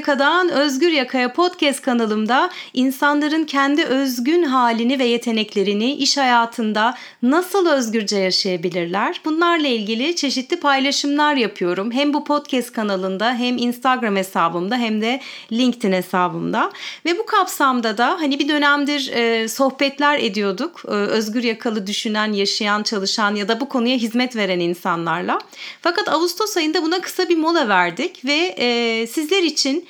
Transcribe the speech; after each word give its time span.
Yaka'dan 0.00 0.48
Özgür 0.48 0.92
Yaka'ya 0.92 1.32
podcast 1.32 1.82
kanalımda 1.82 2.50
insanların 2.74 3.44
kendi 3.44 3.84
özgün 3.84 4.42
halini 4.42 4.98
ve 4.98 5.04
yeteneklerini 5.04 5.94
iş 5.94 6.16
hayatında 6.16 6.94
nasıl 7.22 7.68
özgürce 7.68 8.16
yaşayabilirler? 8.16 9.20
Bunlarla 9.24 9.66
ilgili 9.66 10.16
çeşitli 10.16 10.60
paylaşımlar 10.60 11.34
yapıyorum. 11.34 11.92
Hem 11.92 12.14
bu 12.14 12.24
podcast 12.24 12.72
kanalında 12.72 13.34
hem 13.34 13.58
Instagram 13.58 14.16
hesabımda 14.16 14.76
hem 14.76 15.00
de 15.00 15.20
LinkedIn 15.52 15.92
hesabımda. 15.92 16.72
Ve 17.04 17.18
bu 17.18 17.26
kapsamda 17.26 17.98
da 17.98 18.08
hani 18.20 18.38
bir 18.38 18.48
dönemdir 18.48 19.10
e, 19.12 19.48
sohbetler 19.48 20.18
ediyorduk. 20.18 20.82
E, 20.84 20.90
özgür 20.90 21.42
yakalı 21.42 21.86
düşünen, 21.86 22.32
yaşayan, 22.32 22.82
çalışan 22.82 23.34
ya 23.34 23.48
da 23.48 23.60
bu 23.60 23.68
konuya 23.68 23.96
hizmet 23.96 24.36
veren 24.36 24.60
insanlarla. 24.60 25.38
Fakat 25.82 26.08
Ağustos 26.08 26.56
ayında 26.56 26.82
buna 26.82 27.00
kısa 27.00 27.28
bir 27.28 27.36
mola 27.36 27.68
verdik 27.68 28.24
ve 28.24 28.54
e, 28.58 29.06
sizler 29.06 29.42
için 29.42 29.89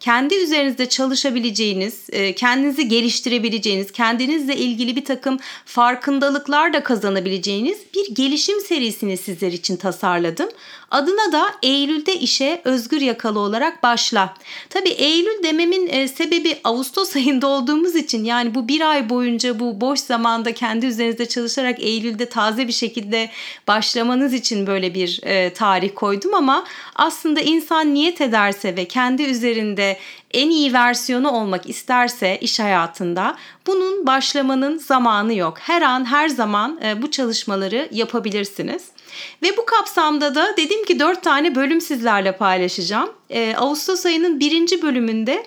kendi 0.00 0.34
üzerinizde 0.34 0.88
çalışabileceğiniz, 0.88 2.06
e, 2.12 2.34
kendinizi 2.34 2.88
geliştirebileceğiniz, 2.88 3.92
kendinizle 3.92 4.56
ilgili 4.56 4.96
bir 4.96 5.04
takım 5.04 5.38
farkındalıklar 5.64 6.72
da 6.72 6.82
kazanabileceğiniz 6.82 7.78
bir 7.94 8.14
gelişim 8.14 8.60
serisini 8.60 9.16
sizler 9.16 9.52
için 9.52 9.76
tasarladım. 9.76 10.48
Adına 10.90 11.32
da 11.32 11.54
Eylül'de 11.62 12.16
işe 12.16 12.60
özgür 12.64 13.00
yakalı 13.00 13.38
olarak 13.38 13.82
başla. 13.82 14.34
Tabii 14.70 14.88
Eylül 14.88 15.42
dememin 15.42 15.88
e, 15.88 16.08
sebebi 16.08 16.58
Ağustos 16.64 17.16
ayında 17.20 17.46
olduğumuz 17.46 17.96
için 17.96 18.24
yani 18.24 18.54
bu 18.54 18.68
bir 18.68 18.90
ay 18.90 19.10
boyunca 19.10 19.60
bu 19.60 19.80
boş 19.80 20.00
zamanda 20.00 20.54
kendi 20.54 20.86
üzerinizde 20.86 21.28
çalışarak 21.28 21.80
Eylül'de 21.80 22.26
taze 22.26 22.68
bir 22.68 22.72
şekilde 22.72 23.30
başlamanız 23.68 24.34
için 24.34 24.66
böyle 24.66 24.94
bir 24.94 25.20
e, 25.22 25.52
tarih 25.52 25.90
koydum 25.94 26.34
ama 26.34 26.64
aslında 26.96 27.40
insan 27.40 27.94
niyet 27.94 28.20
ederse 28.20 28.76
ve 28.76 28.84
kendi 28.84 29.22
üzerinde 29.22 29.89
en 30.30 30.50
iyi 30.50 30.72
versiyonu 30.72 31.30
olmak 31.30 31.68
isterse 31.68 32.38
iş 32.40 32.60
hayatında 32.60 33.36
bunun 33.66 34.06
başlamanın 34.06 34.78
zamanı 34.78 35.34
yok. 35.34 35.58
Her 35.58 35.82
an 35.82 36.04
her 36.04 36.28
zaman 36.28 36.80
e, 36.84 37.02
bu 37.02 37.10
çalışmaları 37.10 37.88
yapabilirsiniz. 37.90 38.88
Ve 39.42 39.56
bu 39.56 39.66
kapsamda 39.66 40.34
da 40.34 40.56
dedim 40.56 40.84
ki 40.84 41.00
dört 41.00 41.22
tane 41.22 41.54
bölüm 41.54 41.80
sizlerle 41.80 42.36
paylaşacağım. 42.36 43.10
E, 43.30 43.54
Ağustos 43.56 44.06
ayının 44.06 44.40
birinci 44.40 44.82
bölümünde 44.82 45.46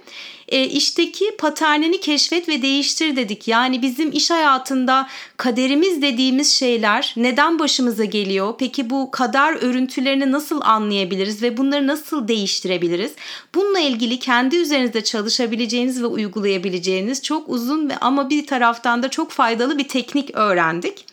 e, 0.53 0.67
işteki 0.67 1.25
paternini 1.37 1.99
keşfet 1.99 2.49
ve 2.49 2.61
değiştir 2.61 3.15
dedik. 3.15 3.47
Yani 3.47 3.81
bizim 3.81 4.11
iş 4.11 4.31
hayatında 4.31 5.07
kaderimiz 5.37 6.01
dediğimiz 6.01 6.51
şeyler 6.51 7.13
neden 7.17 7.59
başımıza 7.59 8.05
geliyor? 8.05 8.53
Peki 8.59 8.89
bu 8.89 9.11
kader 9.11 9.53
örüntülerini 9.53 10.31
nasıl 10.31 10.61
anlayabiliriz 10.61 11.41
ve 11.41 11.57
bunları 11.57 11.87
nasıl 11.87 12.27
değiştirebiliriz? 12.27 13.11
Bununla 13.55 13.79
ilgili 13.79 14.19
kendi 14.19 14.55
üzerinizde 14.55 15.03
çalışabileceğiniz 15.03 16.01
ve 16.01 16.05
uygulayabileceğiniz 16.05 17.23
çok 17.23 17.49
uzun 17.49 17.89
ve 17.89 17.97
ama 17.97 18.29
bir 18.29 18.47
taraftan 18.47 19.03
da 19.03 19.09
çok 19.09 19.31
faydalı 19.31 19.77
bir 19.77 19.87
teknik 19.87 20.35
öğrendik. 20.35 21.12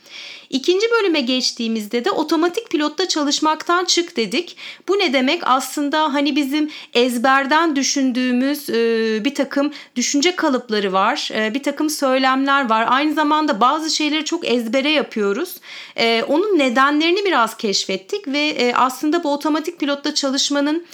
İkinci 0.50 0.86
bölüme 0.90 1.20
geçtiğimizde 1.20 2.04
de 2.04 2.10
otomatik 2.10 2.70
pilotta 2.70 3.08
çalışmaktan 3.08 3.84
çık 3.84 4.16
dedik. 4.16 4.56
Bu 4.88 4.98
ne 4.98 5.12
demek? 5.12 5.42
Aslında 5.44 6.14
hani 6.14 6.36
bizim 6.36 6.70
ezberden 6.94 7.76
düşündüğümüz 7.76 8.70
e, 8.70 9.24
bir 9.24 9.34
takım 9.34 9.72
düşünce 9.96 10.36
kalıpları 10.36 10.92
var. 10.92 11.30
E, 11.34 11.54
bir 11.54 11.62
takım 11.62 11.90
söylemler 11.90 12.68
var. 12.68 12.86
Aynı 12.88 13.14
zamanda 13.14 13.60
bazı 13.60 13.90
şeyleri 13.90 14.24
çok 14.24 14.48
ezbere 14.48 14.90
yapıyoruz. 14.90 15.56
E, 15.96 16.22
onun 16.22 16.58
nedenlerini 16.58 17.24
biraz 17.24 17.56
keşfettik 17.56 18.28
ve 18.28 18.72
aslında 18.76 19.24
bu 19.24 19.32
otomatik 19.32 19.80
pilotta 19.80 20.14
çalışmanın 20.14 20.86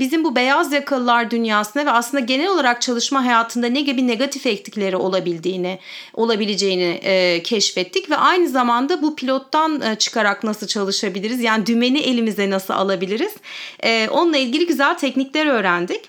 bizim 0.00 0.24
bu 0.24 0.36
beyaz 0.36 0.72
yakalılar 0.72 1.30
dünyasında 1.30 1.86
ve 1.86 1.90
aslında 1.90 2.24
genel 2.24 2.48
olarak 2.48 2.82
çalışma 2.82 3.24
hayatında 3.24 3.66
ne 3.66 3.80
gibi 3.80 4.06
negatif 4.06 4.46
etkileri 4.46 4.96
olabildiğini, 4.96 5.78
olabileceğini 6.14 7.00
keşfettik 7.44 8.10
ve 8.10 8.16
aynı 8.16 8.48
zamanda 8.48 8.79
zamanda 8.80 9.02
bu 9.02 9.16
pilottan 9.16 9.80
e, 9.80 9.94
çıkarak 9.98 10.44
nasıl 10.44 10.66
çalışabiliriz? 10.66 11.40
Yani 11.40 11.66
dümeni 11.66 11.98
elimize 11.98 12.50
nasıl 12.50 12.74
alabiliriz? 12.74 13.32
E, 13.84 14.08
onunla 14.08 14.36
ilgili 14.36 14.66
güzel 14.66 14.98
teknikler 14.98 15.46
öğrendik. 15.46 16.00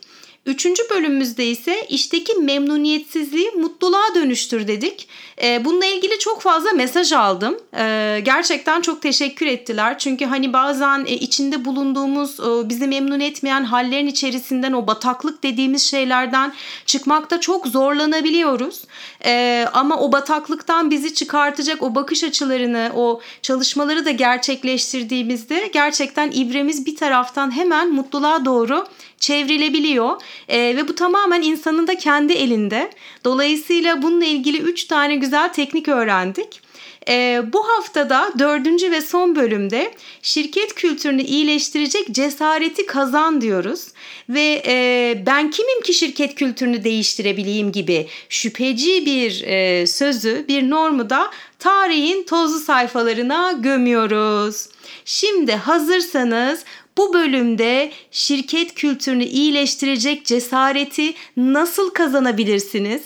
Üçüncü 0.45 0.83
bölümümüzde 0.89 1.45
ise 1.45 1.85
işteki 1.89 2.33
memnuniyetsizliği 2.33 3.51
mutluluğa 3.51 4.15
dönüştür 4.15 4.67
dedik. 4.67 5.07
E, 5.41 5.65
bununla 5.65 5.85
ilgili 5.85 6.19
çok 6.19 6.41
fazla 6.41 6.71
mesaj 6.71 7.11
aldım. 7.11 7.57
E, 7.77 8.19
gerçekten 8.23 8.81
çok 8.81 9.01
teşekkür 9.01 9.45
ettiler. 9.45 9.99
Çünkü 9.99 10.25
hani 10.25 10.53
bazen 10.53 11.05
e, 11.05 11.13
içinde 11.13 11.65
bulunduğumuz 11.65 12.39
e, 12.39 12.69
bizi 12.69 12.87
memnun 12.87 13.19
etmeyen 13.19 13.63
hallerin 13.63 14.07
içerisinden 14.07 14.73
o 14.73 14.87
bataklık 14.87 15.43
dediğimiz 15.43 15.83
şeylerden 15.83 16.53
çıkmakta 16.85 17.39
çok 17.39 17.67
zorlanabiliyoruz. 17.67 18.83
E, 19.25 19.65
ama 19.73 19.99
o 19.99 20.11
bataklıktan 20.11 20.91
bizi 20.91 21.13
çıkartacak 21.13 21.83
o 21.83 21.95
bakış 21.95 22.23
açılarını, 22.23 22.91
o 22.95 23.21
çalışmaları 23.41 24.05
da 24.05 24.11
gerçekleştirdiğimizde 24.11 25.69
gerçekten 25.73 26.31
ibremiz 26.31 26.85
bir 26.85 26.95
taraftan 26.95 27.55
hemen 27.55 27.91
mutluluğa 27.91 28.45
doğru 28.45 28.85
çevrilebiliyor 29.19 30.21
ve 30.49 30.87
bu 30.87 30.95
tamamen 30.95 31.41
insanın 31.41 31.87
da 31.87 31.95
kendi 31.95 32.33
elinde. 32.33 32.91
Dolayısıyla 33.25 34.01
bununla 34.01 34.25
ilgili 34.25 34.57
3 34.57 34.85
tane 34.85 35.15
güzel 35.15 35.30
teknik 35.53 35.87
öğrendik. 35.87 36.61
E, 37.07 37.41
bu 37.53 37.67
haftada 37.67 38.33
dördüncü 38.39 38.91
ve 38.91 39.01
son 39.01 39.35
bölümde 39.35 39.93
şirket 40.21 40.73
kültürünü 40.75 41.21
iyileştirecek 41.21 42.11
cesareti 42.11 42.85
kazan 42.85 43.41
diyoruz. 43.41 43.87
Ve 44.29 44.63
e, 44.65 45.23
ben 45.25 45.51
kimim 45.51 45.81
ki 45.81 45.93
şirket 45.93 46.35
kültürünü 46.35 46.83
değiştirebileyim 46.83 47.71
gibi 47.71 48.07
şüpheci 48.29 49.05
bir 49.05 49.43
e, 49.43 49.87
sözü, 49.87 50.45
bir 50.47 50.69
normu 50.69 51.09
da 51.09 51.31
tarihin 51.59 52.23
tozlu 52.23 52.59
sayfalarına 52.59 53.51
gömüyoruz. 53.51 54.67
Şimdi 55.05 55.51
hazırsanız 55.55 56.65
bu 56.97 57.13
bölümde 57.13 57.91
şirket 58.11 58.73
kültürünü 58.73 59.23
iyileştirecek 59.23 60.25
cesareti 60.25 61.13
nasıl 61.37 61.89
kazanabilirsiniz? 61.89 63.01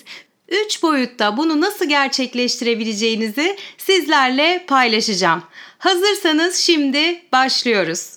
Üç 0.48 0.84
boyutta 0.84 1.38
bunu 1.38 1.62
nasıl 1.62 1.86
gerçekleştirebileceğinizi 1.86 3.58
sizlerle 3.78 4.66
paylaşacağım. 4.68 5.44
Hazırsanız 5.78 6.56
şimdi 6.56 7.22
başlıyoruz. 7.32 8.10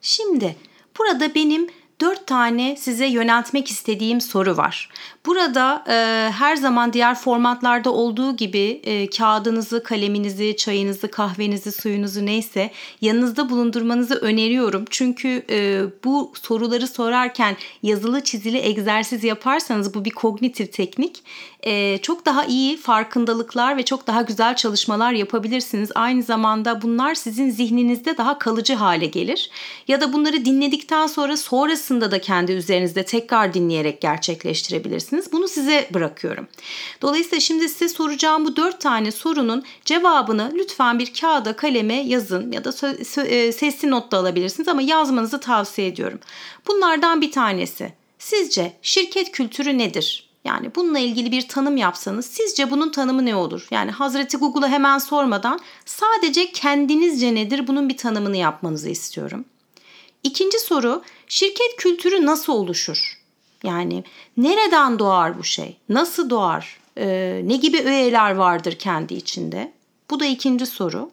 Şimdi 0.00 0.56
burada 0.98 1.34
benim 1.34 1.70
dört 2.00 2.26
tane 2.26 2.76
size 2.76 3.06
yöneltmek 3.06 3.70
istediğim 3.70 4.20
soru 4.20 4.56
var. 4.56 4.88
Burada 5.26 5.84
e, 5.88 6.30
her 6.30 6.56
zaman 6.56 6.92
diğer 6.92 7.14
formatlarda 7.14 7.92
olduğu 7.92 8.36
gibi 8.36 8.80
e, 8.84 9.10
kağıdınızı, 9.10 9.82
kaleminizi, 9.82 10.56
çayınızı, 10.56 11.10
kahvenizi, 11.10 11.72
suyunuzu 11.72 12.26
neyse 12.26 12.70
yanınızda 13.00 13.50
bulundurmanızı 13.50 14.14
öneriyorum. 14.14 14.84
Çünkü 14.90 15.42
e, 15.50 15.82
bu 16.04 16.32
soruları 16.42 16.86
sorarken 16.86 17.56
yazılı 17.82 18.24
çizili 18.24 18.58
egzersiz 18.58 19.24
yaparsanız 19.24 19.94
bu 19.94 20.04
bir 20.04 20.10
kognitif 20.10 20.72
teknik. 20.72 21.22
E, 21.66 21.98
çok 22.02 22.26
daha 22.26 22.44
iyi 22.44 22.76
farkındalıklar 22.76 23.76
ve 23.76 23.84
çok 23.84 24.06
daha 24.06 24.22
güzel 24.22 24.56
çalışmalar 24.56 25.12
yapabilirsiniz. 25.12 25.90
Aynı 25.94 26.22
zamanda 26.22 26.82
bunlar 26.82 27.14
sizin 27.14 27.50
zihninizde 27.50 28.16
daha 28.16 28.38
kalıcı 28.38 28.74
hale 28.74 29.06
gelir. 29.06 29.50
Ya 29.88 30.00
da 30.00 30.12
bunları 30.12 30.44
dinledikten 30.44 31.06
sonra 31.06 31.36
sonrasında 31.36 32.10
da 32.10 32.20
kendi 32.20 32.52
üzerinizde 32.52 33.04
tekrar 33.04 33.54
dinleyerek 33.54 34.00
gerçekleştirebilirsiniz. 34.00 35.32
Bunu 35.32 35.48
size 35.48 35.88
bırakıyorum. 35.94 36.46
Dolayısıyla 37.02 37.40
şimdi 37.40 37.68
size 37.68 37.88
soracağım 37.88 38.44
bu 38.44 38.56
dört 38.56 38.80
tane 38.80 39.10
sorunun 39.12 39.64
cevabını 39.84 40.52
lütfen 40.54 40.98
bir 40.98 41.12
kağıda 41.20 41.56
kaleme 41.56 41.94
yazın 41.94 42.52
ya 42.52 42.64
da 42.64 42.70
e, 43.26 43.52
sesli 43.52 43.90
not 43.90 44.12
da 44.12 44.18
alabilirsiniz 44.18 44.68
ama 44.68 44.82
yazmanızı 44.82 45.40
tavsiye 45.40 45.88
ediyorum. 45.88 46.18
Bunlardan 46.68 47.20
bir 47.20 47.32
tanesi. 47.32 47.92
Sizce 48.18 48.72
şirket 48.82 49.32
kültürü 49.32 49.78
nedir? 49.78 50.27
Yani 50.48 50.74
bununla 50.74 50.98
ilgili 50.98 51.32
bir 51.32 51.48
tanım 51.48 51.76
yapsanız 51.76 52.26
sizce 52.26 52.70
bunun 52.70 52.90
tanımı 52.90 53.24
ne 53.24 53.34
olur? 53.36 53.66
Yani 53.70 53.90
Hazreti 53.90 54.36
Google'a 54.36 54.68
hemen 54.68 54.98
sormadan 54.98 55.60
sadece 55.84 56.52
kendinizce 56.52 57.34
nedir 57.34 57.66
bunun 57.66 57.88
bir 57.88 57.96
tanımını 57.96 58.36
yapmanızı 58.36 58.88
istiyorum. 58.88 59.44
İkinci 60.22 60.58
soru 60.58 61.02
şirket 61.26 61.76
kültürü 61.76 62.26
nasıl 62.26 62.52
oluşur? 62.52 63.18
Yani 63.62 64.04
nereden 64.36 64.98
doğar 64.98 65.38
bu 65.38 65.44
şey? 65.44 65.76
Nasıl 65.88 66.30
doğar? 66.30 66.80
Ee, 66.98 67.40
ne 67.44 67.56
gibi 67.56 67.82
öğeler 67.82 68.34
vardır 68.34 68.72
kendi 68.72 69.14
içinde? 69.14 69.72
Bu 70.10 70.20
da 70.20 70.26
ikinci 70.26 70.66
soru. 70.66 71.10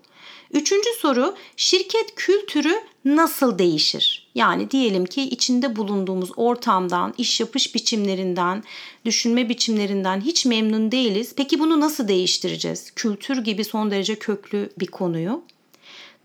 Üçüncü 0.52 0.90
soru 1.00 1.36
şirket 1.58 2.16
kültürü 2.16 2.82
nasıl 3.06 3.60
değişir? 3.60 4.28
Yani 4.36 4.72
diyelim 4.72 5.06
ki 5.06 5.22
içinde 5.22 5.76
bulunduğumuz 5.76 6.32
ortamdan, 6.36 7.14
iş 7.18 7.40
yapış 7.40 7.76
biçimlerinden, 7.76 8.64
düşünme 9.06 9.50
biçimlerinden 9.50 10.22
hiç 10.22 10.46
memnun 10.46 10.92
değiliz. 10.92 11.34
Peki 11.38 11.60
bunu 11.60 11.80
nasıl 11.80 12.08
değiştireceğiz? 12.08 12.92
Kültür 12.92 13.38
gibi 13.38 13.64
son 13.64 13.92
derece 13.92 14.16
köklü 14.16 14.70
bir 14.80 14.88
konuyu. 14.88 15.44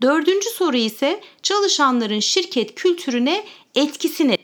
Dördüncü 0.01 0.49
soru 0.49 0.77
ise 0.77 1.21
çalışanların 1.43 2.19
şirket 2.19 2.75
kültürüne 2.75 3.45
etkisi 3.75 4.27
ne? 4.27 4.37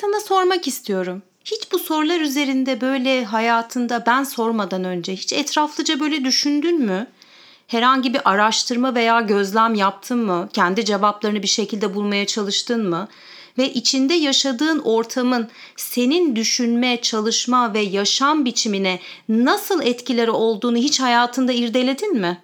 sana 0.00 0.20
sormak 0.20 0.68
istiyorum. 0.68 1.22
Hiç 1.44 1.72
bu 1.72 1.78
sorular 1.78 2.20
üzerinde 2.20 2.80
böyle 2.80 3.24
hayatında 3.24 4.06
ben 4.06 4.24
sormadan 4.24 4.84
önce 4.84 5.12
hiç 5.12 5.32
etraflıca 5.32 6.00
böyle 6.00 6.24
düşündün 6.24 6.80
mü? 6.80 7.06
Herhangi 7.66 8.14
bir 8.14 8.30
araştırma 8.30 8.94
veya 8.94 9.20
gözlem 9.20 9.74
yaptın 9.74 10.18
mı? 10.18 10.48
Kendi 10.52 10.84
cevaplarını 10.84 11.42
bir 11.42 11.48
şekilde 11.48 11.94
bulmaya 11.94 12.26
çalıştın 12.26 12.88
mı? 12.88 13.08
Ve 13.58 13.72
içinde 13.72 14.14
yaşadığın 14.14 14.78
ortamın 14.78 15.48
senin 15.76 16.36
düşünme, 16.36 17.00
çalışma 17.02 17.74
ve 17.74 17.80
yaşam 17.80 18.44
biçimine 18.44 19.00
nasıl 19.28 19.82
etkileri 19.82 20.30
olduğunu 20.30 20.76
hiç 20.76 21.00
hayatında 21.00 21.52
irdeledin 21.52 22.16
mi? 22.16 22.42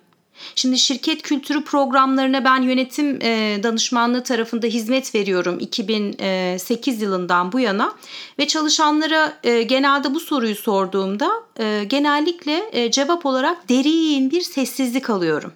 Şimdi 0.55 0.79
şirket 0.79 1.23
kültürü 1.23 1.65
programlarına 1.65 2.45
ben 2.45 2.63
yönetim 2.63 3.19
e, 3.23 3.61
danışmanlığı 3.63 4.23
tarafında 4.23 4.67
hizmet 4.67 5.15
veriyorum 5.15 5.59
2008 5.61 7.03
yılından 7.03 7.53
bu 7.53 7.61
yana 7.61 7.95
ve 8.39 8.47
çalışanlara 8.47 9.39
e, 9.45 9.63
genelde 9.63 10.15
bu 10.15 10.21
soruyu 10.21 10.57
sorduğumda 10.57 11.31
e, 11.59 11.85
genellikle 11.85 12.71
e, 12.73 12.91
cevap 12.91 13.27
olarak 13.27 13.69
derin 13.69 14.31
bir 14.31 14.41
sessizlik 14.41 15.11
alıyorum. 15.11 15.53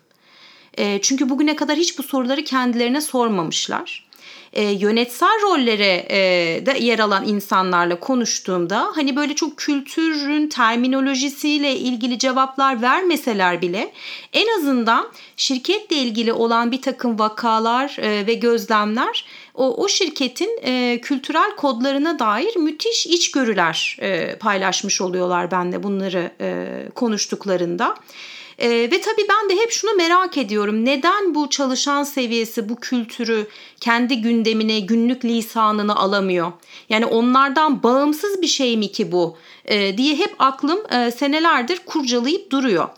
E, 0.78 1.00
çünkü 1.02 1.28
bugüne 1.28 1.56
kadar 1.56 1.76
hiç 1.76 1.98
bu 1.98 2.02
soruları 2.02 2.44
kendilerine 2.44 3.00
sormamışlar 3.00 4.03
e, 4.54 4.62
yönetsel 4.62 5.42
rollere 5.42 6.06
e, 6.10 6.18
de 6.66 6.78
yer 6.78 6.98
alan 6.98 7.28
insanlarla 7.28 8.00
konuştuğumda 8.00 8.92
hani 8.94 9.16
böyle 9.16 9.34
çok 9.34 9.56
kültürün 9.56 10.48
terminolojisiyle 10.48 11.76
ilgili 11.76 12.18
cevaplar 12.18 12.82
vermeseler 12.82 13.62
bile 13.62 13.92
en 14.32 14.58
azından 14.58 15.08
şirketle 15.36 15.96
ilgili 15.96 16.32
olan 16.32 16.70
bir 16.70 16.82
takım 16.82 17.18
vakalar 17.18 17.96
e, 18.00 18.26
ve 18.26 18.34
gözlemler 18.34 19.24
o, 19.54 19.84
o 19.84 19.88
şirketin 19.88 20.58
e, 20.62 21.00
kültürel 21.02 21.56
kodlarına 21.56 22.18
dair 22.18 22.56
müthiş 22.56 23.06
içgörüler 23.06 23.96
e, 24.00 24.36
paylaşmış 24.38 25.00
oluyorlar 25.00 25.50
benle 25.50 25.82
bunları 25.82 26.30
e, 26.40 26.66
konuştuklarında. 26.94 27.94
E, 28.58 28.68
ve 28.70 29.00
tabii 29.00 29.26
ben 29.28 29.48
de 29.48 29.62
hep 29.62 29.70
şunu 29.70 29.94
merak 29.94 30.38
ediyorum. 30.38 30.84
Neden 30.84 31.34
bu 31.34 31.50
çalışan 31.50 32.02
seviyesi 32.02 32.68
bu 32.68 32.76
kültürü 32.76 33.46
kendi 33.80 34.20
gündemine, 34.20 34.80
günlük 34.80 35.24
lisanını 35.24 35.96
alamıyor? 35.96 36.52
Yani 36.88 37.06
onlardan 37.06 37.82
bağımsız 37.82 38.42
bir 38.42 38.46
şey 38.46 38.76
mi 38.76 38.92
ki 38.92 39.12
bu? 39.12 39.36
E, 39.64 39.98
diye 39.98 40.16
hep 40.16 40.34
aklım 40.38 40.78
e, 40.92 41.10
senelerdir 41.10 41.78
kurcalayıp 41.86 42.50
duruyor. 42.50 42.88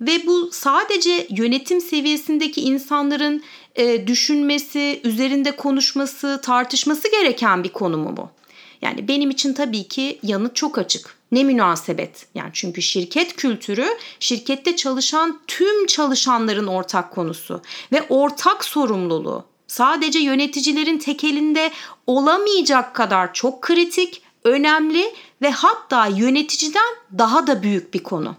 Ve 0.00 0.26
bu 0.26 0.50
sadece 0.52 1.26
yönetim 1.30 1.80
seviyesindeki 1.80 2.60
insanların 2.60 3.42
e, 3.76 4.06
düşünmesi, 4.06 5.00
üzerinde 5.04 5.56
konuşması, 5.56 6.40
tartışması 6.44 7.10
gereken 7.10 7.64
bir 7.64 7.68
konu 7.68 7.96
mu 7.96 8.16
bu? 8.16 8.39
Yani 8.82 9.08
benim 9.08 9.30
için 9.30 9.54
tabii 9.54 9.88
ki 9.88 10.18
yanıt 10.22 10.56
çok 10.56 10.78
açık. 10.78 11.20
Ne 11.32 11.44
münasebet. 11.44 12.26
Yani 12.34 12.50
çünkü 12.52 12.82
şirket 12.82 13.36
kültürü 13.36 13.86
şirkette 14.20 14.76
çalışan 14.76 15.40
tüm 15.46 15.86
çalışanların 15.86 16.66
ortak 16.66 17.10
konusu 17.10 17.62
ve 17.92 18.02
ortak 18.08 18.64
sorumluluğu. 18.64 19.44
Sadece 19.66 20.18
yöneticilerin 20.18 20.98
tekelinde 20.98 21.70
olamayacak 22.06 22.94
kadar 22.94 23.34
çok 23.34 23.62
kritik, 23.62 24.22
önemli 24.44 25.14
ve 25.42 25.50
hatta 25.50 26.06
yöneticiden 26.06 26.94
daha 27.18 27.46
da 27.46 27.62
büyük 27.62 27.94
bir 27.94 28.02
konu. 28.02 28.36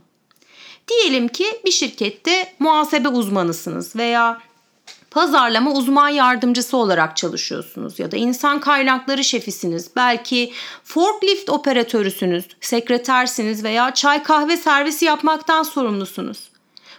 Diyelim 0.87 1.27
ki 1.27 1.45
bir 1.65 1.71
şirkette 1.71 2.53
muhasebe 2.59 3.07
uzmanısınız 3.07 3.95
veya 3.95 4.41
pazarlama 5.11 5.71
uzman 5.71 6.09
yardımcısı 6.09 6.77
olarak 6.77 7.17
çalışıyorsunuz 7.17 7.99
ya 7.99 8.11
da 8.11 8.17
insan 8.17 8.59
kaynakları 8.59 9.23
şefisiniz. 9.23 9.91
Belki 9.95 10.53
forklift 10.83 11.49
operatörüsünüz, 11.49 12.45
sekretersiniz 12.61 13.63
veya 13.63 13.93
çay 13.93 14.23
kahve 14.23 14.57
servisi 14.57 15.05
yapmaktan 15.05 15.63
sorumlusunuz. 15.63 16.51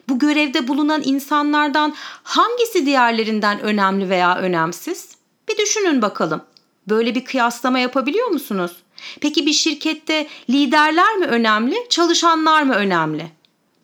Bu 0.08 0.18
görevde 0.18 0.68
bulunan 0.68 1.02
insanlardan 1.04 1.94
hangisi 2.22 2.86
diğerlerinden 2.86 3.60
önemli 3.60 4.08
veya 4.08 4.36
önemsiz? 4.36 5.08
Bir 5.48 5.56
düşünün 5.58 6.02
bakalım. 6.02 6.42
Böyle 6.88 7.14
bir 7.14 7.24
kıyaslama 7.24 7.78
yapabiliyor 7.78 8.28
musunuz? 8.28 8.72
Peki 9.20 9.46
bir 9.46 9.52
şirkette 9.52 10.26
liderler 10.50 11.16
mi 11.16 11.26
önemli, 11.26 11.76
çalışanlar 11.88 12.62
mı 12.62 12.74
önemli? 12.74 13.26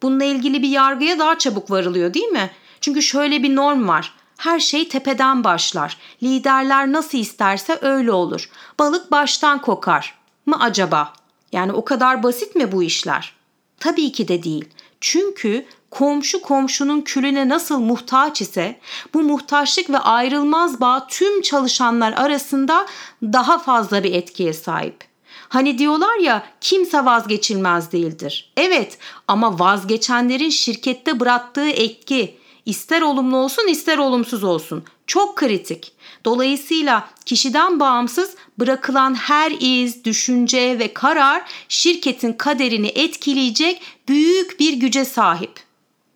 Bununla 0.03 0.25
ilgili 0.25 0.63
bir 0.63 0.69
yargıya 0.69 1.19
daha 1.19 1.39
çabuk 1.39 1.71
varılıyor 1.71 2.15
değil 2.15 2.29
mi? 2.29 2.51
Çünkü 2.81 3.03
şöyle 3.03 3.43
bir 3.43 3.57
norm 3.57 3.89
var. 3.89 4.18
Her 4.39 4.61
şey 4.61 4.89
tepeden 4.89 5.45
başlar. 5.45 5.97
Liderler 6.23 6.93
nasıl 6.93 7.19
isterse 7.19 7.79
öyle 7.83 8.13
olur. 8.13 8.51
Balık 8.79 9.11
baştan 9.11 9.61
kokar 9.61 10.19
mı 10.47 10.57
acaba? 10.61 11.13
Yani 11.53 11.73
o 11.73 11.85
kadar 11.85 12.23
basit 12.23 12.57
mi 12.57 12.73
bu 12.73 12.83
işler? 12.83 13.35
Tabii 13.81 14.13
ki 14.13 14.29
de 14.29 14.43
değil. 14.43 14.65
Çünkü 15.01 15.67
komşu 15.91 16.43
komşunun 16.43 17.01
külüne 17.01 17.49
nasıl 17.49 17.79
muhtaç 17.79 18.41
ise 18.41 18.81
bu 19.15 19.23
muhtaçlık 19.23 19.91
ve 19.91 19.99
ayrılmaz 19.99 20.81
bağ 20.81 21.07
tüm 21.07 21.43
çalışanlar 21.43 22.13
arasında 22.13 22.87
daha 23.23 23.59
fazla 23.59 24.05
bir 24.05 24.15
etkiye 24.15 24.53
sahip. 24.53 25.05
Hani 25.49 25.79
diyorlar 25.79 26.17
ya 26.19 26.43
kimse 26.61 27.05
vazgeçilmez 27.05 27.93
değildir. 27.93 28.53
Evet 28.57 28.99
ama 29.29 29.59
vazgeçenlerin 29.59 30.51
şirkette 30.51 31.21
bıraktığı 31.21 31.69
etki 31.69 32.38
ister 32.69 33.03
olumlu 33.03 33.37
olsun 33.37 33.69
ister 33.69 33.99
olumsuz 33.99 34.45
olsun 34.45 34.85
çok 35.07 35.37
kritik. 35.37 35.93
Dolayısıyla 36.25 37.09
kişiden 37.25 37.81
bağımsız 37.81 38.35
bırakılan 38.59 39.15
her 39.15 39.53
iz, 39.61 40.05
düşünce 40.05 40.79
ve 40.79 40.95
karar 40.95 41.43
şirketin 41.69 42.33
kaderini 42.33 42.89
etkileyecek 42.89 43.83
büyük 44.09 44.61
bir 44.61 44.73
güce 44.73 45.05
sahip. 45.05 45.53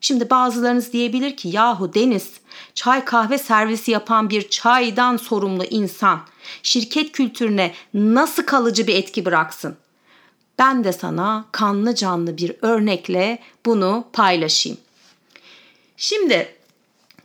Şimdi 0.01 0.31
bazılarınız 0.31 0.93
diyebilir 0.93 1.37
ki 1.37 1.49
yahu 1.49 1.95
Deniz 1.95 2.31
çay 2.75 3.05
kahve 3.05 3.39
servisi 3.39 3.91
yapan 3.91 4.31
bir 4.31 4.49
çaydan 4.49 5.17
sorumlu 5.17 5.65
insan 5.65 6.21
şirket 6.63 7.13
kültürüne 7.13 7.75
nasıl 7.95 8.43
kalıcı 8.43 8.87
bir 8.87 8.95
etki 8.95 9.25
bıraksın? 9.25 9.77
Ben 10.59 10.85
de 10.85 10.93
sana 10.93 11.45
kanlı 11.53 11.95
canlı 11.95 12.37
bir 12.37 12.57
örnekle 12.63 13.39
bunu 13.67 14.05
paylaşayım. 14.13 14.79
Şimdi 16.03 16.49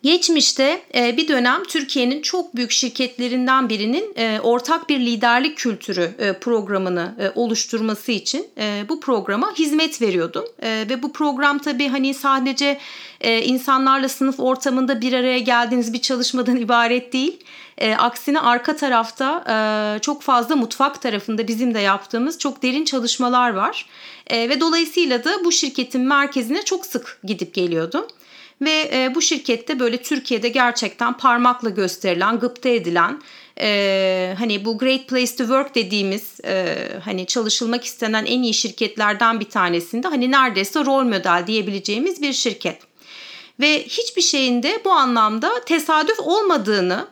Geçmişte 0.04 0.82
e, 0.96 1.18
bir 1.18 1.28
dönem 1.28 1.64
Türkiye'nin 1.64 2.22
çok 2.22 2.56
büyük 2.56 2.72
şirketlerinden 2.72 3.70
birinin 3.70 4.14
e, 4.16 4.40
ortak 4.44 4.90
bir 4.90 5.00
liderlik 5.00 5.58
kültürü 5.58 6.12
e, 6.20 6.34
programını 6.34 7.32
oluşturması 7.36 8.12
için 8.12 8.48
bu 8.90 9.00
programa 9.00 9.54
hizmet 9.54 10.02
veriyordum. 10.02 10.46
Ve 10.64 11.04
bu 11.04 11.14
program 11.14 11.60
tabii 11.60 11.88
hani 11.88 12.14
sadece 12.14 12.80
insanlarla 13.24 14.10
sınıf 14.10 14.40
ortamında 14.40 15.02
bir 15.02 15.14
araya 15.14 15.40
geldiğiniz 15.40 15.94
bir 15.94 16.02
çalışmadan 16.02 16.56
ibaret 16.66 17.14
değil. 17.14 17.40
aksine 17.98 18.40
arka 18.40 18.76
tarafta 18.76 20.00
çok 20.02 20.22
fazla 20.22 20.56
mutfak 20.56 21.02
tarafında 21.02 21.48
bizim 21.48 21.74
de 21.74 21.80
yaptığımız 21.80 22.40
çok 22.40 22.64
derin 22.64 22.86
çalışmalar 22.86 23.54
var. 23.54 23.86
ve 24.32 24.60
dolayısıyla 24.60 25.24
da 25.24 25.46
bu 25.46 25.52
şirketin 25.52 26.02
merkezine 26.02 26.66
çok 26.66 26.86
sık 26.86 27.20
gidip 27.24 27.54
geliyordum. 27.54 28.08
Ve 28.62 28.90
e, 28.94 29.16
bu 29.16 29.22
şirkette 29.22 29.80
böyle 29.80 30.02
Türkiye'de 30.02 30.50
gerçekten 30.50 31.18
parmakla 31.18 31.70
gösterilen, 31.70 32.40
gıpta 32.40 32.70
edilen 32.70 33.22
e, 33.60 34.36
hani 34.38 34.66
bu 34.66 34.78
Great 34.78 35.08
Place 35.08 35.36
to 35.36 35.44
Work 35.44 35.76
dediğimiz 35.76 36.40
e, 36.46 36.76
hani 37.06 37.26
çalışılmak 37.26 37.84
istenen 37.84 38.26
en 38.26 38.44
iyi 38.44 38.54
şirketlerden 38.54 39.40
bir 39.40 39.50
tanesinde 39.50 40.08
hani 40.08 40.32
neredeyse 40.32 40.86
rol 40.86 41.04
model 41.04 41.44
diyebileceğimiz 41.48 42.22
bir 42.22 42.34
şirket. 42.34 42.82
Ve 43.60 43.84
hiçbir 43.84 44.22
şeyinde 44.22 44.82
bu 44.86 44.92
anlamda 44.92 45.52
tesadüf 45.66 46.20
olmadığını 46.20 47.08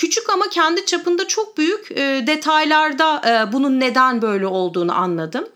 Küçük 0.00 0.30
ama 0.30 0.48
kendi 0.48 0.86
çapında 0.86 1.28
çok 1.28 1.58
büyük 1.58 1.90
e, 1.90 2.24
detaylarda 2.26 3.22
e, 3.28 3.52
bunun 3.52 3.80
neden 3.80 4.22
böyle 4.22 4.46
olduğunu 4.46 4.92
anladım. 4.92 5.48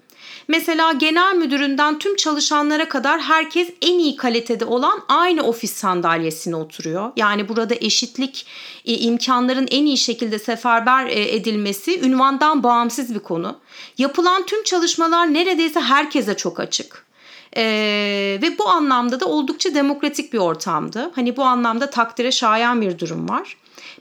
Mesela 0.48 0.92
genel 0.92 1.34
müdüründen 1.34 1.98
tüm 1.98 2.16
çalışanlara 2.16 2.88
kadar 2.88 3.20
herkes 3.20 3.68
en 3.82 3.98
iyi 3.98 4.16
kalitede 4.16 4.64
olan 4.64 5.04
aynı 5.08 5.42
ofis 5.42 5.72
sandalyesine 5.72 6.56
oturuyor. 6.56 7.12
Yani 7.16 7.48
burada 7.48 7.74
eşitlik 7.74 8.46
e, 8.84 8.94
imkanların 8.94 9.68
en 9.70 9.86
iyi 9.86 9.98
şekilde 9.98 10.38
seferber 10.38 11.06
e, 11.06 11.34
edilmesi 11.34 12.00
ünvandan 12.00 12.62
bağımsız 12.62 13.14
bir 13.14 13.20
konu. 13.20 13.58
Yapılan 13.98 14.46
tüm 14.46 14.62
çalışmalar 14.62 15.34
neredeyse 15.34 15.80
herkese 15.80 16.36
çok 16.36 16.60
açık. 16.60 17.04
Ee, 17.56 18.38
ve 18.42 18.58
bu 18.58 18.68
anlamda 18.68 19.20
da 19.20 19.26
oldukça 19.26 19.74
demokratik 19.74 20.32
bir 20.32 20.38
ortamdı. 20.38 21.10
Hani 21.14 21.36
bu 21.36 21.42
anlamda 21.42 21.90
takdire 21.90 22.32
şayan 22.32 22.80
bir 22.80 22.98
durum 22.98 23.28
var. 23.28 23.56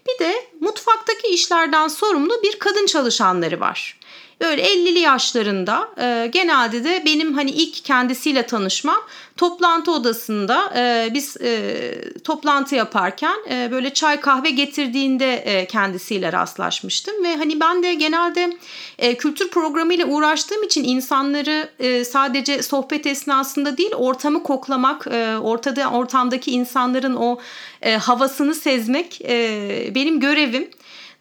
Bir 0.08 0.26
de 0.26 0.34
mutfaktaki 0.60 1.28
işlerden 1.28 1.88
sorumlu 1.88 2.34
bir 2.44 2.60
kadın 2.60 2.86
çalışanları 2.86 3.60
var. 3.60 4.00
Böyle 4.42 4.62
50'li 4.62 5.00
yaşlarında 5.00 5.90
e, 5.98 6.28
genelde 6.28 6.84
de 6.84 7.04
benim 7.06 7.34
hani 7.34 7.52
ilk 7.52 7.86
kendisiyle 7.86 8.46
tanışmam 8.46 9.02
toplantı 9.38 9.92
odasında 9.92 10.74
e, 10.76 11.10
biz 11.14 11.38
e, 11.42 11.92
toplantı 12.24 12.76
yaparken 12.76 13.36
e, 13.50 13.72
böyle 13.72 13.94
çay 13.94 14.20
kahve 14.20 14.50
getirdiğinde 14.50 15.36
e, 15.36 15.68
kendisiyle 15.68 16.34
rastlaşmıştım 16.34 17.24
ve 17.24 17.36
hani 17.36 17.60
ben 17.60 17.84
de 17.84 17.94
genelde 17.94 18.58
e, 19.00 19.18
kültür 19.18 19.50
programıyla 19.50 20.06
uğraştığım 20.06 20.64
için 20.64 20.84
insanları 20.84 21.70
e, 21.80 22.06
sadece 22.06 22.64
sohbet 22.64 23.08
esnasında 23.08 23.78
değil 23.78 23.94
ortamı 23.96 24.44
koklamak, 24.44 25.08
e, 25.08 25.38
ortada 25.38 25.90
ortamdaki 25.90 26.52
insanların 26.52 27.16
o 27.16 27.40
e, 27.82 27.96
havasını 27.96 28.56
sezmek 28.56 29.22
e, 29.22 29.92
benim 29.96 30.20
görevim. 30.20 30.70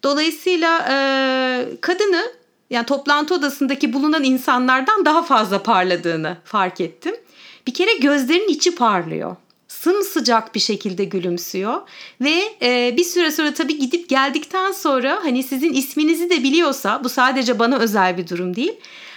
Dolayısıyla 0.03 0.85
e, 0.89 0.95
kadını 1.81 2.42
yani 2.69 2.85
toplantı 2.85 3.35
odasındaki 3.35 3.93
bulunan 3.93 4.23
insanlardan 4.23 5.05
daha 5.05 5.23
fazla 5.23 5.63
parladığını 5.63 6.37
fark 6.43 6.81
ettim. 6.81 7.15
Bir 7.67 7.73
kere 7.73 7.93
gözlerinin 7.93 8.47
içi 8.47 8.75
parlıyor. 8.75 9.35
Sımsıcak 9.67 10.55
bir 10.55 10.59
şekilde 10.59 11.03
gülümsüyor 11.03 11.81
ve 12.21 12.43
e, 12.61 12.93
bir 12.97 13.03
süre 13.03 13.31
sonra 13.31 13.53
tabii 13.53 13.79
gidip 13.79 14.09
geldikten 14.09 14.71
sonra 14.71 15.19
hani 15.23 15.43
sizin 15.43 15.73
isminizi 15.73 16.29
de 16.29 16.43
biliyorsa 16.43 17.03
bu 17.03 17.09
sadece 17.09 17.59
bana 17.59 17.77
özel 17.77 18.17
bir 18.17 18.27
durum 18.27 18.55
değil. 18.55 18.73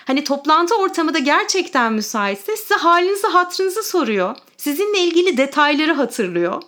Hani 0.06 0.24
toplantı 0.24 0.76
ortamı 0.76 1.14
da 1.14 1.18
gerçekten 1.18 1.92
müsaitse 1.92 2.56
size 2.56 2.74
halinizi 2.74 3.26
hatırınızı 3.26 3.82
soruyor. 3.82 4.36
Sizinle 4.56 4.98
ilgili 4.98 5.36
detayları 5.36 5.92
hatırlıyor. 5.92 6.62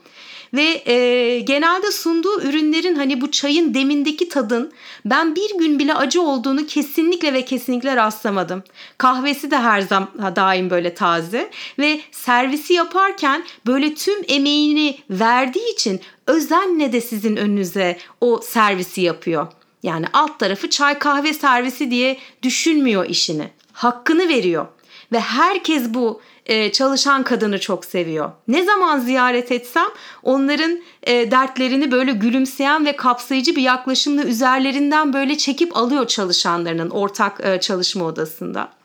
Ve 0.55 0.83
e, 0.93 1.41
genelde 1.41 1.93
sunduğu 1.93 2.43
ürünlerin 2.43 2.95
hani 2.95 3.21
bu 3.21 3.31
çayın 3.31 3.75
demindeki 3.75 4.29
tadın 4.29 4.73
ben 5.05 5.37
bir 5.37 5.59
gün 5.59 5.79
bile 5.79 5.95
acı 5.95 6.23
olduğunu 6.23 6.67
kesinlikle 6.67 7.33
ve 7.33 7.45
kesinlikle 7.45 7.97
rastlamadım. 7.97 8.63
Kahvesi 8.99 9.51
de 9.51 9.59
her 9.59 9.81
zaman 9.81 10.09
daim 10.37 10.71
böyle 10.71 10.95
taze 10.95 11.51
ve 11.79 12.01
servisi 12.13 12.73
yaparken 12.75 13.45
böyle 13.67 13.95
tüm 13.95 14.19
emeğini 14.29 14.99
verdiği 15.11 15.73
için 15.73 16.01
özenle 16.27 16.93
de 16.93 17.01
sizin 17.01 17.37
önünüze 17.37 17.99
o 18.21 18.41
servisi 18.43 19.01
yapıyor. 19.01 19.47
Yani 19.83 20.07
alt 20.13 20.39
tarafı 20.39 20.71
çay 20.71 20.99
kahve 20.99 21.35
servisi 21.35 21.91
diye 21.91 22.19
düşünmüyor 22.43 23.07
işini. 23.09 23.51
Hakkını 23.73 24.29
veriyor. 24.29 24.67
Ve 25.13 25.21
herkes 25.21 25.95
bu 25.95 26.21
e, 26.49 26.73
çalışan 26.73 27.23
kadını 27.23 27.61
çok 27.61 27.85
seviyor. 27.85 28.31
Ne 28.49 28.65
zaman 28.65 28.99
ziyaret 28.99 29.53
etsem 29.53 29.89
onların 30.23 30.81
e, 31.03 31.31
dertlerini 31.31 31.91
böyle 31.91 32.13
gülümseyen 32.13 32.87
ve 32.87 32.97
kapsayıcı 32.97 33.57
bir 33.57 33.63
yaklaşımla 33.63 34.23
üzerlerinden 34.23 35.13
böyle 35.13 35.39
çekip 35.39 35.77
alıyor 35.77 36.07
çalışanlarının 36.07 36.91
ortak 36.91 37.41
e, 37.45 37.61
çalışma 37.61 38.05
odasında 38.05 38.79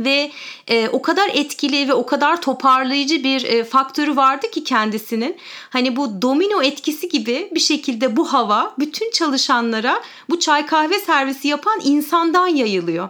ve 0.00 0.30
e, 0.68 0.88
o 0.88 1.02
kadar 1.02 1.30
etkili 1.34 1.88
ve 1.88 1.94
o 1.94 2.06
kadar 2.06 2.42
toparlayıcı 2.42 3.24
bir 3.24 3.44
e, 3.44 3.64
faktörü 3.64 4.16
vardı 4.16 4.50
ki 4.50 4.64
kendisinin. 4.64 5.36
Hani 5.70 5.96
bu 5.96 6.22
domino 6.22 6.62
etkisi 6.62 7.08
gibi 7.08 7.50
bir 7.54 7.60
şekilde 7.60 8.16
bu 8.16 8.32
hava 8.32 8.74
bütün 8.78 9.10
çalışanlara 9.10 10.02
bu 10.30 10.40
çay 10.40 10.66
kahve 10.66 10.98
servisi 10.98 11.48
yapan 11.48 11.80
insandan 11.84 12.46
yayılıyor. 12.46 13.08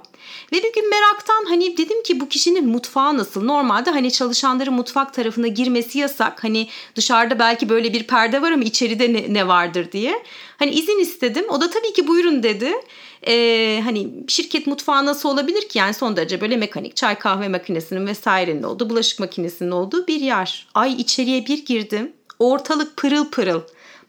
Ve 0.53 0.57
bir 0.57 0.73
gün 0.73 0.91
meraktan 0.91 1.45
hani 1.49 1.77
dedim 1.77 2.03
ki 2.03 2.21
bu 2.21 2.29
kişinin 2.29 2.69
mutfağı 2.69 3.19
nasıl? 3.19 3.45
Normalde 3.45 3.91
hani 3.91 4.13
çalışanların 4.13 4.75
mutfak 4.75 5.15
tarafına 5.15 5.47
girmesi 5.47 5.99
yasak. 5.99 6.45
Hani 6.45 6.69
dışarıda 6.95 7.39
belki 7.39 7.69
böyle 7.69 7.93
bir 7.93 8.03
perde 8.03 8.43
var 8.43 8.53
ama 8.53 8.65
içeride 8.65 9.13
ne, 9.13 9.35
ne 9.35 9.49
vardır 9.49 9.93
diye. 9.93 10.23
Hani 10.59 10.71
izin 10.71 10.99
istedim. 10.99 11.45
O 11.49 11.61
da 11.61 11.71
tabii 11.71 11.93
ki 11.93 12.09
buyurun 12.09 12.43
dedi. 12.43 12.73
Ee, 13.27 13.81
hani 13.85 14.09
şirket 14.29 14.67
mutfağı 14.67 15.07
nasıl 15.07 15.29
olabilir 15.29 15.69
ki? 15.69 15.79
Yani 15.79 15.95
son 15.95 16.17
derece 16.17 16.41
böyle 16.41 16.57
mekanik 16.57 16.97
çay 16.97 17.19
kahve 17.19 17.49
makinesinin 17.49 18.07
vesairenin 18.07 18.63
olduğu, 18.63 18.91
bulaşık 18.91 19.21
makinesinin 19.21 19.71
olduğu 19.71 20.07
bir 20.07 20.21
yer. 20.21 20.67
Ay 20.75 20.93
içeriye 20.93 21.47
bir 21.47 21.67
girdim. 21.67 22.13
Ortalık 22.39 22.97
pırıl 22.97 23.31
pırıl. 23.31 23.61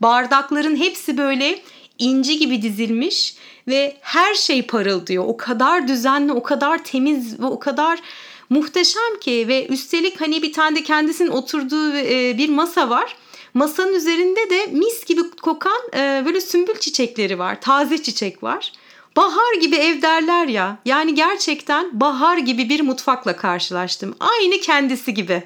Bardakların 0.01 0.75
hepsi 0.75 1.17
böyle 1.17 1.59
inci 1.99 2.39
gibi 2.39 2.61
dizilmiş 2.61 3.35
ve 3.67 3.97
her 4.01 4.33
şey 4.33 4.61
parıldıyor. 4.61 5.23
O 5.27 5.37
kadar 5.37 5.87
düzenli, 5.87 6.31
o 6.33 6.43
kadar 6.43 6.83
temiz 6.83 7.39
ve 7.39 7.45
o 7.45 7.59
kadar 7.59 7.99
muhteşem 8.49 9.19
ki 9.21 9.45
ve 9.47 9.67
üstelik 9.67 10.21
hani 10.21 10.41
bir 10.41 10.53
tane 10.53 10.75
de 10.75 10.83
kendisinin 10.83 11.29
oturduğu 11.29 11.97
e, 11.97 12.37
bir 12.37 12.49
masa 12.49 12.89
var. 12.89 13.15
Masanın 13.53 13.93
üzerinde 13.93 14.49
de 14.49 14.67
mis 14.67 15.05
gibi 15.05 15.21
kokan 15.41 15.81
e, 15.93 16.23
böyle 16.25 16.41
sümbül 16.41 16.79
çiçekleri 16.79 17.39
var. 17.39 17.61
Taze 17.61 18.03
çiçek 18.03 18.43
var. 18.43 18.71
Bahar 19.15 19.53
gibi 19.61 19.75
ev 19.75 20.01
derler 20.01 20.47
ya. 20.47 20.77
Yani 20.85 21.15
gerçekten 21.15 21.99
bahar 21.99 22.37
gibi 22.37 22.69
bir 22.69 22.81
mutfakla 22.81 23.35
karşılaştım. 23.35 24.15
Aynı 24.19 24.59
kendisi 24.59 25.13
gibi. 25.13 25.43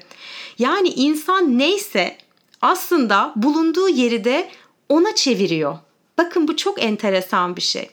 Yani 0.58 0.88
insan 0.88 1.58
neyse 1.58 2.16
aslında 2.62 3.32
bulunduğu 3.36 3.88
yeri 3.88 4.24
de 4.24 4.48
ona 4.88 5.14
çeviriyor. 5.14 5.78
Bakın 6.18 6.48
bu 6.48 6.56
çok 6.56 6.82
enteresan 6.82 7.56
bir 7.56 7.62
şey. 7.62 7.90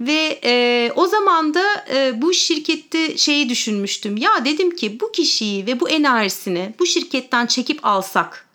Ve 0.00 0.40
e, 0.44 0.92
o 0.96 1.06
zaman 1.06 1.54
da 1.54 1.86
e, 1.94 2.22
bu 2.22 2.34
şirkette 2.34 3.16
şeyi 3.16 3.48
düşünmüştüm. 3.48 4.16
Ya 4.16 4.44
dedim 4.44 4.76
ki 4.76 5.00
bu 5.00 5.12
kişiyi 5.12 5.66
ve 5.66 5.80
bu 5.80 5.88
enerjisini 5.88 6.74
bu 6.78 6.86
şirketten 6.86 7.46
çekip 7.46 7.86
alsak 7.86 8.50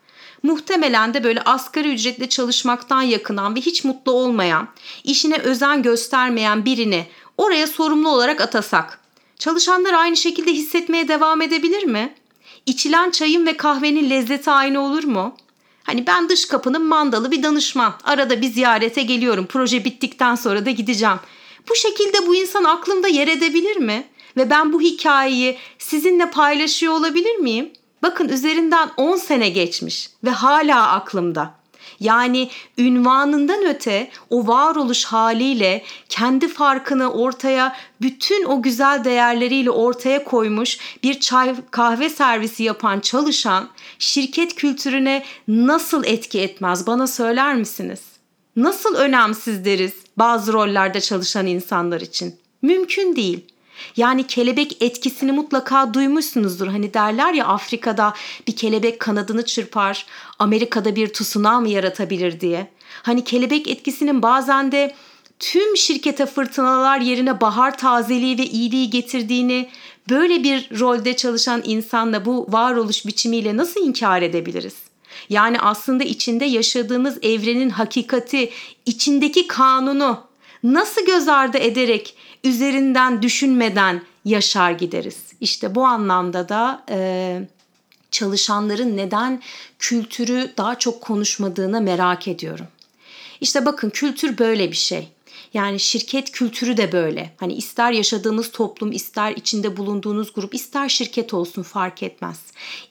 muhtemelen 0.46 1.14
de 1.14 1.24
böyle 1.24 1.42
asgari 1.42 1.94
ücretle 1.94 2.30
çalışmaktan 2.30 3.02
yakınan 3.02 3.56
ve 3.56 3.62
hiç 3.62 3.84
mutlu 3.84 4.12
olmayan, 4.12 4.68
işine 5.04 5.38
özen 5.38 5.84
göstermeyen 5.84 6.66
birini 6.66 7.08
oraya 7.38 7.68
sorumlu 7.68 8.10
olarak 8.10 8.42
atasak. 8.42 9.00
Çalışanlar 9.40 9.94
aynı 9.94 10.18
şekilde 10.18 10.54
hissetmeye 10.54 11.08
devam 11.08 11.42
edebilir 11.42 11.84
mi? 11.84 12.14
İçilen 12.66 13.12
çayın 13.12 13.46
ve 13.46 13.58
kahvenin 13.58 14.10
lezzeti 14.10 14.52
aynı 14.52 14.80
olur 14.80 15.04
mu? 15.04 15.36
Hani 15.86 16.08
ben 16.08 16.30
dış 16.30 16.46
kapının 16.46 16.86
mandalı 16.86 17.32
bir 17.32 17.44
danışman. 17.44 17.94
Arada 18.04 18.42
bir 18.42 18.48
ziyarete 18.48 19.02
geliyorum. 19.02 19.46
Proje 19.46 19.86
bittikten 19.86 20.36
sonra 20.36 20.66
da 20.66 20.70
gideceğim. 20.70 21.20
Bu 21.70 21.76
şekilde 21.76 22.28
bu 22.28 22.36
insan 22.36 22.64
aklımda 22.64 23.08
yer 23.08 23.28
edebilir 23.28 23.78
mi? 23.78 24.08
Ve 24.38 24.50
ben 24.50 24.74
bu 24.74 24.82
hikayeyi 24.82 25.58
sizinle 25.80 26.30
paylaşıyor 26.30 26.94
olabilir 26.94 27.36
miyim? 27.36 27.70
Bakın 28.04 28.30
üzerinden 28.30 28.90
10 28.98 29.18
sene 29.18 29.50
geçmiş 29.50 30.10
ve 30.24 30.30
hala 30.30 30.92
aklımda. 30.92 31.54
Yani 32.00 32.50
ünvanından 32.78 33.66
öte 33.66 34.10
o 34.30 34.48
varoluş 34.48 35.06
haliyle 35.06 35.84
kendi 36.10 36.48
farkını 36.48 37.12
ortaya 37.12 37.76
bütün 38.02 38.46
o 38.46 38.62
güzel 38.62 39.04
değerleriyle 39.04 39.72
ortaya 39.72 40.24
koymuş 40.24 40.80
bir 41.04 41.20
çay 41.20 41.56
kahve 41.72 42.10
servisi 42.10 42.64
yapan 42.64 43.00
çalışan 43.00 43.70
şirket 44.00 44.56
kültürüne 44.56 45.24
nasıl 45.48 46.04
etki 46.04 46.40
etmez 46.40 46.88
bana 46.88 47.08
söyler 47.08 47.56
misiniz? 47.56 48.02
Nasıl 48.56 48.96
önemsiz 48.96 49.66
deriz 49.66 49.94
bazı 50.18 50.54
rollerde 50.54 51.02
çalışan 51.02 51.48
insanlar 51.48 52.02
için? 52.02 52.36
Mümkün 52.62 53.16
değil. 53.16 53.55
Yani 53.98 54.28
kelebek 54.28 54.84
etkisini 54.84 55.32
mutlaka 55.32 55.94
duymuşsunuzdur. 55.94 56.68
Hani 56.68 56.94
derler 56.94 57.34
ya 57.34 57.46
Afrika'da 57.46 58.14
bir 58.48 58.56
kelebek 58.56 59.00
kanadını 59.00 59.46
çırpar, 59.46 60.06
Amerika'da 60.40 60.96
bir 60.96 61.14
tsunami 61.14 61.72
yaratabilir 61.72 62.40
diye. 62.40 62.68
Hani 63.04 63.24
kelebek 63.24 63.68
etkisinin 63.68 64.22
bazen 64.22 64.72
de 64.72 64.96
tüm 65.40 65.78
şirkete 65.78 66.26
fırtınalar 66.26 67.00
yerine 67.00 67.42
bahar 67.42 67.78
tazeliği 67.78 68.38
ve 68.38 68.46
iyiliği 68.46 68.90
getirdiğini 68.90 69.70
böyle 70.10 70.44
bir 70.44 70.80
rolde 70.80 71.16
çalışan 71.16 71.62
insanla 71.66 72.26
bu 72.26 72.48
varoluş 72.50 73.06
biçimiyle 73.06 73.58
nasıl 73.58 73.82
inkar 73.82 74.22
edebiliriz? 74.22 74.76
Yani 75.30 75.60
aslında 75.60 76.04
içinde 76.04 76.46
yaşadığımız 76.46 77.18
evrenin 77.22 77.70
hakikati, 77.70 78.50
içindeki 78.86 79.48
kanunu 79.48 80.24
nasıl 80.64 81.06
göz 81.06 81.28
ardı 81.28 81.58
ederek 81.58 82.16
üzerinden 82.44 83.22
düşünmeden 83.22 84.02
yaşar 84.26 84.72
gideriz. 84.72 85.18
İşte 85.42 85.76
bu 85.76 85.86
anlamda 85.86 86.50
da 86.50 86.84
e, 86.90 87.42
çalışanların 88.12 88.98
neden 88.98 89.42
kültürü 89.80 90.54
daha 90.58 90.80
çok 90.80 91.02
konuşmadığını 91.02 91.82
merak 91.82 92.28
ediyorum. 92.28 92.68
İşte 93.42 93.66
bakın 93.66 93.90
kültür 93.90 94.38
böyle 94.38 94.72
bir 94.72 94.76
şey. 94.76 95.10
Yani 95.54 95.80
şirket 95.80 96.32
kültürü 96.32 96.78
de 96.78 96.92
böyle. 96.92 97.36
Hani 97.38 97.54
ister 97.54 97.92
yaşadığımız 97.92 98.52
toplum, 98.52 98.92
ister 98.92 99.32
içinde 99.32 99.78
bulunduğunuz 99.78 100.34
grup, 100.34 100.56
ister 100.56 100.90
şirket 100.90 101.34
olsun 101.34 101.64
fark 101.64 102.04
etmez. 102.04 102.40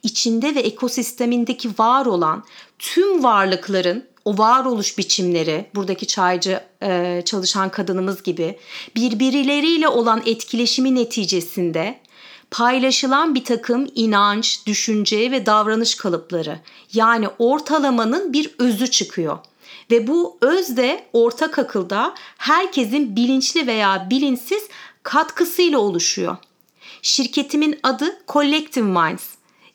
İçinde 0.02 0.54
ve 0.54 0.60
ekosistemindeki 0.60 1.70
var 1.78 2.06
olan 2.06 2.44
tüm 2.78 3.24
varlıkların 3.24 4.04
o 4.24 4.38
varoluş 4.38 4.98
biçimleri, 4.98 5.66
buradaki 5.74 6.06
çaycı 6.06 6.60
e, 6.82 7.22
çalışan 7.24 7.68
kadınımız 7.68 8.22
gibi 8.22 8.58
birbirleriyle 8.96 9.88
olan 9.88 10.22
etkileşimi 10.26 10.94
neticesinde 10.94 12.00
paylaşılan 12.50 13.34
bir 13.34 13.44
takım 13.44 13.86
inanç, 13.94 14.66
düşünce 14.66 15.30
ve 15.30 15.46
davranış 15.46 15.94
kalıpları 15.94 16.60
yani 16.92 17.28
ortalamanın 17.38 18.32
bir 18.32 18.54
özü 18.58 18.90
çıkıyor. 18.90 19.38
Ve 19.90 20.06
bu 20.06 20.38
öz 20.40 20.76
de 20.76 21.04
ortak 21.12 21.58
akılda 21.58 22.14
herkesin 22.38 23.16
bilinçli 23.16 23.66
veya 23.66 24.06
bilinçsiz 24.10 24.62
katkısıyla 25.02 25.78
oluşuyor. 25.78 26.36
Şirketimin 27.02 27.78
adı 27.82 28.16
Collective 28.28 28.84
Minds. 28.84 29.24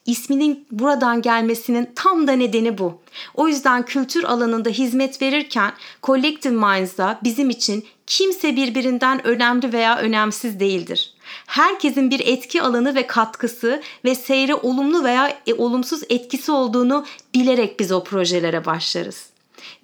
İsminin 0.09 0.65
buradan 0.71 1.21
gelmesinin 1.21 1.89
tam 1.95 2.27
da 2.27 2.31
nedeni 2.31 2.77
bu. 2.77 3.01
O 3.35 3.47
yüzden 3.47 3.85
kültür 3.85 4.23
alanında 4.23 4.69
hizmet 4.69 5.21
verirken 5.21 5.71
Collective 6.03 6.53
Minds'da 6.53 7.19
bizim 7.23 7.49
için 7.49 7.85
kimse 8.07 8.55
birbirinden 8.55 9.27
önemli 9.27 9.73
veya 9.73 9.97
önemsiz 9.97 10.59
değildir. 10.59 11.13
Herkesin 11.47 12.11
bir 12.11 12.19
etki 12.19 12.61
alanı 12.61 12.95
ve 12.95 13.07
katkısı 13.07 13.81
ve 14.05 14.15
seyre 14.15 14.55
olumlu 14.55 15.03
veya 15.03 15.37
e, 15.47 15.53
olumsuz 15.53 16.01
etkisi 16.09 16.51
olduğunu 16.51 17.05
bilerek 17.35 17.79
biz 17.79 17.91
o 17.91 18.03
projelere 18.03 18.65
başlarız 18.65 19.28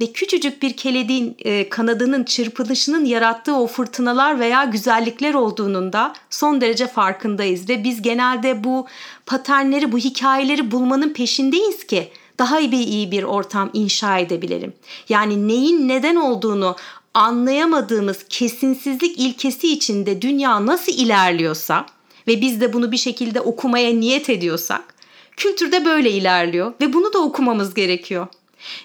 ve 0.01 0.11
küçücük 0.11 0.61
bir 0.61 0.73
kelediğin 0.73 1.35
e, 1.39 1.69
kanadının 1.69 2.23
çırpılışının 2.23 3.05
yarattığı 3.05 3.55
o 3.55 3.67
fırtınalar 3.67 4.39
veya 4.39 4.63
güzellikler 4.63 5.33
olduğunun 5.33 5.93
da 5.93 6.13
son 6.29 6.61
derece 6.61 6.87
farkındayız 6.87 7.69
ve 7.69 7.83
biz 7.83 8.01
genelde 8.01 8.63
bu 8.63 8.85
paternleri, 9.25 9.91
bu 9.91 9.97
hikayeleri 9.97 10.71
bulmanın 10.71 11.13
peşindeyiz 11.13 11.87
ki 11.87 12.09
daha 12.39 12.59
bir, 12.59 12.87
iyi 12.87 13.11
bir 13.11 13.23
ortam 13.23 13.69
inşa 13.73 14.17
edebilelim. 14.17 14.73
Yani 15.09 15.47
neyin 15.47 15.87
neden 15.87 16.15
olduğunu 16.15 16.75
anlayamadığımız 17.13 18.25
kesinsizlik 18.29 19.19
ilkesi 19.19 19.73
içinde 19.73 20.21
dünya 20.21 20.65
nasıl 20.65 20.91
ilerliyorsa 20.91 21.85
ve 22.27 22.41
biz 22.41 22.61
de 22.61 22.73
bunu 22.73 22.91
bir 22.91 22.97
şekilde 22.97 23.41
okumaya 23.41 23.93
niyet 23.93 24.29
ediyorsak 24.29 24.95
kültürde 25.37 25.85
böyle 25.85 26.11
ilerliyor 26.11 26.73
ve 26.81 26.93
bunu 26.93 27.13
da 27.13 27.19
okumamız 27.19 27.73
gerekiyor. 27.73 28.27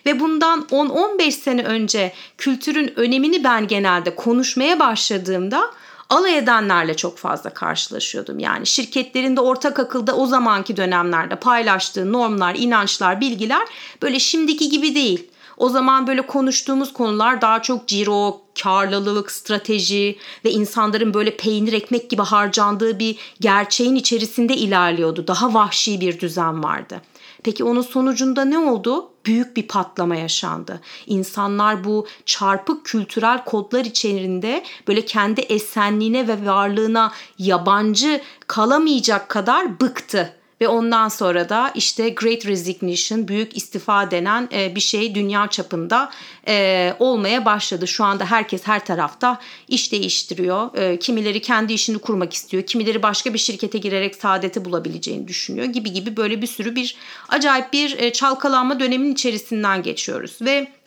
Ve 0.07 0.21
bundan 0.21 0.61
10-15 0.71 1.31
sene 1.31 1.63
önce 1.63 2.13
kültürün 2.39 2.93
önemini 2.97 3.45
ben 3.45 3.69
genelde 3.69 4.15
konuşmaya 4.15 4.79
başladığımda 4.81 5.71
alay 6.11 6.39
edenlerle 6.39 6.97
çok 6.97 7.19
fazla 7.19 7.51
karşılaşıyordum. 7.51 8.39
Yani 8.39 8.67
şirketlerin 8.67 9.37
de 9.37 9.41
ortak 9.41 9.79
akılda 9.79 10.17
o 10.17 10.27
zamanki 10.27 10.77
dönemlerde 10.77 11.37
paylaştığı 11.37 12.13
normlar, 12.13 12.55
inançlar, 12.55 13.21
bilgiler 13.21 13.69
böyle 14.03 14.19
şimdiki 14.19 14.69
gibi 14.69 14.95
değil. 14.95 15.31
O 15.57 15.69
zaman 15.69 16.07
böyle 16.07 16.27
konuştuğumuz 16.27 16.93
konular 16.93 17.41
daha 17.41 17.63
çok 17.63 17.89
ciro, 17.89 18.41
karlılık, 18.63 19.31
strateji 19.31 20.19
ve 20.45 20.51
insanların 20.51 21.15
böyle 21.15 21.37
peynir 21.37 21.73
ekmek 21.73 22.11
gibi 22.11 22.23
harcandığı 22.23 22.99
bir 22.99 23.17
gerçeğin 23.41 23.95
içerisinde 23.95 24.57
ilerliyordu. 24.57 25.27
Daha 25.27 25.55
vahşi 25.55 26.01
bir 26.01 26.21
düzen 26.21 26.65
vardı. 26.65 27.01
Peki 27.43 27.65
onun 27.65 27.83
sonucunda 27.83 28.45
ne 28.45 28.59
oldu? 28.59 29.10
Büyük 29.27 29.57
bir 29.57 29.69
patlama 29.69 30.17
yaşandı. 30.17 30.81
İnsanlar 31.07 31.85
bu 31.85 32.07
çarpık 32.27 32.85
kültürel 32.85 33.45
kodlar 33.45 33.85
içerisinde 33.85 34.65
böyle 34.89 35.05
kendi 35.05 35.41
esenliğine 35.41 36.29
ve 36.29 36.47
varlığına 36.47 37.13
yabancı 37.39 38.21
kalamayacak 38.47 39.29
kadar 39.29 39.81
bıktı. 39.81 40.40
Ve 40.61 40.69
ondan 40.69 41.09
sonra 41.09 41.49
da 41.49 41.73
işte 41.75 42.09
Great 42.09 42.47
Resignation, 42.47 43.29
büyük 43.29 43.57
istifa 43.57 44.11
denen 44.11 44.49
e, 44.53 44.75
bir 44.75 44.81
şey 44.81 45.15
dünya 45.15 45.47
çapında 45.47 46.11
e, 46.49 46.95
olmaya 46.99 47.45
başladı. 47.45 47.89
Şu 47.89 48.05
anda 48.05 48.27
herkes 48.31 48.67
her 48.67 48.85
tarafta 48.85 49.41
iş 49.69 49.93
değiştiriyor. 49.93 50.75
E, 50.77 50.99
kimileri 50.99 51.43
kendi 51.43 51.73
işini 51.73 51.99
kurmak 51.99 52.33
istiyor, 52.33 52.63
kimileri 52.63 53.03
başka 53.03 53.35
bir 53.35 53.39
şirkete 53.39 53.79
girerek 53.79 54.17
saadeti 54.17 54.65
bulabileceğini 54.65 55.29
düşünüyor 55.29 55.67
gibi 55.67 55.93
gibi 55.93 56.17
böyle 56.17 56.43
bir 56.43 56.47
sürü 56.47 56.75
bir 56.75 56.97
acayip 57.29 57.73
bir 57.73 58.11
çalkalanma 58.13 58.81
dönemin 58.81 59.13
içerisinden 59.13 59.83
geçiyoruz. 59.83 60.39
Ve 60.41 60.80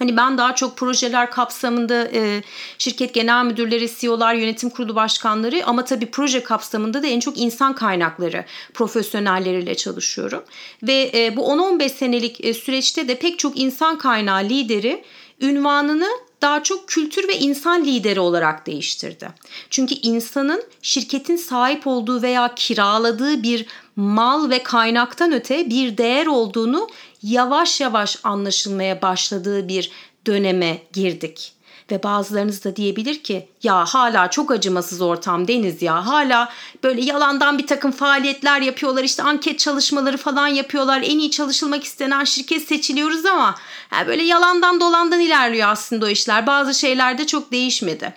Hani 0.00 0.16
ben 0.16 0.38
daha 0.38 0.54
çok 0.54 0.76
projeler 0.76 1.30
kapsamında 1.30 2.08
e, 2.12 2.42
şirket 2.78 3.14
genel 3.14 3.44
müdürleri, 3.44 3.90
CEO'lar, 3.98 4.34
yönetim 4.34 4.70
kurulu 4.70 4.94
başkanları 4.94 5.66
ama 5.66 5.84
tabii 5.84 6.06
proje 6.06 6.42
kapsamında 6.42 7.02
da 7.02 7.06
en 7.06 7.20
çok 7.20 7.38
insan 7.38 7.74
kaynakları 7.74 8.44
profesyonelleriyle 8.74 9.74
çalışıyorum. 9.74 10.42
Ve 10.82 11.10
e, 11.14 11.36
bu 11.36 11.40
10-15 11.40 11.88
senelik 11.88 12.44
e, 12.44 12.54
süreçte 12.54 13.08
de 13.08 13.18
pek 13.18 13.38
çok 13.38 13.60
insan 13.60 13.98
kaynağı 13.98 14.44
lideri 14.44 15.04
ünvanını 15.40 16.08
daha 16.42 16.62
çok 16.62 16.88
kültür 16.88 17.28
ve 17.28 17.38
insan 17.38 17.84
lideri 17.84 18.20
olarak 18.20 18.66
değiştirdi. 18.66 19.28
Çünkü 19.70 19.94
insanın 19.94 20.62
şirketin 20.82 21.36
sahip 21.36 21.86
olduğu 21.86 22.22
veya 22.22 22.54
kiraladığı 22.54 23.42
bir 23.42 23.66
mal 24.00 24.50
ve 24.50 24.62
kaynaktan 24.62 25.32
öte 25.32 25.70
bir 25.70 25.98
değer 25.98 26.26
olduğunu 26.26 26.88
yavaş 27.22 27.80
yavaş 27.80 28.18
anlaşılmaya 28.24 29.02
başladığı 29.02 29.68
bir 29.68 29.90
döneme 30.26 30.78
girdik. 30.92 31.52
Ve 31.90 32.02
bazılarınız 32.02 32.64
da 32.64 32.76
diyebilir 32.76 33.22
ki 33.22 33.48
ya 33.62 33.84
hala 33.84 34.30
çok 34.30 34.50
acımasız 34.50 35.00
ortam 35.00 35.48
Deniz 35.48 35.82
ya 35.82 36.06
hala 36.06 36.52
böyle 36.82 37.00
yalandan 37.00 37.58
bir 37.58 37.66
takım 37.66 37.92
faaliyetler 37.92 38.60
yapıyorlar 38.60 39.04
işte 39.04 39.22
anket 39.22 39.58
çalışmaları 39.58 40.16
falan 40.16 40.48
yapıyorlar 40.48 41.02
en 41.02 41.18
iyi 41.18 41.30
çalışılmak 41.30 41.84
istenen 41.84 42.24
şirket 42.24 42.62
seçiliyoruz 42.62 43.26
ama 43.26 43.54
yani 43.92 44.06
böyle 44.06 44.22
yalandan 44.22 44.80
dolandan 44.80 45.20
ilerliyor 45.20 45.68
aslında 45.68 46.06
o 46.06 46.08
işler 46.08 46.46
bazı 46.46 46.74
şeylerde 46.74 47.26
çok 47.26 47.52
değişmedi. 47.52 48.14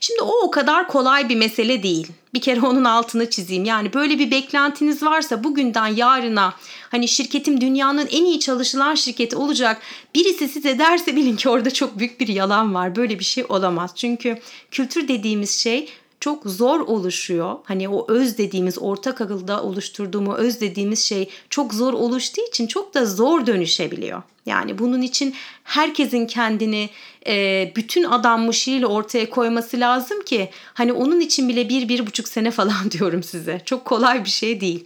Şimdi 0.00 0.22
o 0.22 0.32
o 0.42 0.50
kadar 0.50 0.88
kolay 0.88 1.28
bir 1.28 1.36
mesele 1.36 1.82
değil. 1.82 2.08
Bir 2.36 2.40
kere 2.40 2.60
onun 2.60 2.84
altını 2.84 3.30
çizeyim. 3.30 3.64
Yani 3.64 3.92
böyle 3.92 4.18
bir 4.18 4.30
beklentiniz 4.30 5.02
varsa 5.02 5.44
bugünden 5.44 5.86
yarına 5.86 6.54
hani 6.90 7.08
şirketim 7.08 7.60
dünyanın 7.60 8.06
en 8.06 8.24
iyi 8.24 8.40
çalışılan 8.40 8.94
şirketi 8.94 9.36
olacak. 9.36 9.82
Birisi 10.14 10.48
size 10.48 10.78
derse 10.78 11.16
bilin 11.16 11.36
ki 11.36 11.48
orada 11.48 11.70
çok 11.70 11.98
büyük 11.98 12.20
bir 12.20 12.28
yalan 12.28 12.74
var. 12.74 12.96
Böyle 12.96 13.18
bir 13.18 13.24
şey 13.24 13.44
olamaz. 13.48 13.90
Çünkü 13.94 14.38
kültür 14.70 15.08
dediğimiz 15.08 15.50
şey 15.50 15.88
çok 16.20 16.44
zor 16.44 16.80
oluşuyor. 16.80 17.56
Hani 17.64 17.88
o 17.88 18.06
öz 18.08 18.38
dediğimiz 18.38 18.78
ortak 18.78 19.20
akılda 19.20 19.62
oluşturduğumu 19.62 20.34
öz 20.34 20.60
dediğimiz 20.60 21.04
şey 21.04 21.30
çok 21.50 21.74
zor 21.74 21.92
oluştuğu 21.92 22.40
için 22.48 22.66
çok 22.66 22.94
da 22.94 23.06
zor 23.06 23.46
dönüşebiliyor. 23.46 24.22
Yani 24.46 24.78
bunun 24.78 25.02
için 25.02 25.34
herkesin 25.64 26.26
kendini 26.26 26.90
e, 27.26 27.72
bütün 27.76 28.04
adanmışlığıyla 28.04 28.88
ortaya 28.88 29.30
koyması 29.30 29.80
lazım 29.80 30.24
ki 30.24 30.50
hani 30.74 30.92
onun 30.92 31.20
için 31.20 31.48
bile 31.48 31.68
bir, 31.68 31.88
bir 31.88 32.06
buçuk 32.06 32.28
sene 32.28 32.50
falan 32.50 32.90
diyorum 32.90 33.22
size. 33.22 33.62
Çok 33.64 33.84
kolay 33.84 34.24
bir 34.24 34.30
şey 34.30 34.60
değil. 34.60 34.84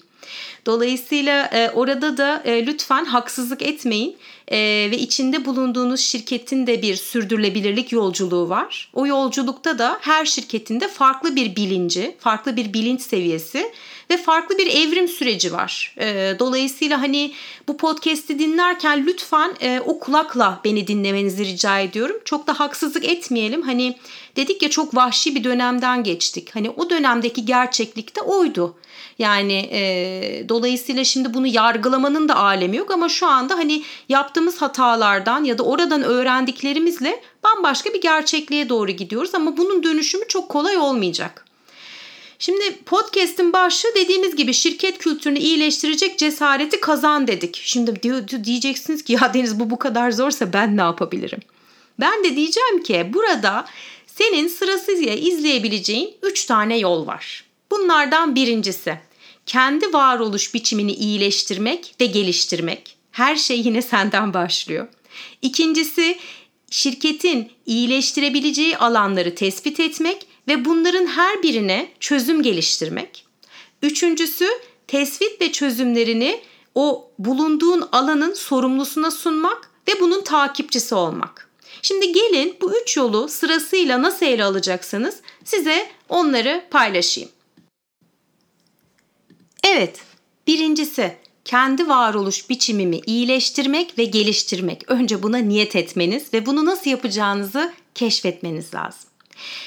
Dolayısıyla 0.66 1.50
e, 1.52 1.70
orada 1.70 2.16
da 2.16 2.42
e, 2.44 2.66
lütfen 2.66 3.04
haksızlık 3.04 3.62
etmeyin 3.62 4.16
e, 4.50 4.88
ve 4.90 4.98
içinde 4.98 5.44
bulunduğunuz 5.44 6.00
şirketin 6.00 6.66
de 6.66 6.82
bir 6.82 6.96
sürdürülebilirlik 6.96 7.92
yolculuğu 7.92 8.48
var. 8.48 8.90
O 8.92 9.06
yolculukta 9.06 9.78
da 9.78 9.98
her 10.00 10.24
şirketinde 10.24 10.88
farklı 10.88 11.36
bir 11.36 11.56
bilinci, 11.56 12.16
farklı 12.18 12.56
bir 12.56 12.72
bilinç 12.72 13.00
seviyesi 13.00 13.72
ve 14.10 14.16
farklı 14.16 14.58
bir 14.58 14.66
evrim 14.66 15.08
süreci 15.08 15.52
var. 15.52 15.94
E, 16.00 16.36
dolayısıyla 16.38 17.02
hani 17.02 17.32
bu 17.68 17.76
podcast'i 17.76 18.38
dinlerken 18.38 19.06
lütfen 19.06 19.54
e, 19.62 19.80
o 19.86 19.98
kulakla 19.98 20.60
beni 20.64 20.86
dinlemenizi 20.86 21.44
rica 21.44 21.78
ediyorum. 21.78 22.16
Çok 22.24 22.46
da 22.46 22.60
haksızlık 22.60 23.04
etmeyelim. 23.04 23.62
Hani 23.62 23.96
dedik 24.36 24.62
ya 24.62 24.70
çok 24.70 24.96
vahşi 24.96 25.34
bir 25.34 25.44
dönemden 25.44 26.04
geçtik. 26.04 26.54
Hani 26.54 26.70
o 26.70 26.90
dönemdeki 26.90 27.44
gerçeklik 27.44 28.16
de 28.16 28.20
oydu. 28.20 28.76
Yani 29.20 29.68
e, 29.72 30.44
dolayısıyla 30.48 31.04
şimdi 31.04 31.34
bunu 31.34 31.46
yargılamanın 31.46 32.28
da 32.28 32.36
alemi 32.36 32.76
yok 32.76 32.90
ama 32.90 33.08
şu 33.08 33.26
anda 33.26 33.54
hani 33.54 33.82
yaptığımız 34.08 34.62
hatalardan 34.62 35.44
ya 35.44 35.58
da 35.58 35.62
oradan 35.62 36.02
öğrendiklerimizle 36.02 37.22
bambaşka 37.44 37.94
bir 37.94 38.00
gerçekliğe 38.00 38.68
doğru 38.68 38.90
gidiyoruz 38.90 39.34
ama 39.34 39.56
bunun 39.56 39.82
dönüşümü 39.82 40.28
çok 40.28 40.48
kolay 40.48 40.76
olmayacak. 40.76 41.44
Şimdi 42.38 42.76
podcast'in 42.86 43.52
başlığı 43.52 43.94
dediğimiz 43.94 44.36
gibi 44.36 44.54
şirket 44.54 44.98
kültürünü 44.98 45.38
iyileştirecek 45.38 46.18
cesareti 46.18 46.80
kazan 46.80 47.26
dedik. 47.26 47.60
Şimdi 47.64 48.02
diyeceksiniz 48.44 49.04
ki 49.04 49.12
ya 49.12 49.34
Deniz 49.34 49.60
bu 49.60 49.70
bu 49.70 49.78
kadar 49.78 50.10
zorsa 50.10 50.52
ben 50.52 50.76
ne 50.76 50.80
yapabilirim? 50.80 51.40
Ben 52.00 52.24
de 52.24 52.36
diyeceğim 52.36 52.82
ki 52.82 53.10
burada 53.14 53.64
senin 54.06 54.48
sırasıyla 54.48 55.12
izleyebileceğin 55.12 56.14
3 56.22 56.44
tane 56.44 56.78
yol 56.78 57.06
var. 57.06 57.44
Bunlardan 57.70 58.34
birincisi 58.34 59.09
kendi 59.50 59.92
varoluş 59.92 60.54
biçimini 60.54 60.92
iyileştirmek 60.92 61.94
ve 62.00 62.06
geliştirmek. 62.06 62.96
Her 63.10 63.36
şey 63.36 63.60
yine 63.60 63.82
senden 63.82 64.34
başlıyor. 64.34 64.88
İkincisi 65.42 66.18
şirketin 66.70 67.52
iyileştirebileceği 67.66 68.76
alanları 68.76 69.34
tespit 69.34 69.80
etmek 69.80 70.26
ve 70.48 70.64
bunların 70.64 71.06
her 71.06 71.42
birine 71.42 71.88
çözüm 72.00 72.42
geliştirmek. 72.42 73.24
Üçüncüsü 73.82 74.48
tespit 74.86 75.40
ve 75.40 75.52
çözümlerini 75.52 76.40
o 76.74 77.10
bulunduğun 77.18 77.88
alanın 77.92 78.34
sorumlusuna 78.34 79.10
sunmak 79.10 79.70
ve 79.88 80.00
bunun 80.00 80.22
takipçisi 80.22 80.94
olmak. 80.94 81.50
Şimdi 81.82 82.12
gelin 82.12 82.56
bu 82.60 82.76
üç 82.82 82.96
yolu 82.96 83.28
sırasıyla 83.28 84.02
nasıl 84.02 84.26
ele 84.26 84.44
alacaksanız 84.44 85.16
size 85.44 85.86
onları 86.08 86.64
paylaşayım. 86.70 87.30
Evet, 89.64 90.00
birincisi 90.46 91.16
kendi 91.44 91.88
varoluş 91.88 92.50
biçimimi 92.50 93.00
iyileştirmek 93.06 93.98
ve 93.98 94.04
geliştirmek. 94.04 94.90
Önce 94.90 95.22
buna 95.22 95.38
niyet 95.38 95.76
etmeniz 95.76 96.32
ve 96.32 96.46
bunu 96.46 96.64
nasıl 96.66 96.90
yapacağınızı 96.90 97.72
keşfetmeniz 97.94 98.74
lazım. 98.74 99.10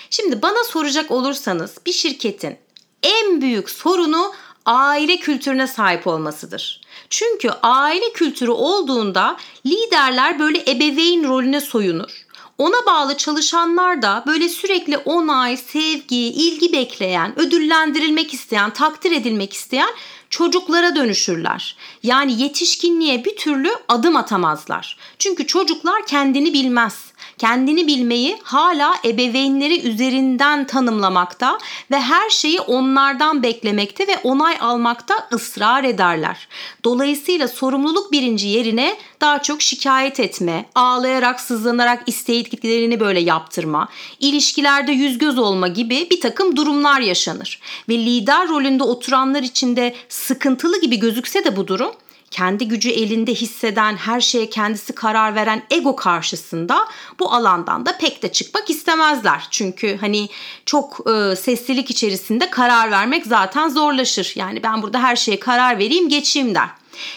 Şimdi 0.09 0.41
bana 0.41 0.63
soracak 0.63 1.11
olursanız 1.11 1.77
bir 1.85 1.91
şirketin 1.91 2.57
en 3.03 3.41
büyük 3.41 3.69
sorunu 3.69 4.33
aile 4.65 5.17
kültürüne 5.17 5.67
sahip 5.67 6.07
olmasıdır. 6.07 6.81
Çünkü 7.09 7.49
aile 7.63 8.13
kültürü 8.13 8.51
olduğunda 8.51 9.37
liderler 9.65 10.39
böyle 10.39 10.71
ebeveyn 10.71 11.23
rolüne 11.23 11.61
soyunur. 11.61 12.22
Ona 12.57 12.85
bağlı 12.87 13.17
çalışanlar 13.17 14.01
da 14.01 14.23
böyle 14.27 14.49
sürekli 14.49 14.97
onay, 14.97 15.57
sevgi, 15.57 16.17
ilgi 16.17 16.73
bekleyen, 16.73 17.39
ödüllendirilmek 17.39 18.33
isteyen, 18.33 18.69
takdir 18.69 19.11
edilmek 19.11 19.53
isteyen 19.53 19.89
çocuklara 20.29 20.95
dönüşürler. 20.95 21.75
Yani 22.03 22.41
yetişkinliğe 22.41 23.25
bir 23.25 23.35
türlü 23.35 23.69
adım 23.87 24.15
atamazlar. 24.15 24.97
Çünkü 25.19 25.47
çocuklar 25.47 26.07
kendini 26.07 26.53
bilmez 26.53 27.12
kendini 27.37 27.87
bilmeyi 27.87 28.37
hala 28.43 28.95
ebeveynleri 29.05 29.87
üzerinden 29.87 30.67
tanımlamakta 30.67 31.57
ve 31.91 31.99
her 31.99 32.29
şeyi 32.29 32.61
onlardan 32.61 33.43
beklemekte 33.43 34.07
ve 34.07 34.17
onay 34.23 34.57
almakta 34.59 35.27
ısrar 35.33 35.83
ederler. 35.83 36.47
Dolayısıyla 36.83 37.47
sorumluluk 37.47 38.11
birinci 38.11 38.47
yerine 38.47 38.97
daha 39.21 39.41
çok 39.41 39.61
şikayet 39.61 40.19
etme, 40.19 40.65
ağlayarak, 40.75 41.41
sızlanarak 41.41 42.03
istediklerini 42.07 42.99
böyle 42.99 43.19
yaptırma, 43.19 43.87
ilişkilerde 44.19 44.91
yüz 44.91 45.17
göz 45.17 45.37
olma 45.37 45.67
gibi 45.67 46.07
bir 46.11 46.21
takım 46.21 46.55
durumlar 46.55 46.99
yaşanır. 46.99 47.59
Ve 47.89 47.97
lider 47.97 48.47
rolünde 48.47 48.83
oturanlar 48.83 49.43
içinde 49.43 49.95
sıkıntılı 50.09 50.81
gibi 50.81 50.99
gözükse 50.99 51.45
de 51.45 51.55
bu 51.55 51.67
durum 51.67 51.91
kendi 52.33 52.67
gücü 52.67 52.89
elinde 52.89 53.33
hisseden, 53.33 53.95
her 53.95 54.21
şeye 54.21 54.49
kendisi 54.49 54.95
karar 54.95 55.35
veren 55.35 55.63
ego 55.71 55.95
karşısında 55.95 56.87
bu 57.19 57.33
alandan 57.33 57.85
da 57.85 57.97
pek 57.97 58.23
de 58.23 58.31
çıkmak 58.31 58.69
istemezler. 58.69 59.47
Çünkü 59.51 59.97
hani 59.97 60.29
çok 60.65 60.99
e, 61.09 61.35
seslilik 61.35 61.89
içerisinde 61.89 62.49
karar 62.49 62.91
vermek 62.91 63.25
zaten 63.25 63.69
zorlaşır. 63.69 64.33
Yani 64.35 64.63
ben 64.63 64.81
burada 64.81 65.03
her 65.03 65.15
şeye 65.15 65.39
karar 65.39 65.79
vereyim, 65.79 66.09
geçeyim 66.09 66.55
der. 66.55 66.69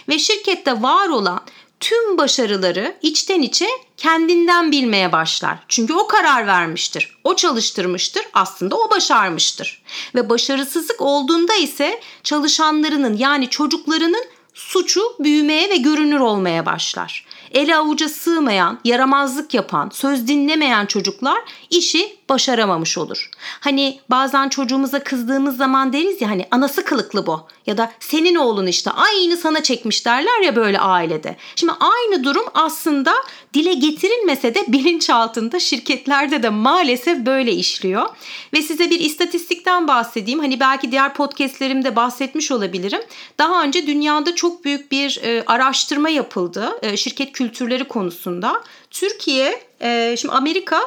Ve 0.09 0.19
şirkette 0.19 0.83
var 0.83 1.09
olan 1.09 1.41
tüm 1.81 2.19
başarıları 2.19 2.97
içten 3.03 3.43
içe 3.43 3.69
kendinden 3.97 4.73
bilmeye 4.73 5.13
başlar. 5.13 5.59
Çünkü 5.69 5.95
o 5.95 6.07
karar 6.07 6.47
vermiştir, 6.47 7.19
o 7.25 7.37
çalıştırmıştır, 7.37 8.23
aslında 8.35 8.77
o 8.77 8.91
başarmıştır. 8.91 9.83
Ve 10.15 10.29
başarısızlık 10.29 11.01
olduğunda 11.01 11.55
ise 11.55 12.01
çalışanlarının 12.23 13.17
yani 13.17 13.51
çocuklarının 13.51 14.25
suçu 14.57 15.03
büyümeye 15.21 15.71
ve 15.71 15.77
görünür 15.77 16.21
olmaya 16.21 16.67
başlar. 16.67 17.25
Ele 17.53 17.77
avuca 17.77 18.09
sığmayan, 18.09 18.79
yaramazlık 18.85 19.55
yapan, 19.55 19.91
söz 19.93 20.29
dinlemeyen 20.29 20.87
çocuklar 20.87 21.39
işi 21.71 22.17
başaramamış 22.29 22.99
olur. 22.99 23.31
Hani 23.61 24.01
bazen 24.11 24.49
çocuğumuza 24.49 25.05
kızdığımız 25.05 25.57
zaman 25.57 25.93
deriz 25.93 26.21
ya 26.21 26.31
hani 26.31 26.47
anası 26.51 26.85
kılıklı 26.85 27.27
bu 27.27 27.47
ya 27.67 27.79
da 27.79 27.93
senin 28.01 28.35
oğlun 28.35 28.67
işte 28.67 28.91
aynı 28.91 29.37
sana 29.37 29.63
çekmiş 29.63 30.07
derler 30.07 30.41
ya 30.41 30.57
böyle 30.57 30.79
ailede. 30.79 31.37
Şimdi 31.57 31.73
aynı 31.81 32.25
durum 32.25 32.45
aslında 32.55 33.15
dile 33.55 33.75
getirilmese 33.75 34.55
de 34.55 34.65
bilinç 34.69 35.11
altında 35.11 35.61
şirketlerde 35.61 36.43
de 36.43 36.49
maalesef 36.49 37.19
böyle 37.19 37.53
işliyor. 37.53 38.07
Ve 38.53 38.63
size 38.63 38.91
bir 38.91 39.01
istatistikten 39.01 39.89
bahsedeyim. 39.89 40.41
Hani 40.41 40.61
belki 40.61 40.91
diğer 40.93 41.15
podcastlerimde 41.15 41.97
bahsetmiş 41.97 42.51
olabilirim. 42.51 43.01
Daha 43.39 43.63
önce 43.63 43.87
dünyada 43.87 44.35
çok 44.35 44.65
büyük 44.65 44.93
bir 44.93 45.21
e, 45.23 45.45
araştırma 45.47 46.09
yapıldı 46.09 46.79
e, 46.83 46.97
şirket 46.97 47.35
kültürleri 47.37 47.85
konusunda. 47.85 48.63
Türkiye, 48.91 49.63
e, 49.81 50.17
şimdi 50.19 50.35
Amerika 50.35 50.81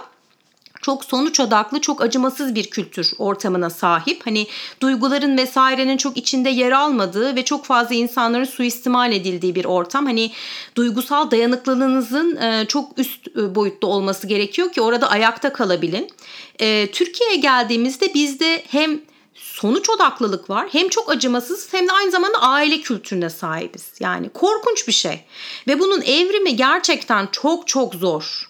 çok 0.82 1.06
sonuç 1.06 1.40
odaklı, 1.40 1.82
çok 1.82 2.02
acımasız 2.02 2.56
bir 2.56 2.70
kültür 2.70 3.12
ortamına 3.18 3.70
sahip. 3.70 4.26
Hani 4.26 4.48
duyguların 4.82 5.38
vesairenin 5.38 5.98
çok 5.98 6.18
içinde 6.18 6.50
yer 6.50 6.72
almadığı 6.72 7.36
ve 7.36 7.46
çok 7.46 7.66
fazla 7.66 7.96
insanların 7.96 8.44
suistimal 8.44 9.12
edildiği 9.12 9.56
bir 9.56 9.66
ortam. 9.66 10.06
Hani 10.06 10.32
duygusal 10.76 11.32
dayanıklılığınızın 11.32 12.36
e, 12.36 12.66
çok 12.68 13.00
üst 13.00 13.28
e, 13.28 13.56
boyutta 13.56 13.88
olması 13.88 14.28
gerekiyor 14.28 14.72
ki 14.72 14.82
orada 14.82 15.10
ayakta 15.10 15.54
kalabilin. 15.54 16.10
E, 16.60 16.92
Türkiye'ye 16.92 17.36
geldiğimizde 17.36 18.14
bizde 18.14 18.64
hem 18.68 19.00
sonuç 19.62 19.90
odaklılık 19.90 20.50
var. 20.50 20.68
Hem 20.72 20.90
çok 20.90 21.12
acımasız 21.12 21.74
hem 21.74 21.88
de 21.88 21.92
aynı 21.92 22.12
zamanda 22.12 22.42
aile 22.42 22.82
kültürüne 22.82 23.30
sahibiz. 23.30 23.92
Yani 24.00 24.30
korkunç 24.30 24.88
bir 24.88 24.94
şey. 24.94 25.20
Ve 25.68 25.80
bunun 25.80 26.02
evrimi 26.02 26.56
gerçekten 26.56 27.28
çok 27.32 27.68
çok 27.68 27.96
zor. 27.96 28.50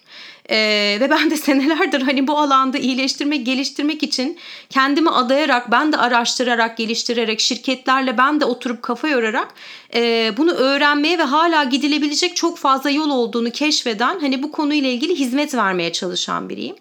Ee, 0.52 0.98
ve 1.02 1.10
ben 1.10 1.32
de 1.32 1.38
senelerdir 1.48 2.02
hani 2.02 2.28
bu 2.28 2.38
alanda 2.38 2.78
iyileştirmek, 2.78 3.46
geliştirmek 3.46 4.04
için 4.04 4.38
kendimi 4.70 5.10
adayarak, 5.10 5.72
ben 5.72 5.92
de 5.92 5.98
araştırarak, 5.98 6.78
geliştirerek, 6.78 7.40
şirketlerle 7.40 8.18
ben 8.18 8.40
de 8.40 8.46
oturup 8.46 8.82
kafa 8.82 9.08
yorarak 9.08 9.48
e, 9.96 10.34
bunu 10.38 10.52
öğrenmeye 10.52 11.18
ve 11.18 11.24
hala 11.24 11.64
gidilebilecek 11.64 12.36
çok 12.36 12.58
fazla 12.58 12.90
yol 12.90 13.10
olduğunu 13.10 13.52
keşfeden 13.52 14.20
hani 14.20 14.44
bu 14.44 14.52
konuyla 14.52 14.90
ilgili 14.90 15.16
hizmet 15.16 15.56
vermeye 15.56 15.92
çalışan 15.92 16.50
biriyim. 16.50 16.76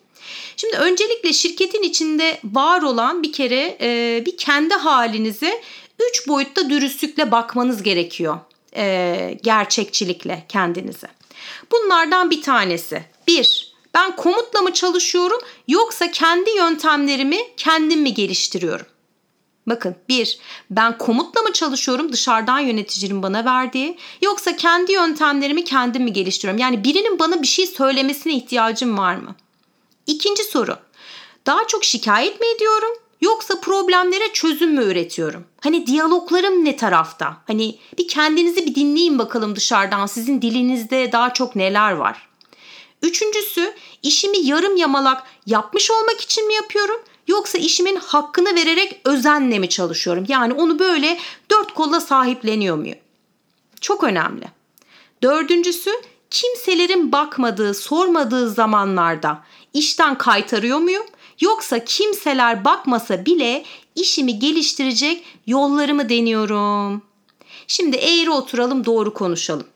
Şimdi 0.61 0.77
öncelikle 0.77 1.33
şirketin 1.33 1.83
içinde 1.83 2.41
var 2.45 2.83
olan 2.83 3.23
bir 3.23 3.33
kere 3.33 3.79
e, 3.81 4.23
bir 4.27 4.37
kendi 4.37 4.75
halinize 4.75 5.63
üç 6.11 6.29
boyutta 6.29 6.71
dürüstlükle 6.71 7.31
bakmanız 7.31 7.83
gerekiyor. 7.83 8.39
E, 8.77 9.39
gerçekçilikle 9.43 10.47
kendinize. 10.49 11.09
Bunlardan 11.73 12.31
bir 12.31 12.43
tanesi 12.43 13.03
bir, 13.29 13.75
ben 13.95 14.17
komutla 14.17 14.63
mı 14.63 14.73
çalışıyorum 14.73 15.41
yoksa 15.69 16.11
kendi 16.11 16.51
yöntemlerimi 16.51 17.39
kendim 17.57 18.01
mi 18.01 18.15
geliştiriyorum? 18.15 18.87
Bakın 19.67 19.97
bir, 20.09 20.39
ben 20.71 20.99
komutla 20.99 21.43
mı 21.43 21.53
çalışıyorum 21.53 22.13
dışarıdan 22.13 22.59
yöneticinin 22.59 23.23
bana 23.23 23.45
verdiği 23.45 23.99
yoksa 24.23 24.57
kendi 24.57 24.93
yöntemlerimi 24.93 25.65
kendim 25.65 26.03
mi 26.03 26.13
geliştiriyorum? 26.13 26.61
Yani 26.61 26.85
birinin 26.85 27.19
bana 27.19 27.43
bir 27.43 27.47
şey 27.47 27.67
söylemesine 27.67 28.35
ihtiyacım 28.35 28.99
var 28.99 29.17
mı? 29.17 29.37
İkinci 30.09 30.45
soru, 30.45 30.77
daha 31.47 31.67
çok 31.67 31.85
şikayet 31.85 32.41
mi 32.41 32.47
ediyorum 32.47 32.93
yoksa 33.21 33.61
problemlere 33.61 34.33
çözüm 34.33 34.75
mü 34.75 34.85
üretiyorum? 34.85 35.45
Hani 35.61 35.87
diyaloglarım 35.87 36.65
ne 36.65 36.77
tarafta? 36.77 37.37
Hani 37.47 37.79
bir 37.99 38.09
kendinizi 38.09 38.67
bir 38.67 38.75
dinleyin 38.75 39.19
bakalım 39.19 39.57
dışarıdan 39.57 40.07
sizin 40.07 40.43
dilinizde 40.43 41.13
daha 41.13 41.33
çok 41.33 41.57
neler 41.57 41.93
var? 41.93 42.29
Üçüncüsü 43.03 43.75
işimi 44.03 44.39
yarım 44.39 44.77
yamalak 44.77 45.23
yapmış 45.47 45.91
olmak 45.91 46.21
için 46.21 46.47
mi 46.47 46.55
yapıyorum? 46.55 47.01
Yoksa 47.27 47.59
işimin 47.59 47.97
hakkını 47.97 48.55
vererek 48.55 49.01
özenle 49.05 49.59
mi 49.59 49.69
çalışıyorum? 49.69 50.25
Yani 50.29 50.53
onu 50.53 50.79
böyle 50.79 51.19
dört 51.51 51.75
kolla 51.75 52.01
sahipleniyor 52.01 52.77
muyum? 52.77 52.99
Çok 53.81 54.05
önemli. 54.05 54.45
Dördüncüsü 55.23 55.91
kimselerin 56.31 57.13
bakmadığı, 57.13 57.75
sormadığı 57.75 58.51
zamanlarda 58.51 59.45
işten 59.75 60.19
kaytarıyor 60.19 60.79
muyum? 60.79 61.07
Yoksa 61.41 61.85
kimseler 61.85 62.65
bakmasa 62.65 63.27
bile 63.27 63.65
işimi 63.95 64.39
geliştirecek 64.39 65.25
yollarımı 65.47 66.09
deniyorum. 66.09 67.03
Şimdi 67.67 67.97
eğri 67.97 68.31
oturalım 68.31 68.85
doğru 68.85 69.15
konuşalım. 69.15 69.67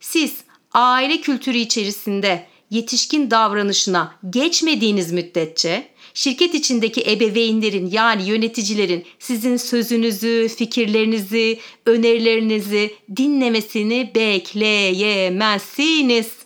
Siz 0.00 0.36
aile 0.72 1.20
kültürü 1.20 1.58
içerisinde 1.58 2.46
yetişkin 2.70 3.30
davranışına 3.30 4.14
geçmediğiniz 4.30 5.12
müddetçe 5.12 5.94
şirket 6.14 6.54
içindeki 6.54 7.10
ebeveynlerin 7.10 7.90
yani 7.90 8.28
yöneticilerin 8.28 9.04
sizin 9.18 9.56
sözünüzü, 9.56 10.48
fikirlerinizi, 10.56 11.60
önerilerinizi 11.86 12.94
dinlemesini 13.16 14.12
bekleyemezsiniz. 14.14 16.43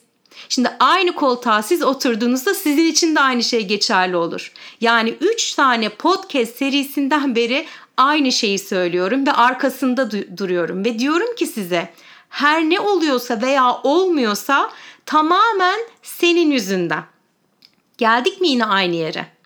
Şimdi 0.48 0.70
aynı 0.80 1.14
koltuğa 1.14 1.62
siz 1.62 1.82
oturduğunuzda 1.82 2.54
sizin 2.54 2.86
için 2.86 3.16
de 3.16 3.20
aynı 3.20 3.44
şey 3.44 3.66
geçerli 3.66 4.16
olur. 4.16 4.52
Yani 4.80 5.10
3 5.20 5.54
tane 5.54 5.88
podcast 5.88 6.56
serisinden 6.56 7.34
beri 7.34 7.66
aynı 7.96 8.32
şeyi 8.32 8.58
söylüyorum 8.58 9.26
ve 9.26 9.32
arkasında 9.32 10.10
duruyorum 10.38 10.84
ve 10.84 10.98
diyorum 10.98 11.36
ki 11.36 11.46
size 11.46 11.92
her 12.28 12.62
ne 12.62 12.80
oluyorsa 12.80 13.42
veya 13.42 13.72
olmuyorsa 13.82 14.70
tamamen 15.06 15.80
senin 16.02 16.50
yüzünden. 16.50 17.04
Geldik 17.98 18.40
mi 18.40 18.48
yine 18.48 18.64
aynı 18.64 18.96
yere? 18.96 19.37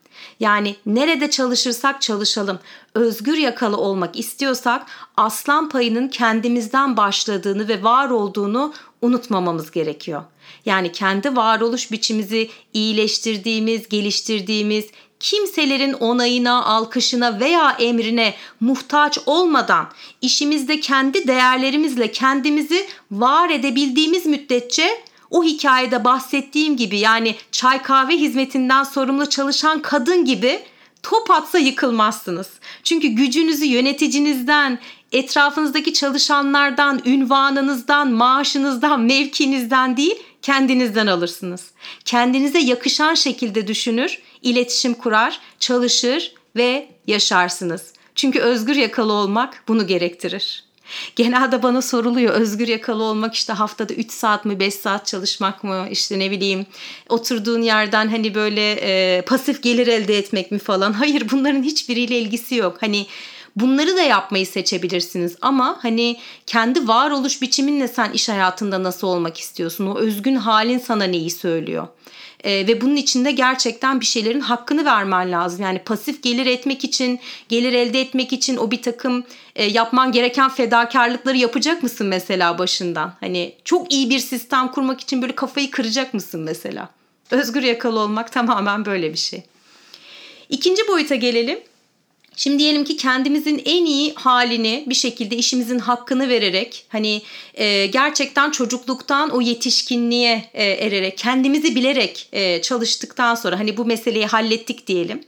Yani 0.42 0.76
nerede 0.86 1.30
çalışırsak 1.30 2.02
çalışalım, 2.02 2.58
özgür 2.94 3.36
yakalı 3.36 3.76
olmak 3.76 4.18
istiyorsak 4.18 4.86
aslan 5.16 5.68
payının 5.68 6.08
kendimizden 6.08 6.96
başladığını 6.96 7.68
ve 7.68 7.82
var 7.82 8.10
olduğunu 8.10 8.74
unutmamamız 9.02 9.70
gerekiyor. 9.70 10.22
Yani 10.66 10.92
kendi 10.92 11.36
varoluş 11.36 11.92
biçimizi 11.92 12.50
iyileştirdiğimiz, 12.74 13.88
geliştirdiğimiz, 13.88 14.84
kimselerin 15.20 15.92
onayına, 15.92 16.64
alkışına 16.64 17.40
veya 17.40 17.70
emrine 17.70 18.34
muhtaç 18.60 19.18
olmadan 19.26 19.86
işimizde 20.20 20.80
kendi 20.80 21.28
değerlerimizle 21.28 22.12
kendimizi 22.12 22.86
var 23.10 23.50
edebildiğimiz 23.50 24.26
müddetçe 24.26 25.02
o 25.32 25.44
hikayede 25.44 26.04
bahsettiğim 26.04 26.76
gibi 26.76 26.98
yani 26.98 27.36
çay 27.52 27.82
kahve 27.82 28.16
hizmetinden 28.16 28.82
sorumlu 28.82 29.28
çalışan 29.28 29.82
kadın 29.82 30.24
gibi 30.24 30.62
top 31.02 31.30
atsa 31.30 31.58
yıkılmazsınız. 31.58 32.48
Çünkü 32.84 33.08
gücünüzü 33.08 33.64
yöneticinizden, 33.64 34.78
etrafınızdaki 35.12 35.92
çalışanlardan, 35.92 37.02
ünvanınızdan, 37.06 38.12
maaşınızdan, 38.12 39.00
mevkinizden 39.00 39.96
değil, 39.96 40.14
kendinizden 40.42 41.06
alırsınız. 41.06 41.70
Kendinize 42.04 42.58
yakışan 42.58 43.14
şekilde 43.14 43.66
düşünür, 43.66 44.22
iletişim 44.42 44.94
kurar, 44.94 45.40
çalışır 45.58 46.34
ve 46.56 46.88
yaşarsınız. 47.06 47.92
Çünkü 48.14 48.40
özgür 48.40 48.76
yakalı 48.76 49.12
olmak 49.12 49.64
bunu 49.68 49.86
gerektirir. 49.86 50.71
Genelde 51.16 51.62
bana 51.62 51.82
soruluyor 51.82 52.34
özgür 52.34 52.68
yakalı 52.68 53.02
olmak 53.02 53.34
işte 53.34 53.52
haftada 53.52 53.94
3 53.94 54.12
saat 54.12 54.44
mi 54.44 54.60
5 54.60 54.74
saat 54.74 55.06
çalışmak 55.06 55.64
mı 55.64 55.86
işte 55.90 56.18
ne 56.18 56.30
bileyim 56.30 56.66
oturduğun 57.08 57.62
yerden 57.62 58.08
hani 58.08 58.34
böyle 58.34 58.72
e, 58.72 59.22
pasif 59.22 59.62
gelir 59.62 59.86
elde 59.86 60.18
etmek 60.18 60.50
mi 60.50 60.58
falan. 60.58 60.92
Hayır 60.92 61.30
bunların 61.30 61.62
hiçbiriyle 61.62 62.18
ilgisi 62.18 62.54
yok. 62.54 62.76
Hani 62.80 63.06
Bunları 63.56 63.96
da 63.96 64.02
yapmayı 64.02 64.46
seçebilirsiniz 64.46 65.36
ama 65.40 65.78
hani 65.82 66.16
kendi 66.46 66.88
varoluş 66.88 67.42
biçiminle 67.42 67.88
sen 67.88 68.12
iş 68.12 68.28
hayatında 68.28 68.82
nasıl 68.82 69.06
olmak 69.06 69.38
istiyorsun? 69.38 69.86
O 69.86 69.98
özgün 69.98 70.36
halin 70.36 70.78
sana 70.78 71.04
neyi 71.04 71.30
söylüyor? 71.30 71.88
E, 72.44 72.66
ve 72.66 72.80
bunun 72.80 72.96
içinde 72.96 73.30
gerçekten 73.30 74.00
bir 74.00 74.06
şeylerin 74.06 74.40
hakkını 74.40 74.84
vermen 74.84 75.32
lazım. 75.32 75.62
Yani 75.62 75.78
pasif 75.78 76.22
gelir 76.22 76.46
etmek 76.46 76.84
için, 76.84 77.20
gelir 77.48 77.72
elde 77.72 78.00
etmek 78.00 78.32
için 78.32 78.56
o 78.56 78.70
bir 78.70 78.82
takım 78.82 79.24
e, 79.56 79.64
yapman 79.64 80.12
gereken 80.12 80.48
fedakarlıkları 80.48 81.36
yapacak 81.36 81.82
mısın 81.82 82.06
mesela 82.06 82.58
başından? 82.58 83.14
Hani 83.20 83.54
çok 83.64 83.92
iyi 83.92 84.10
bir 84.10 84.18
sistem 84.18 84.68
kurmak 84.68 85.00
için 85.00 85.22
böyle 85.22 85.34
kafayı 85.34 85.70
kıracak 85.70 86.14
mısın 86.14 86.40
mesela? 86.40 86.88
Özgür 87.30 87.62
yakalı 87.62 88.00
olmak 88.00 88.32
tamamen 88.32 88.84
böyle 88.84 89.12
bir 89.12 89.18
şey. 89.18 89.42
İkinci 90.48 90.88
boyuta 90.88 91.14
gelelim. 91.14 91.58
Şimdi 92.36 92.58
diyelim 92.58 92.84
ki 92.84 92.96
kendimizin 92.96 93.62
en 93.64 93.84
iyi 93.84 94.14
halini 94.14 94.84
bir 94.86 94.94
şekilde 94.94 95.36
işimizin 95.36 95.78
hakkını 95.78 96.28
vererek 96.28 96.84
hani 96.88 97.22
e, 97.54 97.86
gerçekten 97.86 98.50
çocukluktan 98.50 99.30
o 99.30 99.40
yetişkinliğe 99.40 100.50
e, 100.54 100.64
ererek 100.64 101.18
kendimizi 101.18 101.74
bilerek 101.74 102.28
e, 102.32 102.62
çalıştıktan 102.62 103.34
sonra 103.34 103.58
hani 103.58 103.76
bu 103.76 103.84
meseleyi 103.84 104.26
hallettik 104.26 104.86
diyelim. 104.86 105.24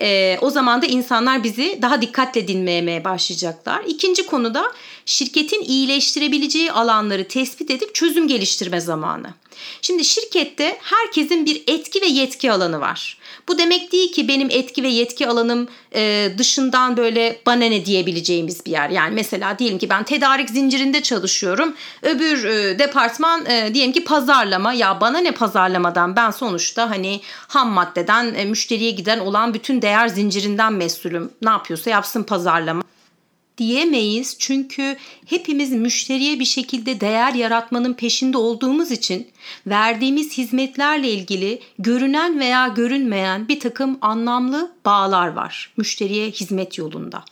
E, 0.00 0.38
o 0.40 0.50
zaman 0.50 0.82
da 0.82 0.86
insanlar 0.86 1.44
bizi 1.44 1.78
daha 1.82 2.02
dikkatle 2.02 2.48
dinlemeye 2.48 3.04
başlayacaklar. 3.04 3.84
İkinci 3.86 4.26
konuda 4.26 4.72
şirketin 5.06 5.62
iyileştirebileceği 5.62 6.72
alanları 6.72 7.28
tespit 7.28 7.70
edip 7.70 7.94
çözüm 7.94 8.28
geliştirme 8.28 8.80
zamanı. 8.80 9.34
Şimdi 9.82 10.04
şirkette 10.04 10.78
herkesin 10.80 11.46
bir 11.46 11.62
etki 11.66 12.02
ve 12.02 12.06
yetki 12.06 12.52
alanı 12.52 12.80
var. 12.80 13.18
Bu 13.48 13.58
demek 13.58 13.92
değil 13.92 14.12
ki 14.12 14.28
benim 14.28 14.48
etki 14.50 14.82
ve 14.82 14.88
yetki 14.88 15.28
alanım 15.28 15.68
e, 15.94 16.32
dışından 16.38 16.96
böyle 16.96 17.40
bana 17.46 17.64
ne 17.64 17.86
diyebileceğimiz 17.86 18.66
bir 18.66 18.70
yer. 18.70 18.90
Yani 18.90 19.14
mesela 19.14 19.58
diyelim 19.58 19.78
ki 19.78 19.90
ben 19.90 20.04
tedarik 20.04 20.50
zincirinde 20.50 21.02
çalışıyorum. 21.02 21.74
Öbür 22.02 22.44
e, 22.44 22.78
departman 22.78 23.46
e, 23.46 23.74
diyelim 23.74 23.92
ki 23.92 24.04
pazarlama. 24.04 24.72
Ya 24.72 25.00
bana 25.00 25.18
ne 25.18 25.30
pazarlamadan 25.30 26.16
ben 26.16 26.30
sonuçta 26.30 26.90
hani 26.90 27.20
ham 27.48 27.70
maddeden 27.70 28.34
e, 28.34 28.44
müşteriye 28.44 28.90
giden 28.90 29.18
olan 29.18 29.54
bütün 29.54 29.82
değer 29.82 30.08
zincirinden 30.08 30.72
mesulüm. 30.72 31.30
Ne 31.42 31.50
yapıyorsa 31.50 31.90
yapsın 31.90 32.22
pazarlama 32.22 32.82
diyemeyiz. 33.60 34.36
Çünkü 34.38 34.96
hepimiz 35.26 35.72
müşteriye 35.72 36.40
bir 36.40 36.44
şekilde 36.44 37.00
değer 37.00 37.34
yaratmanın 37.34 37.94
peşinde 37.94 38.38
olduğumuz 38.38 38.90
için 38.90 39.28
verdiğimiz 39.66 40.38
hizmetlerle 40.38 41.10
ilgili 41.10 41.60
görünen 41.78 42.40
veya 42.40 42.68
görünmeyen 42.68 43.48
bir 43.48 43.60
takım 43.60 43.98
anlamlı 44.00 44.72
bağlar 44.84 45.28
var 45.28 45.72
müşteriye 45.76 46.30
hizmet 46.30 46.78
yolunda. 46.78 47.24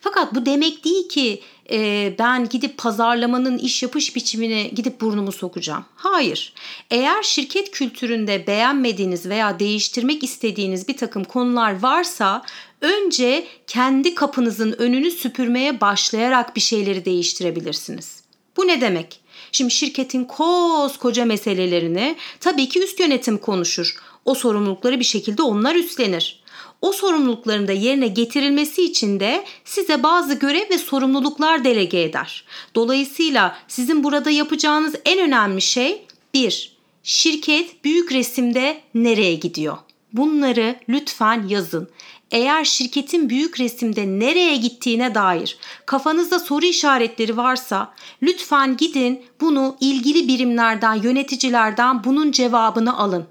Fakat 0.00 0.34
bu 0.34 0.46
demek 0.46 0.84
değil 0.84 1.08
ki 1.08 1.42
e, 1.70 2.14
ben 2.18 2.48
gidip 2.48 2.78
pazarlamanın 2.78 3.58
iş 3.58 3.82
yapış 3.82 4.16
biçimine 4.16 4.62
gidip 4.62 5.00
burnumu 5.00 5.32
sokacağım. 5.32 5.84
Hayır. 5.96 6.52
Eğer 6.90 7.22
şirket 7.22 7.70
kültüründe 7.70 8.46
beğenmediğiniz 8.46 9.26
veya 9.26 9.58
değiştirmek 9.58 10.22
istediğiniz 10.22 10.88
bir 10.88 10.96
takım 10.96 11.24
konular 11.24 11.82
varsa 11.82 12.42
önce 12.80 13.46
kendi 13.66 14.14
kapınızın 14.14 14.72
önünü 14.72 15.10
süpürmeye 15.10 15.80
başlayarak 15.80 16.56
bir 16.56 16.60
şeyleri 16.60 17.04
değiştirebilirsiniz. 17.04 18.22
Bu 18.56 18.66
ne 18.66 18.80
demek? 18.80 19.20
Şimdi 19.52 19.70
şirketin 19.70 20.24
koskoca 20.24 21.24
meselelerini 21.24 22.16
tabii 22.40 22.68
ki 22.68 22.82
üst 22.82 23.00
yönetim 23.00 23.38
konuşur. 23.38 23.96
O 24.24 24.34
sorumlulukları 24.34 25.00
bir 25.00 25.04
şekilde 25.04 25.42
onlar 25.42 25.74
üstlenir. 25.74 26.42
O 26.80 26.92
sorumlulukların 26.92 27.68
da 27.68 27.72
yerine 27.72 28.08
getirilmesi 28.08 28.82
için 28.82 29.20
de 29.20 29.44
size 29.64 30.02
bazı 30.02 30.34
görev 30.34 30.70
ve 30.70 30.78
sorumluluklar 30.78 31.64
delege 31.64 32.02
eder. 32.02 32.44
Dolayısıyla 32.74 33.58
sizin 33.68 34.04
burada 34.04 34.30
yapacağınız 34.30 34.94
en 35.04 35.18
önemli 35.18 35.60
şey 35.60 36.06
bir, 36.34 36.76
şirket 37.02 37.84
büyük 37.84 38.12
resimde 38.12 38.80
nereye 38.94 39.34
gidiyor? 39.34 39.76
Bunları 40.12 40.76
lütfen 40.88 41.48
yazın 41.48 41.88
eğer 42.30 42.64
şirketin 42.64 43.30
büyük 43.30 43.60
resimde 43.60 44.06
nereye 44.06 44.56
gittiğine 44.56 45.14
dair 45.14 45.58
kafanızda 45.86 46.38
soru 46.38 46.66
işaretleri 46.66 47.36
varsa 47.36 47.94
lütfen 48.22 48.76
gidin 48.76 49.22
bunu 49.40 49.76
ilgili 49.80 50.28
birimlerden, 50.28 50.94
yöneticilerden 50.94 52.04
bunun 52.04 52.32
cevabını 52.32 52.98
alın. 52.98 53.26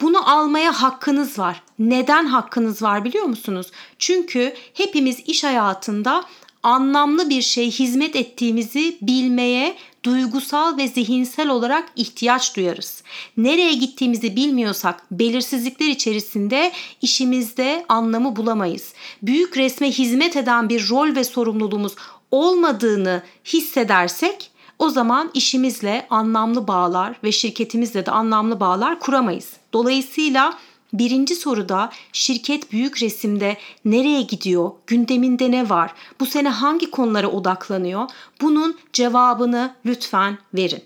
Bunu 0.00 0.30
almaya 0.30 0.82
hakkınız 0.82 1.38
var. 1.38 1.62
Neden 1.78 2.26
hakkınız 2.26 2.82
var 2.82 3.04
biliyor 3.04 3.24
musunuz? 3.24 3.66
Çünkü 3.98 4.54
hepimiz 4.74 5.20
iş 5.26 5.44
hayatında 5.44 6.24
anlamlı 6.62 7.30
bir 7.30 7.42
şey 7.42 7.70
hizmet 7.70 8.16
ettiğimizi 8.16 8.98
bilmeye 9.02 9.76
duygusal 10.04 10.76
ve 10.76 10.88
zihinsel 10.88 11.48
olarak 11.48 11.88
ihtiyaç 11.96 12.56
duyarız. 12.56 13.02
Nereye 13.36 13.72
gittiğimizi 13.72 14.36
bilmiyorsak 14.36 15.04
belirsizlikler 15.10 15.88
içerisinde 15.88 16.72
işimizde 17.02 17.84
anlamı 17.88 18.36
bulamayız. 18.36 18.94
Büyük 19.22 19.56
resme 19.56 19.90
hizmet 19.90 20.36
eden 20.36 20.68
bir 20.68 20.88
rol 20.90 21.16
ve 21.16 21.24
sorumluluğumuz 21.24 21.94
olmadığını 22.30 23.22
hissedersek 23.44 24.50
o 24.80 24.90
zaman 24.90 25.30
işimizle 25.34 26.06
anlamlı 26.10 26.68
bağlar 26.68 27.16
ve 27.24 27.32
şirketimizle 27.32 28.06
de 28.06 28.10
anlamlı 28.10 28.60
bağlar 28.60 29.00
kuramayız. 29.00 29.52
Dolayısıyla 29.72 30.58
Birinci 30.92 31.34
soruda 31.34 31.90
şirket 32.12 32.72
büyük 32.72 33.02
resimde 33.02 33.56
nereye 33.84 34.22
gidiyor, 34.22 34.70
gündeminde 34.86 35.50
ne 35.50 35.70
var, 35.70 35.94
bu 36.20 36.26
sene 36.26 36.48
hangi 36.48 36.90
konulara 36.90 37.28
odaklanıyor? 37.28 38.08
Bunun 38.40 38.78
cevabını 38.92 39.74
lütfen 39.86 40.38
verin. 40.54 40.82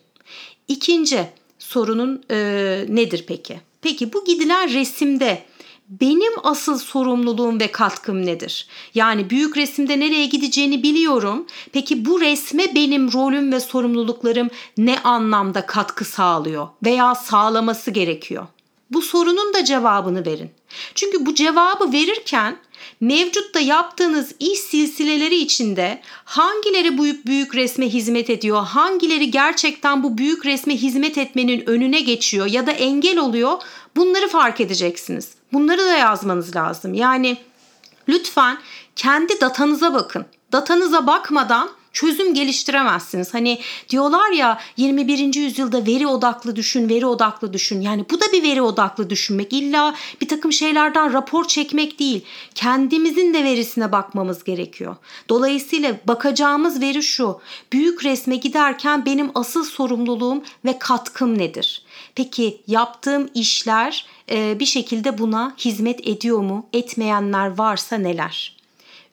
İkinci 0.68 1.28
sorunun 1.58 2.22
e, 2.30 2.36
nedir 2.88 3.24
peki? 3.28 3.60
Peki 3.82 4.12
bu 4.12 4.24
gidilen 4.24 4.72
resimde 4.72 5.42
benim 5.88 6.32
asıl 6.42 6.78
sorumluluğum 6.78 7.60
ve 7.60 7.72
katkım 7.72 8.26
nedir? 8.26 8.66
Yani 8.94 9.30
büyük 9.30 9.56
resimde 9.56 10.00
nereye 10.00 10.26
gideceğini 10.26 10.82
biliyorum. 10.82 11.46
Peki 11.72 12.04
bu 12.04 12.20
resme 12.20 12.74
benim 12.74 13.12
rolüm 13.12 13.52
ve 13.52 13.60
sorumluluklarım 13.60 14.50
ne 14.78 14.98
anlamda 14.98 15.66
katkı 15.66 16.04
sağlıyor 16.04 16.68
veya 16.84 17.14
sağlaması 17.14 17.90
gerekiyor? 17.90 18.46
Bu 18.90 19.02
sorunun 19.02 19.54
da 19.54 19.64
cevabını 19.64 20.26
verin. 20.26 20.50
Çünkü 20.94 21.26
bu 21.26 21.34
cevabı 21.34 21.92
verirken 21.92 22.56
mevcutta 23.00 23.60
yaptığınız 23.60 24.34
iş 24.40 24.58
silsileleri 24.58 25.36
içinde 25.36 26.00
hangileri 26.24 26.98
bu 26.98 27.04
büyük 27.26 27.54
resme 27.54 27.88
hizmet 27.88 28.30
ediyor, 28.30 28.64
hangileri 28.64 29.30
gerçekten 29.30 30.02
bu 30.02 30.18
büyük 30.18 30.46
resme 30.46 30.76
hizmet 30.76 31.18
etmenin 31.18 31.66
önüne 31.66 32.00
geçiyor 32.00 32.46
ya 32.46 32.66
da 32.66 32.70
engel 32.70 33.18
oluyor 33.18 33.62
bunları 33.96 34.28
fark 34.28 34.60
edeceksiniz. 34.60 35.34
Bunları 35.54 35.86
da 35.86 35.96
yazmanız 35.96 36.56
lazım. 36.56 36.94
Yani 36.94 37.36
lütfen 38.08 38.58
kendi 38.96 39.40
datanıza 39.40 39.94
bakın. 39.94 40.26
Datanıza 40.52 41.06
bakmadan 41.06 41.70
çözüm 41.92 42.34
geliştiremezsiniz. 42.34 43.34
Hani 43.34 43.58
diyorlar 43.88 44.30
ya 44.30 44.60
21. 44.76 45.34
yüzyılda 45.34 45.86
veri 45.86 46.06
odaklı 46.06 46.56
düşün, 46.56 46.88
veri 46.88 47.06
odaklı 47.06 47.52
düşün. 47.52 47.80
Yani 47.80 48.04
bu 48.10 48.20
da 48.20 48.24
bir 48.32 48.42
veri 48.42 48.62
odaklı 48.62 49.10
düşünmek. 49.10 49.52
İlla 49.52 49.94
bir 50.20 50.28
takım 50.28 50.52
şeylerden 50.52 51.12
rapor 51.12 51.44
çekmek 51.44 51.98
değil. 51.98 52.24
Kendimizin 52.54 53.34
de 53.34 53.44
verisine 53.44 53.92
bakmamız 53.92 54.44
gerekiyor. 54.44 54.96
Dolayısıyla 55.28 55.96
bakacağımız 56.04 56.80
veri 56.80 57.02
şu. 57.02 57.40
Büyük 57.72 58.04
resme 58.04 58.36
giderken 58.36 59.06
benim 59.06 59.30
asıl 59.34 59.64
sorumluluğum 59.64 60.42
ve 60.64 60.78
katkım 60.78 61.38
nedir? 61.38 61.83
Peki 62.14 62.60
yaptığım 62.66 63.30
işler 63.34 64.06
bir 64.30 64.66
şekilde 64.66 65.18
buna 65.18 65.54
hizmet 65.58 66.08
ediyor 66.08 66.38
mu? 66.38 66.66
Etmeyenler 66.72 67.58
varsa 67.58 67.96
neler? 67.96 68.56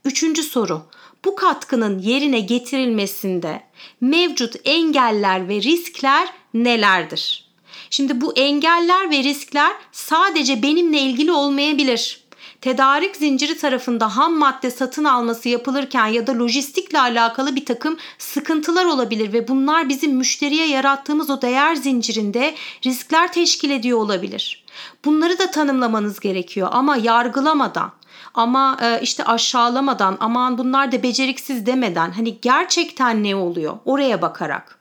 Üçüncü 0.05 0.43
soru 0.43 0.81
bu 1.25 1.35
katkının 1.35 1.99
yerine 1.99 2.39
getirilmesinde 2.39 3.63
mevcut 4.01 4.55
engeller 4.65 5.47
ve 5.47 5.61
riskler 5.61 6.27
nelerdir? 6.53 7.45
Şimdi 7.89 8.21
bu 8.21 8.33
engeller 8.33 9.11
ve 9.11 9.23
riskler 9.23 9.71
sadece 9.91 10.63
benimle 10.63 10.99
ilgili 10.99 11.31
olmayabilir. 11.31 12.21
Tedarik 12.61 13.15
zinciri 13.15 13.57
tarafında 13.57 14.17
ham 14.17 14.33
madde 14.33 14.71
satın 14.71 15.03
alması 15.03 15.49
yapılırken 15.49 16.07
ya 16.07 16.27
da 16.27 16.39
lojistikle 16.39 16.99
alakalı 16.99 17.55
bir 17.55 17.65
takım 17.65 17.97
sıkıntılar 18.17 18.85
olabilir 18.85 19.33
ve 19.33 19.47
bunlar 19.47 19.89
bizim 19.89 20.15
müşteriye 20.15 20.67
yarattığımız 20.67 21.29
o 21.29 21.41
değer 21.41 21.75
zincirinde 21.75 22.55
riskler 22.85 23.33
teşkil 23.33 23.69
ediyor 23.69 23.97
olabilir. 23.99 24.63
Bunları 25.05 25.39
da 25.39 25.51
tanımlamanız 25.51 26.19
gerekiyor 26.19 26.69
ama 26.71 26.95
yargılamadan 26.95 27.91
ama 28.33 28.77
e, 28.81 29.01
işte 29.01 29.23
aşağılamadan 29.23 30.17
aman 30.19 30.57
bunlar 30.57 30.91
da 30.91 31.03
beceriksiz 31.03 31.65
demeden 31.65 32.11
hani 32.11 32.37
gerçekten 32.41 33.23
ne 33.23 33.35
oluyor 33.35 33.77
oraya 33.85 34.21
bakarak. 34.21 34.79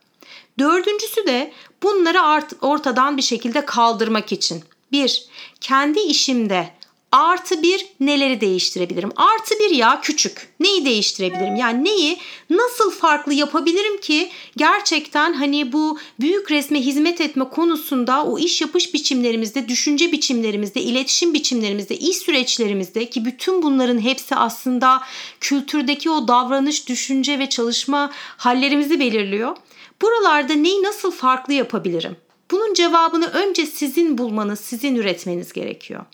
Dördüncüsü 0.58 1.26
de 1.26 1.52
bunları 1.82 2.42
ortadan 2.60 3.16
bir 3.16 3.22
şekilde 3.22 3.64
kaldırmak 3.64 4.32
için. 4.32 4.64
Bir, 4.92 5.24
kendi 5.60 6.00
işimde 6.00 6.79
Artı 7.12 7.62
bir 7.62 7.86
neleri 8.00 8.40
değiştirebilirim? 8.40 9.10
Artı 9.16 9.54
bir 9.58 9.70
ya 9.70 10.00
küçük. 10.00 10.48
Neyi 10.60 10.84
değiştirebilirim? 10.84 11.56
Yani 11.56 11.84
neyi 11.84 12.18
nasıl 12.50 12.90
farklı 12.90 13.34
yapabilirim 13.34 14.00
ki 14.00 14.30
gerçekten 14.56 15.32
hani 15.32 15.72
bu 15.72 15.98
büyük 16.20 16.50
resme 16.50 16.80
hizmet 16.80 17.20
etme 17.20 17.44
konusunda 17.48 18.24
o 18.24 18.38
iş 18.38 18.60
yapış 18.60 18.94
biçimlerimizde, 18.94 19.68
düşünce 19.68 20.12
biçimlerimizde, 20.12 20.80
iletişim 20.80 21.34
biçimlerimizde, 21.34 21.96
iş 21.96 22.16
süreçlerimizde 22.16 23.10
ki 23.10 23.24
bütün 23.24 23.62
bunların 23.62 23.98
hepsi 23.98 24.36
aslında 24.36 25.02
kültürdeki 25.40 26.10
o 26.10 26.28
davranış, 26.28 26.88
düşünce 26.88 27.38
ve 27.38 27.48
çalışma 27.48 28.10
hallerimizi 28.36 29.00
belirliyor. 29.00 29.56
Buralarda 30.02 30.52
neyi 30.52 30.82
nasıl 30.82 31.10
farklı 31.10 31.52
yapabilirim? 31.52 32.16
Bunun 32.50 32.74
cevabını 32.74 33.26
önce 33.26 33.66
sizin 33.66 34.18
bulmanız, 34.18 34.60
sizin 34.60 34.96
üretmeniz 34.96 35.52
gerekiyor. 35.52 36.04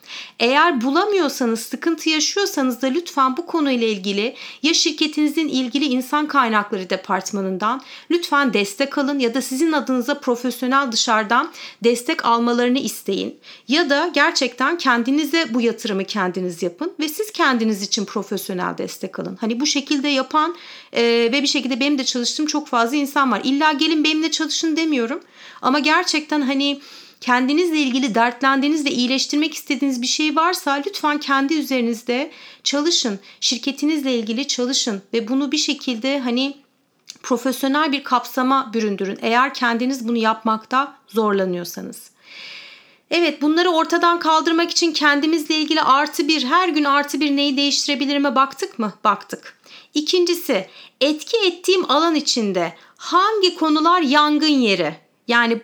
Eğer 0.40 0.80
bulamıyorsanız, 0.80 1.60
sıkıntı 1.60 2.08
yaşıyorsanız 2.10 2.82
da 2.82 2.86
lütfen 2.86 3.36
bu 3.36 3.46
konuyla 3.46 3.86
ilgili 3.86 4.34
ya 4.62 4.74
şirketinizin 4.74 5.48
ilgili 5.48 5.84
insan 5.84 6.28
kaynakları 6.28 6.90
departmanından 6.90 7.82
lütfen 8.10 8.52
destek 8.52 8.98
alın 8.98 9.18
ya 9.18 9.34
da 9.34 9.42
sizin 9.42 9.72
adınıza 9.72 10.20
profesyonel 10.20 10.92
dışarıdan 10.92 11.52
destek 11.84 12.24
almalarını 12.24 12.78
isteyin. 12.78 13.38
Ya 13.68 13.90
da 13.90 14.10
gerçekten 14.14 14.78
kendinize 14.78 15.54
bu 15.54 15.60
yatırımı 15.60 16.04
kendiniz 16.04 16.62
yapın 16.62 16.92
ve 17.00 17.08
siz 17.08 17.32
kendiniz 17.32 17.82
için 17.82 18.04
profesyonel 18.04 18.78
destek 18.78 19.18
alın. 19.18 19.36
Hani 19.40 19.60
bu 19.60 19.66
şekilde 19.66 20.08
yapan 20.08 20.56
e, 20.92 21.02
ve 21.02 21.42
bir 21.42 21.46
şekilde 21.46 21.80
benim 21.80 21.98
de 21.98 22.04
çalıştığım 22.04 22.46
çok 22.46 22.68
fazla 22.68 22.96
insan 22.96 23.32
var. 23.32 23.40
İlla 23.44 23.72
gelin 23.72 24.04
benimle 24.04 24.30
çalışın 24.30 24.76
demiyorum. 24.76 25.20
Ama 25.62 25.78
gerçekten 25.78 26.40
hani 26.40 26.80
kendinizle 27.20 27.78
ilgili 27.78 28.14
dertlendiğiniz 28.14 28.84
ve 28.84 28.90
iyileştirmek 28.90 29.54
istediğiniz 29.54 30.02
bir 30.02 30.06
şey 30.06 30.36
varsa 30.36 30.82
lütfen 30.86 31.20
kendi 31.20 31.54
üzerinizde 31.54 32.30
çalışın. 32.64 33.18
Şirketinizle 33.40 34.14
ilgili 34.14 34.48
çalışın 34.48 35.02
ve 35.12 35.28
bunu 35.28 35.52
bir 35.52 35.58
şekilde 35.58 36.20
hani 36.20 36.56
profesyonel 37.22 37.92
bir 37.92 38.04
kapsama 38.04 38.70
büründürün. 38.74 39.18
Eğer 39.22 39.54
kendiniz 39.54 40.08
bunu 40.08 40.16
yapmakta 40.16 40.98
zorlanıyorsanız. 41.08 42.10
Evet 43.10 43.42
bunları 43.42 43.70
ortadan 43.70 44.18
kaldırmak 44.18 44.70
için 44.70 44.92
kendimizle 44.92 45.54
ilgili 45.54 45.82
artı 45.82 46.28
bir 46.28 46.44
her 46.44 46.68
gün 46.68 46.84
artı 46.84 47.20
bir 47.20 47.36
neyi 47.36 47.56
değiştirebilirime 47.56 48.34
baktık 48.34 48.78
mı? 48.78 48.92
Baktık. 49.04 49.58
İkincisi 49.94 50.66
etki 51.00 51.36
ettiğim 51.36 51.90
alan 51.90 52.14
içinde 52.14 52.72
hangi 52.96 53.54
konular 53.54 54.00
yangın 54.00 54.46
yeri? 54.46 54.96
Yani 55.28 55.62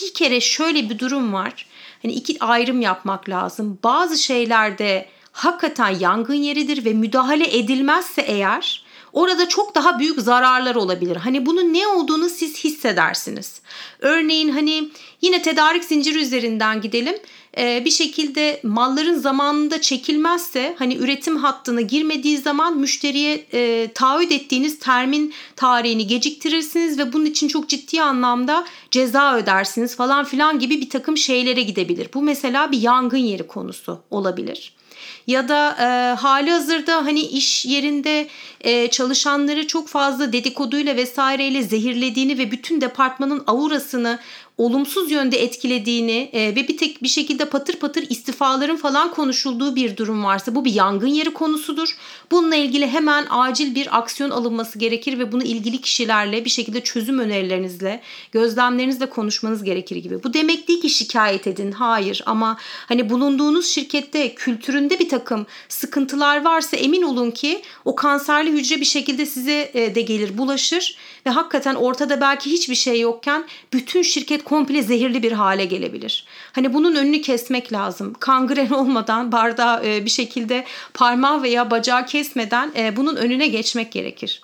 bir 0.00 0.14
kere 0.14 0.40
şöyle 0.40 0.90
bir 0.90 0.98
durum 0.98 1.32
var. 1.32 1.66
Hani 2.02 2.12
iki 2.12 2.44
ayrım 2.44 2.80
yapmak 2.80 3.28
lazım. 3.28 3.78
Bazı 3.84 4.18
şeylerde 4.18 5.08
hakikaten 5.32 5.88
yangın 5.88 6.34
yeridir 6.34 6.84
ve 6.84 6.92
müdahale 6.92 7.58
edilmezse 7.58 8.22
eğer 8.22 8.81
orada 9.12 9.48
çok 9.48 9.74
daha 9.74 9.98
büyük 9.98 10.20
zararlar 10.20 10.74
olabilir. 10.74 11.16
Hani 11.16 11.46
bunun 11.46 11.74
ne 11.74 11.86
olduğunu 11.86 12.28
siz 12.28 12.64
hissedersiniz. 12.64 13.60
Örneğin 13.98 14.48
hani 14.48 14.90
yine 15.20 15.42
tedarik 15.42 15.84
zinciri 15.84 16.18
üzerinden 16.18 16.80
gidelim. 16.80 17.14
Ee, 17.58 17.82
bir 17.84 17.90
şekilde 17.90 18.60
malların 18.62 19.14
zamanında 19.14 19.80
çekilmezse 19.80 20.74
hani 20.78 20.96
üretim 20.96 21.36
hattına 21.36 21.80
girmediği 21.80 22.38
zaman 22.38 22.78
müşteriye 22.78 23.46
e, 23.52 23.92
taahhüt 23.94 24.32
ettiğiniz 24.32 24.78
termin 24.78 25.34
tarihini 25.56 26.06
geciktirirsiniz 26.06 26.98
ve 26.98 27.12
bunun 27.12 27.24
için 27.24 27.48
çok 27.48 27.68
ciddi 27.68 28.02
anlamda 28.02 28.64
ceza 28.90 29.36
ödersiniz 29.36 29.96
falan 29.96 30.24
filan 30.24 30.58
gibi 30.58 30.80
bir 30.80 30.90
takım 30.90 31.16
şeylere 31.16 31.62
gidebilir. 31.62 32.08
Bu 32.14 32.22
mesela 32.22 32.72
bir 32.72 32.80
yangın 32.80 33.18
yeri 33.18 33.46
konusu 33.46 34.00
olabilir 34.10 34.81
ya 35.26 35.48
da 35.48 35.76
e, 35.80 36.14
hali 36.14 36.50
hazırda 36.50 36.96
hani 36.96 37.20
iş 37.20 37.66
yerinde 37.66 38.28
e, 38.60 38.88
çalışanları 38.90 39.66
çok 39.66 39.88
fazla 39.88 40.32
dedikoduyla 40.32 40.96
vesaireyle 40.96 41.62
zehirlediğini 41.62 42.38
ve 42.38 42.50
bütün 42.50 42.80
departmanın 42.80 43.44
aurasını 43.46 44.18
olumsuz 44.58 45.10
yönde 45.10 45.42
etkilediğini 45.42 46.30
e, 46.32 46.40
ve 46.40 46.68
bir 46.68 46.76
tek 46.76 47.02
bir 47.02 47.08
şekilde 47.08 47.44
patır 47.44 47.76
patır 47.76 48.10
istifaların 48.10 48.76
falan 48.76 49.10
konuşulduğu 49.10 49.76
bir 49.76 49.96
durum 49.96 50.24
varsa 50.24 50.54
bu 50.54 50.64
bir 50.64 50.72
yangın 50.72 51.06
yeri 51.06 51.30
konusudur. 51.30 51.96
Bununla 52.30 52.56
ilgili 52.56 52.86
hemen 52.86 53.26
acil 53.30 53.74
bir 53.74 53.98
aksiyon 53.98 54.30
alınması 54.30 54.78
gerekir 54.78 55.18
ve 55.18 55.32
bunu 55.32 55.42
ilgili 55.42 55.80
kişilerle 55.80 56.44
bir 56.44 56.50
şekilde 56.50 56.80
çözüm 56.80 57.18
önerilerinizle, 57.18 58.00
gözlemlerinizle 58.32 59.06
konuşmanız 59.06 59.64
gerekir 59.64 59.96
gibi. 59.96 60.22
Bu 60.22 60.34
demek 60.34 60.68
değil 60.68 60.80
ki 60.80 60.90
şikayet 60.90 61.46
edin. 61.46 61.72
Hayır 61.72 62.22
ama 62.26 62.58
hani 62.88 63.10
bulunduğunuz 63.10 63.66
şirkette 63.66 64.34
kültüründe 64.34 64.98
bir 64.98 65.08
takım 65.08 65.46
sıkıntılar 65.68 66.44
varsa 66.44 66.76
emin 66.76 67.02
olun 67.02 67.30
ki 67.30 67.62
o 67.84 67.94
kanserli 67.94 68.52
hücre 68.52 68.80
bir 68.80 68.84
şekilde 68.84 69.26
size 69.26 69.70
e, 69.74 69.94
de 69.94 70.00
gelir, 70.00 70.38
bulaşır 70.38 70.96
ve 71.26 71.30
hakikaten 71.30 71.74
ortada 71.74 72.20
belki 72.20 72.50
hiçbir 72.50 72.74
şey 72.74 73.00
yokken 73.00 73.44
bütün 73.72 74.02
şirket 74.02 74.41
komple 74.44 74.82
zehirli 74.82 75.22
bir 75.22 75.32
hale 75.32 75.64
gelebilir. 75.64 76.24
Hani 76.52 76.74
bunun 76.74 76.94
önünü 76.94 77.20
kesmek 77.20 77.72
lazım. 77.72 78.14
Kangren 78.20 78.70
olmadan 78.80 79.32
bardağı 79.32 79.86
e, 79.86 80.04
bir 80.04 80.10
şekilde 80.10 80.64
parmağı 80.94 81.42
veya 81.42 81.70
bacağı 81.70 82.06
kesmeden 82.06 82.72
e, 82.76 82.96
bunun 82.96 83.16
önüne 83.16 83.48
geçmek 83.48 83.92
gerekir. 83.92 84.42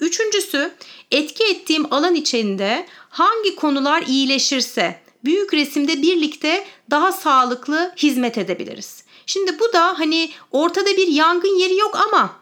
Üçüncüsü 0.00 0.72
etki 1.10 1.44
ettiğim 1.44 1.92
alan 1.92 2.14
içinde 2.14 2.86
hangi 3.10 3.56
konular 3.56 4.02
iyileşirse 4.02 5.00
büyük 5.24 5.54
resimde 5.54 6.02
birlikte 6.02 6.64
daha 6.90 7.12
sağlıklı 7.12 7.92
hizmet 7.96 8.38
edebiliriz. 8.38 9.04
Şimdi 9.26 9.60
bu 9.60 9.72
da 9.72 9.98
hani 9.98 10.30
ortada 10.50 10.96
bir 10.96 11.08
yangın 11.08 11.58
yeri 11.58 11.76
yok 11.76 11.98
ama 12.08 12.38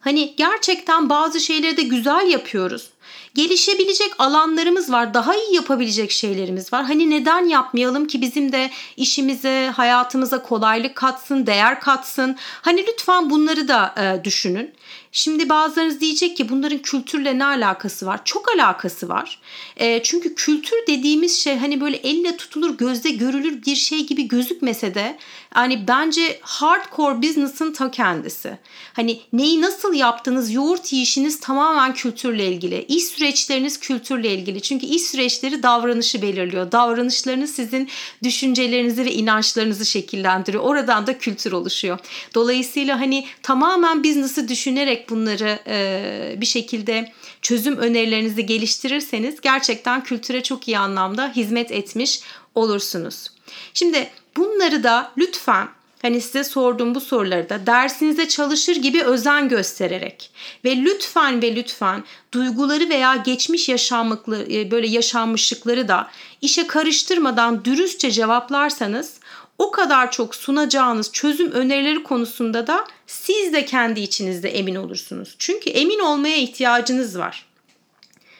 Hani 0.00 0.34
gerçekten 0.36 1.08
bazı 1.08 1.40
şeyleri 1.40 1.76
de 1.76 1.82
güzel 1.82 2.30
yapıyoruz. 2.30 2.90
Gelişebilecek 3.34 4.10
alanlarımız 4.18 4.92
var. 4.92 5.14
Daha 5.14 5.36
iyi 5.36 5.54
yapabilecek 5.54 6.10
şeylerimiz 6.10 6.72
var. 6.72 6.84
Hani 6.84 7.10
neden 7.10 7.44
yapmayalım 7.44 8.06
ki 8.06 8.20
bizim 8.20 8.52
de 8.52 8.70
işimize, 8.96 9.72
hayatımıza 9.76 10.42
kolaylık 10.42 10.94
katsın, 10.94 11.46
değer 11.46 11.80
katsın. 11.80 12.36
Hani 12.62 12.86
lütfen 12.86 13.30
bunları 13.30 13.68
da 13.68 13.94
e, 13.98 14.24
düşünün. 14.24 14.74
Şimdi 15.12 15.48
bazılarınız 15.48 16.00
diyecek 16.00 16.36
ki 16.36 16.48
bunların 16.48 16.78
kültürle 16.78 17.38
ne 17.38 17.44
alakası 17.44 18.06
var? 18.06 18.20
Çok 18.24 18.54
alakası 18.54 19.08
var. 19.08 19.40
E, 19.76 20.02
çünkü 20.02 20.34
kültür 20.34 20.76
dediğimiz 20.86 21.38
şey 21.38 21.56
hani 21.58 21.80
böyle 21.80 21.96
elle 21.96 22.36
tutulur, 22.36 22.78
gözde 22.78 23.10
görülür 23.10 23.62
bir 23.66 23.76
şey 23.76 24.06
gibi 24.06 24.28
gözükmese 24.28 24.94
de 24.94 25.18
yani 25.56 25.88
bence 25.88 26.38
hardcore 26.42 27.22
business'ın 27.22 27.72
ta 27.72 27.90
kendisi. 27.90 28.58
Hani 28.92 29.20
neyi 29.32 29.60
nasıl 29.60 29.94
yaptığınız, 29.94 30.52
yoğurt 30.52 30.92
yiyişiniz 30.92 31.40
tamamen 31.40 31.94
kültürle 31.94 32.46
ilgili. 32.46 32.84
İş 32.88 33.04
süreçleriniz 33.04 33.80
kültürle 33.80 34.34
ilgili. 34.34 34.62
Çünkü 34.62 34.86
iş 34.86 35.02
süreçleri 35.02 35.62
davranışı 35.62 36.22
belirliyor. 36.22 36.72
Davranışlarınız 36.72 37.50
sizin 37.50 37.88
düşüncelerinizi 38.22 39.04
ve 39.04 39.12
inançlarınızı 39.12 39.86
şekillendiriyor. 39.86 40.64
Oradan 40.64 41.06
da 41.06 41.18
kültür 41.18 41.52
oluşuyor. 41.52 41.98
Dolayısıyla 42.34 43.00
hani 43.00 43.26
tamamen 43.42 44.04
business'ı 44.04 44.48
düşünerek 44.48 44.99
bunları 45.08 45.58
e, 45.66 46.34
bir 46.36 46.46
şekilde 46.46 47.12
çözüm 47.42 47.76
önerilerinizi 47.76 48.46
geliştirirseniz 48.46 49.40
gerçekten 49.40 50.04
kültüre 50.04 50.42
çok 50.42 50.68
iyi 50.68 50.78
anlamda 50.78 51.32
hizmet 51.36 51.72
etmiş 51.72 52.20
olursunuz. 52.54 53.26
Şimdi 53.74 54.10
bunları 54.36 54.82
da 54.82 55.12
lütfen 55.18 55.68
Hani 56.02 56.20
size 56.20 56.44
sorduğum 56.44 56.94
bu 56.94 57.00
soruları 57.00 57.48
da 57.48 57.66
dersinize 57.66 58.28
çalışır 58.28 58.76
gibi 58.76 59.02
özen 59.02 59.48
göstererek 59.48 60.30
ve 60.64 60.76
lütfen 60.76 61.42
ve 61.42 61.56
lütfen 61.56 62.04
duyguları 62.34 62.88
veya 62.88 63.16
geçmiş 63.16 63.68
yaşanmışlıkları 63.68 64.52
e, 64.52 64.70
böyle 64.70 64.86
yaşanmışlıkları 64.86 65.88
da 65.88 66.10
işe 66.40 66.66
karıştırmadan 66.66 67.64
dürüstçe 67.64 68.10
cevaplarsanız 68.10 69.20
o 69.60 69.70
kadar 69.70 70.10
çok 70.10 70.34
sunacağınız 70.34 71.12
çözüm 71.12 71.52
önerileri 71.52 72.02
konusunda 72.02 72.66
da 72.66 72.84
siz 73.06 73.52
de 73.52 73.64
kendi 73.64 74.00
içinizde 74.00 74.48
emin 74.48 74.74
olursunuz. 74.74 75.34
Çünkü 75.38 75.70
emin 75.70 75.98
olmaya 75.98 76.36
ihtiyacınız 76.36 77.18
var. 77.18 77.46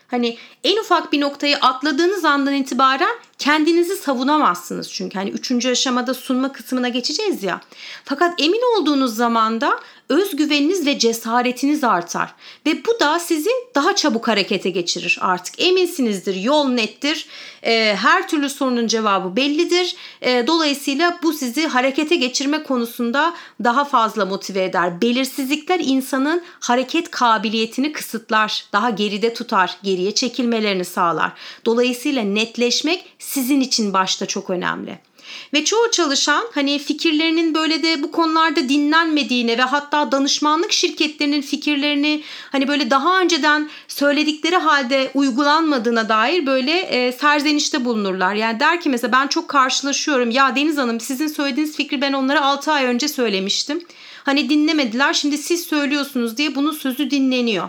Hani 0.06 0.36
en 0.64 0.76
ufak 0.76 1.12
bir 1.12 1.20
noktayı 1.20 1.56
atladığınız 1.56 2.24
andan 2.24 2.54
itibaren 2.54 3.16
Kendinizi 3.40 3.96
savunamazsınız 3.96 4.92
çünkü 4.92 5.18
hani 5.18 5.30
üçüncü 5.30 5.70
aşamada 5.70 6.14
sunma 6.14 6.52
kısmına 6.52 6.88
geçeceğiz 6.88 7.42
ya. 7.42 7.60
Fakat 8.04 8.40
emin 8.40 8.76
olduğunuz 8.76 9.16
zaman 9.16 9.60
da 9.60 9.80
özgüveniniz 10.11 10.86
ve 10.86 10.98
cesaretiniz 10.98 11.84
artar. 11.84 12.34
Ve 12.66 12.84
bu 12.84 13.00
da 13.00 13.18
sizi 13.18 13.50
daha 13.74 13.96
çabuk 13.96 14.28
harekete 14.28 14.70
geçirir 14.70 15.18
artık. 15.20 15.62
Eminsinizdir, 15.62 16.34
yol 16.34 16.68
nettir, 16.68 17.26
e, 17.62 17.96
her 17.96 18.28
türlü 18.28 18.48
sorunun 18.48 18.86
cevabı 18.86 19.36
bellidir. 19.36 19.96
E, 20.22 20.46
dolayısıyla 20.46 21.18
bu 21.22 21.32
sizi 21.32 21.66
harekete 21.66 22.16
geçirme 22.16 22.62
konusunda 22.62 23.34
daha 23.64 23.84
fazla 23.84 24.26
motive 24.26 24.64
eder. 24.64 25.00
Belirsizlikler 25.00 25.80
insanın 25.80 26.42
hareket 26.61 27.11
kabiliyetini 27.11 27.92
kısıtlar, 27.92 28.64
daha 28.72 28.90
geride 28.90 29.34
tutar, 29.34 29.76
geriye 29.82 30.14
çekilmelerini 30.14 30.84
sağlar. 30.84 31.32
Dolayısıyla 31.64 32.22
netleşmek 32.22 33.04
sizin 33.18 33.61
için 33.61 33.92
başta 33.92 34.26
çok 34.26 34.50
önemli. 34.50 35.09
Ve 35.54 35.64
çoğu 35.64 35.90
çalışan 35.90 36.44
hani 36.54 36.78
fikirlerinin 36.78 37.54
böyle 37.54 37.82
de 37.82 38.02
bu 38.02 38.12
konularda 38.12 38.68
dinlenmediğine 38.68 39.58
ve 39.58 39.62
hatta 39.62 40.12
danışmanlık 40.12 40.72
şirketlerinin 40.72 41.42
fikirlerini 41.42 42.22
hani 42.52 42.68
böyle 42.68 42.90
daha 42.90 43.20
önceden 43.20 43.70
söyledikleri 43.88 44.56
halde 44.56 45.10
uygulanmadığına 45.14 46.08
dair 46.08 46.46
böyle 46.46 46.78
e, 46.80 47.12
serzenişte 47.12 47.84
bulunurlar. 47.84 48.34
Yani 48.34 48.60
der 48.60 48.80
ki 48.80 48.88
mesela 48.88 49.12
ben 49.12 49.26
çok 49.26 49.48
karşılaşıyorum 49.48 50.30
ya 50.30 50.56
Deniz 50.56 50.76
Hanım 50.76 51.00
sizin 51.00 51.26
söylediğiniz 51.26 51.76
fikri 51.76 52.00
ben 52.00 52.12
onlara 52.12 52.44
6 52.44 52.72
ay 52.72 52.84
önce 52.84 53.08
söylemiştim. 53.08 53.84
Hani 54.24 54.48
dinlemediler 54.50 55.14
şimdi 55.14 55.38
siz 55.38 55.62
söylüyorsunuz 55.62 56.36
diye 56.36 56.54
bunun 56.54 56.72
sözü 56.72 57.10
dinleniyor. 57.10 57.68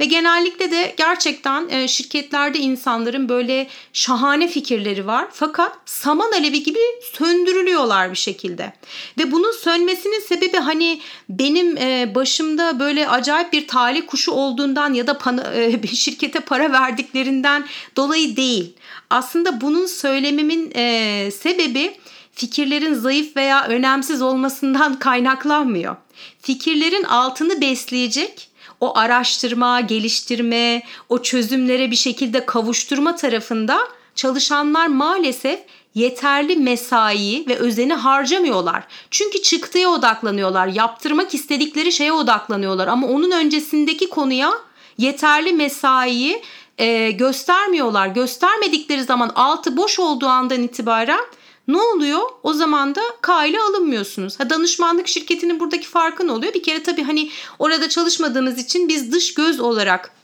Ve 0.00 0.04
genellikle 0.04 0.70
de 0.70 0.94
gerçekten 0.96 1.68
e, 1.68 1.88
şirketlerde 1.88 2.58
insanların 2.58 3.28
böyle 3.28 3.68
şahane 3.92 4.48
fikirleri 4.48 5.06
var. 5.06 5.26
Fakat 5.32 5.78
saman 5.86 6.32
alevi 6.32 6.62
gibi 6.62 6.78
söndürülüyorlar 7.12 8.10
bir 8.10 8.16
şekilde. 8.16 8.72
Ve 9.18 9.32
bunun 9.32 9.52
sönmesinin 9.52 10.20
sebebi 10.20 10.56
hani 10.56 11.00
benim 11.28 11.76
e, 11.76 12.14
başımda 12.14 12.80
böyle 12.80 13.08
acayip 13.08 13.52
bir 13.52 13.68
talih 13.68 14.02
kuşu 14.06 14.32
olduğundan 14.32 14.94
ya 14.94 15.06
da 15.06 15.18
e, 15.54 15.86
şirkete 15.86 16.40
para 16.40 16.72
verdiklerinden 16.72 17.64
dolayı 17.96 18.36
değil. 18.36 18.74
Aslında 19.10 19.60
bunun 19.60 19.86
söylemimin 19.86 20.72
e, 20.74 21.30
sebebi 21.30 21.96
fikirlerin 22.32 22.94
zayıf 22.94 23.36
veya 23.36 23.66
önemsiz 23.66 24.22
olmasından 24.22 24.98
kaynaklanmıyor. 24.98 25.96
Fikirlerin 26.42 27.04
altını 27.04 27.60
besleyecek 27.60 28.48
o 28.80 28.98
araştırma, 28.98 29.80
geliştirme, 29.80 30.82
o 31.08 31.22
çözümlere 31.22 31.90
bir 31.90 31.96
şekilde 31.96 32.46
kavuşturma 32.46 33.16
tarafında 33.16 33.78
çalışanlar 34.14 34.86
maalesef 34.86 35.60
yeterli 35.94 36.56
mesai 36.56 37.44
ve 37.48 37.56
özeni 37.56 37.94
harcamıyorlar. 37.94 38.84
Çünkü 39.10 39.42
çıktıya 39.42 39.88
odaklanıyorlar, 39.88 40.66
yaptırmak 40.66 41.34
istedikleri 41.34 41.92
şeye 41.92 42.12
odaklanıyorlar 42.12 42.88
ama 42.88 43.06
onun 43.06 43.30
öncesindeki 43.30 44.10
konuya 44.10 44.52
yeterli 44.98 45.52
mesaiyi 45.52 46.42
e, 46.78 47.10
göstermiyorlar. 47.10 48.06
Göstermedikleri 48.06 49.04
zaman 49.04 49.32
altı 49.34 49.76
boş 49.76 49.98
olduğu 49.98 50.26
andan 50.26 50.62
itibaren 50.62 51.20
ne 51.68 51.78
oluyor? 51.78 52.20
O 52.42 52.52
zaman 52.52 52.94
da 52.94 53.00
kayla 53.20 53.66
alınmıyorsunuz. 53.68 54.40
Ha, 54.40 54.50
danışmanlık 54.50 55.08
şirketinin 55.08 55.60
buradaki 55.60 55.88
farkı 55.88 56.26
ne 56.26 56.32
oluyor? 56.32 56.54
Bir 56.54 56.62
kere 56.62 56.82
tabii 56.82 57.02
hani 57.02 57.30
orada 57.58 57.88
çalışmadığımız 57.88 58.58
için 58.58 58.88
biz 58.88 59.12
dış 59.12 59.34
göz 59.34 59.60
olarak 59.60 60.16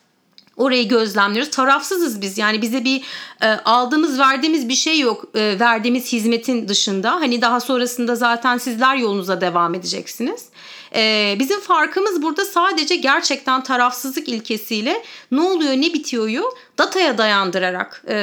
orayı 0.57 0.89
gözlemliyoruz. 0.89 1.51
Tarafsızız 1.51 2.21
biz. 2.21 2.39
Yani 2.39 2.63
bize 2.63 2.85
bir 2.85 3.03
e, 3.43 3.49
aldığımız, 3.49 4.19
verdiğimiz 4.19 4.69
bir 4.69 4.75
şey 4.75 5.01
yok. 5.01 5.25
E, 5.35 5.57
verdiğimiz 5.61 6.13
hizmetin 6.13 6.69
dışında. 6.69 7.13
Hani 7.13 7.43
daha 7.43 7.61
sonrasında 7.61 8.17
zaten 8.17 8.59
sizler 8.59 8.97
yolunuza 8.97 9.41
devam 9.41 9.75
edeceksiniz. 9.75 10.49
E, 10.95 11.37
bizim 11.39 11.61
farkımız 11.61 12.23
burada 12.23 12.45
sadece 12.45 12.97
gerçekten 12.97 13.63
tarafsızlık 13.63 14.29
ilkesiyle 14.29 15.03
ne 15.31 15.41
oluyor, 15.41 15.73
ne 15.73 15.93
bitiyoryu 15.93 16.45
dataya 16.79 17.19
dayandırarak 17.19 18.05
e, 18.09 18.17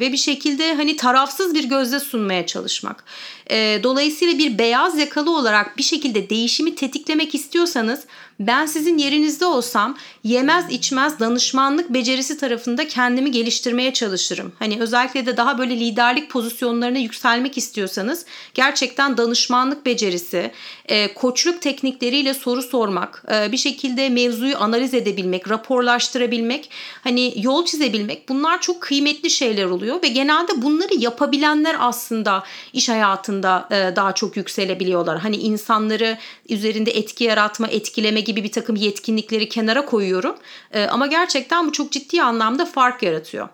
ve 0.00 0.12
bir 0.12 0.16
şekilde 0.16 0.74
hani 0.74 0.96
tarafsız 0.96 1.54
bir 1.54 1.64
gözle 1.64 2.00
sunmaya 2.00 2.46
çalışmak. 2.46 3.04
E, 3.50 3.80
dolayısıyla 3.82 4.38
bir 4.38 4.58
beyaz 4.58 4.98
yakalı 4.98 5.36
olarak 5.36 5.78
bir 5.78 5.82
şekilde 5.82 6.30
değişimi 6.30 6.74
tetiklemek 6.74 7.34
istiyorsanız 7.34 8.04
ben 8.46 8.66
sizin 8.66 8.98
yerinizde 8.98 9.46
olsam 9.46 9.96
yemez 10.24 10.64
içmez 10.70 11.20
danışmanlık 11.20 11.90
becerisi 11.90 12.38
tarafında 12.38 12.88
kendimi 12.88 13.30
geliştirmeye 13.30 13.92
çalışırım. 13.92 14.52
Hani 14.58 14.80
özellikle 14.80 15.26
de 15.26 15.36
daha 15.36 15.58
böyle 15.58 15.80
liderlik 15.80 16.30
pozisyonlarına 16.30 16.98
yükselmek 16.98 17.58
istiyorsanız 17.58 18.26
gerçekten 18.54 19.16
danışmanlık 19.16 19.86
becerisi, 19.86 20.50
e, 20.86 21.14
koçluk 21.14 21.62
teknikleriyle 21.62 22.34
soru 22.34 22.62
sormak, 22.62 23.24
e, 23.32 23.52
bir 23.52 23.56
şekilde 23.56 24.08
mevzuyu 24.08 24.58
analiz 24.58 24.94
edebilmek, 24.94 25.50
raporlaştırabilmek, 25.50 26.70
hani 27.04 27.34
yol 27.36 27.64
çizebilmek 27.64 28.28
bunlar 28.28 28.60
çok 28.60 28.80
kıymetli 28.80 29.30
şeyler 29.30 29.64
oluyor 29.64 30.02
ve 30.02 30.08
genelde 30.08 30.62
bunları 30.62 30.94
yapabilenler 30.98 31.76
aslında 31.78 32.42
iş 32.72 32.88
hayatında 32.88 33.68
e, 33.70 33.96
daha 33.96 34.12
çok 34.12 34.36
yükselebiliyorlar. 34.36 35.18
Hani 35.18 35.36
insanları 35.36 36.18
üzerinde 36.48 36.90
etki 36.90 37.24
yaratma, 37.24 37.68
etkileme 37.68 38.20
gibi 38.20 38.31
bir 38.36 38.52
takım 38.52 38.76
yetkinlikleri 38.76 39.48
kenara 39.48 39.84
koyuyorum. 39.84 40.36
E, 40.72 40.84
ama 40.84 41.06
gerçekten 41.06 41.66
bu 41.66 41.72
çok 41.72 41.92
ciddi 41.92 42.22
anlamda 42.22 42.66
fark 42.66 43.02
yaratıyor. 43.02 43.48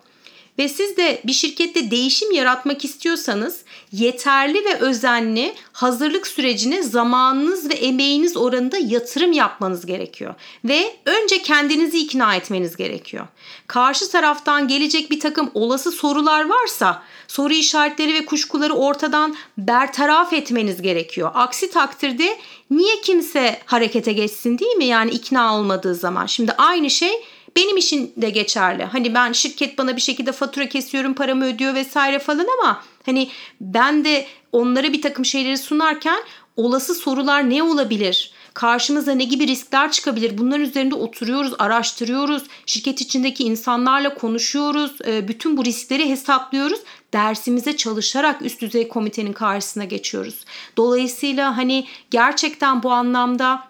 Ve 0.57 0.69
siz 0.69 0.97
de 0.97 1.21
bir 1.23 1.33
şirkette 1.33 1.91
değişim 1.91 2.31
yaratmak 2.31 2.85
istiyorsanız 2.85 3.61
yeterli 3.91 4.65
ve 4.65 4.75
özenli 4.79 5.55
hazırlık 5.71 6.27
sürecine 6.27 6.83
zamanınız 6.83 7.69
ve 7.69 7.73
emeğiniz 7.73 8.37
oranında 8.37 8.77
yatırım 8.77 9.31
yapmanız 9.31 9.85
gerekiyor. 9.85 10.35
Ve 10.65 10.95
önce 11.05 11.41
kendinizi 11.41 11.99
ikna 11.99 12.35
etmeniz 12.35 12.75
gerekiyor. 12.75 13.27
Karşı 13.67 14.11
taraftan 14.11 14.67
gelecek 14.67 15.11
bir 15.11 15.19
takım 15.19 15.51
olası 15.53 15.91
sorular 15.91 16.49
varsa 16.49 17.03
soru 17.27 17.53
işaretleri 17.53 18.13
ve 18.13 18.25
kuşkuları 18.25 18.73
ortadan 18.73 19.35
bertaraf 19.57 20.33
etmeniz 20.33 20.81
gerekiyor. 20.81 21.31
Aksi 21.33 21.71
takdirde 21.71 22.37
niye 22.71 23.01
kimse 23.01 23.59
harekete 23.65 24.13
geçsin 24.13 24.59
değil 24.59 24.75
mi? 24.75 24.85
Yani 24.85 25.11
ikna 25.11 25.57
olmadığı 25.57 25.95
zaman. 25.95 26.25
Şimdi 26.25 26.51
aynı 26.51 26.89
şey 26.89 27.11
benim 27.55 27.77
için 27.77 28.13
de 28.17 28.29
geçerli. 28.29 28.83
Hani 28.83 29.13
ben 29.13 29.31
şirket 29.31 29.77
bana 29.77 29.95
bir 29.95 30.01
şekilde 30.01 30.31
fatura 30.31 30.69
kesiyorum, 30.69 31.13
paramı 31.13 31.45
ödüyor 31.45 31.75
vesaire 31.75 32.19
falan 32.19 32.47
ama 32.59 32.83
hani 33.05 33.29
ben 33.61 34.05
de 34.05 34.25
onlara 34.51 34.93
bir 34.93 35.01
takım 35.01 35.25
şeyleri 35.25 35.57
sunarken 35.57 36.19
olası 36.55 36.95
sorular 36.95 37.49
ne 37.49 37.63
olabilir? 37.63 38.31
Karşımıza 38.53 39.11
ne 39.11 39.23
gibi 39.23 39.47
riskler 39.47 39.91
çıkabilir? 39.91 40.37
Bunların 40.37 40.61
üzerinde 40.61 40.95
oturuyoruz, 40.95 41.53
araştırıyoruz. 41.59 42.43
Şirket 42.65 43.01
içindeki 43.01 43.43
insanlarla 43.43 44.13
konuşuyoruz. 44.13 44.91
Ee, 45.05 45.27
bütün 45.27 45.57
bu 45.57 45.65
riskleri 45.65 46.09
hesaplıyoruz. 46.09 46.79
Dersimize 47.13 47.77
çalışarak 47.77 48.41
üst 48.41 48.61
düzey 48.61 48.87
komitenin 48.87 49.33
karşısına 49.33 49.83
geçiyoruz. 49.83 50.45
Dolayısıyla 50.77 51.57
hani 51.57 51.87
gerçekten 52.11 52.83
bu 52.83 52.91
anlamda 52.91 53.68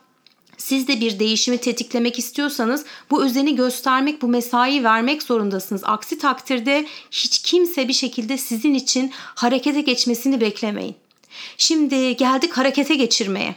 siz 0.59 0.87
de 0.87 1.01
bir 1.01 1.19
değişimi 1.19 1.57
tetiklemek 1.57 2.19
istiyorsanız 2.19 2.85
bu 3.11 3.23
özeni 3.23 3.55
göstermek, 3.55 4.21
bu 4.21 4.27
mesai 4.27 4.83
vermek 4.83 5.23
zorundasınız. 5.23 5.81
Aksi 5.85 6.17
takdirde 6.17 6.85
hiç 7.11 7.41
kimse 7.41 7.87
bir 7.87 7.93
şekilde 7.93 8.37
sizin 8.37 8.73
için 8.73 9.11
harekete 9.13 9.81
geçmesini 9.81 10.41
beklemeyin. 10.41 10.95
Şimdi 11.57 12.17
geldik 12.17 12.53
harekete 12.53 12.95
geçirmeye. 12.95 13.55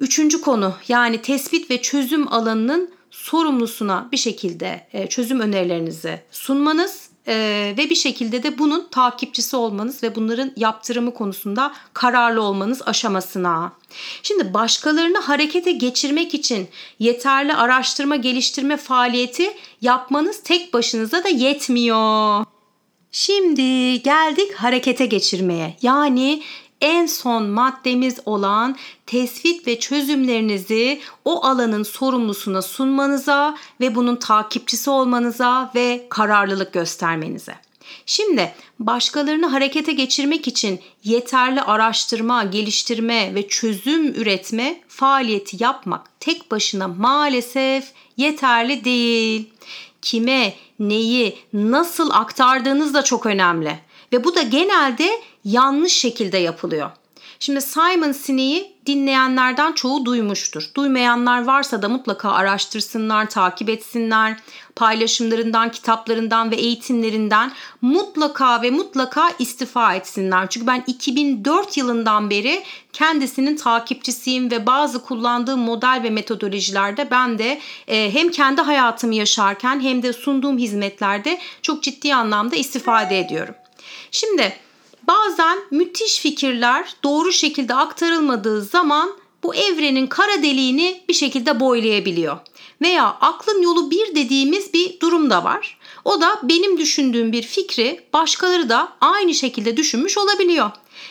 Üçüncü 0.00 0.40
konu 0.40 0.74
yani 0.88 1.22
tespit 1.22 1.70
ve 1.70 1.82
çözüm 1.82 2.32
alanının 2.32 2.90
sorumlusuna 3.10 4.08
bir 4.12 4.16
şekilde 4.16 4.86
e, 4.92 5.06
çözüm 5.06 5.40
önerilerinizi 5.40 6.20
sunmanız 6.30 7.01
e, 7.28 7.74
ve 7.78 7.90
bir 7.90 7.94
şekilde 7.94 8.42
de 8.42 8.58
bunun 8.58 8.88
takipçisi 8.90 9.56
olmanız 9.56 10.02
ve 10.02 10.14
bunların 10.14 10.52
yaptırımı 10.56 11.14
konusunda 11.14 11.72
kararlı 11.92 12.42
olmanız 12.42 12.82
aşamasına. 12.82 13.72
Şimdi 14.22 14.54
başkalarını 14.54 15.18
harekete 15.18 15.72
geçirmek 15.72 16.34
için 16.34 16.68
yeterli 16.98 17.54
araştırma 17.54 18.16
geliştirme 18.16 18.76
faaliyeti 18.76 19.52
yapmanız 19.80 20.42
tek 20.42 20.74
başınıza 20.74 21.24
da 21.24 21.28
yetmiyor. 21.28 22.44
Şimdi 23.12 24.02
geldik 24.02 24.54
harekete 24.54 25.06
geçirmeye. 25.06 25.76
Yani 25.82 26.42
en 26.82 27.06
son 27.06 27.46
maddemiz 27.46 28.18
olan 28.26 28.76
tespit 29.06 29.66
ve 29.66 29.80
çözümlerinizi 29.80 31.00
o 31.24 31.44
alanın 31.46 31.82
sorumlusuna 31.82 32.62
sunmanıza 32.62 33.56
ve 33.80 33.94
bunun 33.94 34.16
takipçisi 34.16 34.90
olmanıza 34.90 35.70
ve 35.74 36.06
kararlılık 36.08 36.72
göstermenize. 36.72 37.54
Şimdi 38.06 38.54
başkalarını 38.78 39.46
harekete 39.46 39.92
geçirmek 39.92 40.48
için 40.48 40.80
yeterli 41.04 41.62
araştırma, 41.62 42.44
geliştirme 42.44 43.34
ve 43.34 43.48
çözüm 43.48 44.06
üretme 44.06 44.80
faaliyeti 44.88 45.62
yapmak 45.64 46.20
tek 46.20 46.50
başına 46.50 46.88
maalesef 46.88 47.92
yeterli 48.16 48.84
değil. 48.84 49.50
Kime, 50.02 50.54
neyi, 50.78 51.38
nasıl 51.52 52.10
aktardığınız 52.10 52.94
da 52.94 53.04
çok 53.04 53.26
önemli 53.26 53.78
Ve 54.12 54.24
bu 54.24 54.34
da 54.34 54.42
genelde 54.42 55.10
yanlış 55.44 55.92
şekilde 55.92 56.38
yapılıyor. 56.38 56.90
Şimdi 57.40 57.60
Simon 57.60 58.12
Sinek'i 58.12 58.72
dinleyenlerden 58.86 59.72
çoğu 59.72 60.04
duymuştur. 60.04 60.70
Duymayanlar 60.74 61.44
varsa 61.44 61.82
da 61.82 61.88
mutlaka 61.88 62.30
araştırsınlar, 62.30 63.30
takip 63.30 63.68
etsinler. 63.68 64.36
Paylaşımlarından, 64.76 65.70
kitaplarından 65.70 66.50
ve 66.50 66.56
eğitimlerinden 66.56 67.52
mutlaka 67.80 68.62
ve 68.62 68.70
mutlaka 68.70 69.30
istifa 69.38 69.94
etsinler. 69.94 70.46
Çünkü 70.50 70.66
ben 70.66 70.84
2004 70.86 71.76
yılından 71.76 72.30
beri 72.30 72.62
kendisinin 72.92 73.56
takipçisiyim 73.56 74.50
ve 74.50 74.66
bazı 74.66 75.02
kullandığım 75.02 75.60
model 75.60 76.00
ve 76.04 76.10
metodolojilerde 76.10 77.10
ben 77.10 77.38
de 77.38 77.60
e, 77.88 78.14
hem 78.14 78.30
kendi 78.30 78.60
hayatımı 78.60 79.14
yaşarken 79.14 79.80
hem 79.80 80.02
de 80.02 80.12
sunduğum 80.12 80.58
hizmetlerde 80.58 81.38
çok 81.62 81.82
ciddi 81.82 82.14
anlamda 82.14 82.56
istifade 82.56 83.18
ediyorum. 83.18 83.54
Şimdi 84.12 84.52
Bazen 85.02 85.58
müthiş 85.70 86.18
fikirler 86.18 86.94
doğru 87.04 87.32
şekilde 87.32 87.74
aktarılmadığı 87.74 88.62
zaman 88.62 89.12
bu 89.42 89.54
evrenin 89.54 90.06
kara 90.06 90.42
deliğini 90.42 91.00
bir 91.08 91.14
şekilde 91.14 91.60
boylayabiliyor. 91.60 92.38
Veya 92.82 93.04
aklın 93.04 93.62
yolu 93.62 93.90
bir 93.90 94.14
dediğimiz 94.14 94.74
bir 94.74 95.00
durum 95.00 95.30
da 95.30 95.44
var. 95.44 95.78
O 96.04 96.20
da 96.20 96.40
benim 96.42 96.78
düşündüğüm 96.78 97.32
bir 97.32 97.42
fikri 97.42 98.00
başkaları 98.12 98.68
da 98.68 98.92
aynı 99.00 99.34
şekilde 99.34 99.76
düşünmüş 99.76 100.18
olabiliyor. 100.18 100.70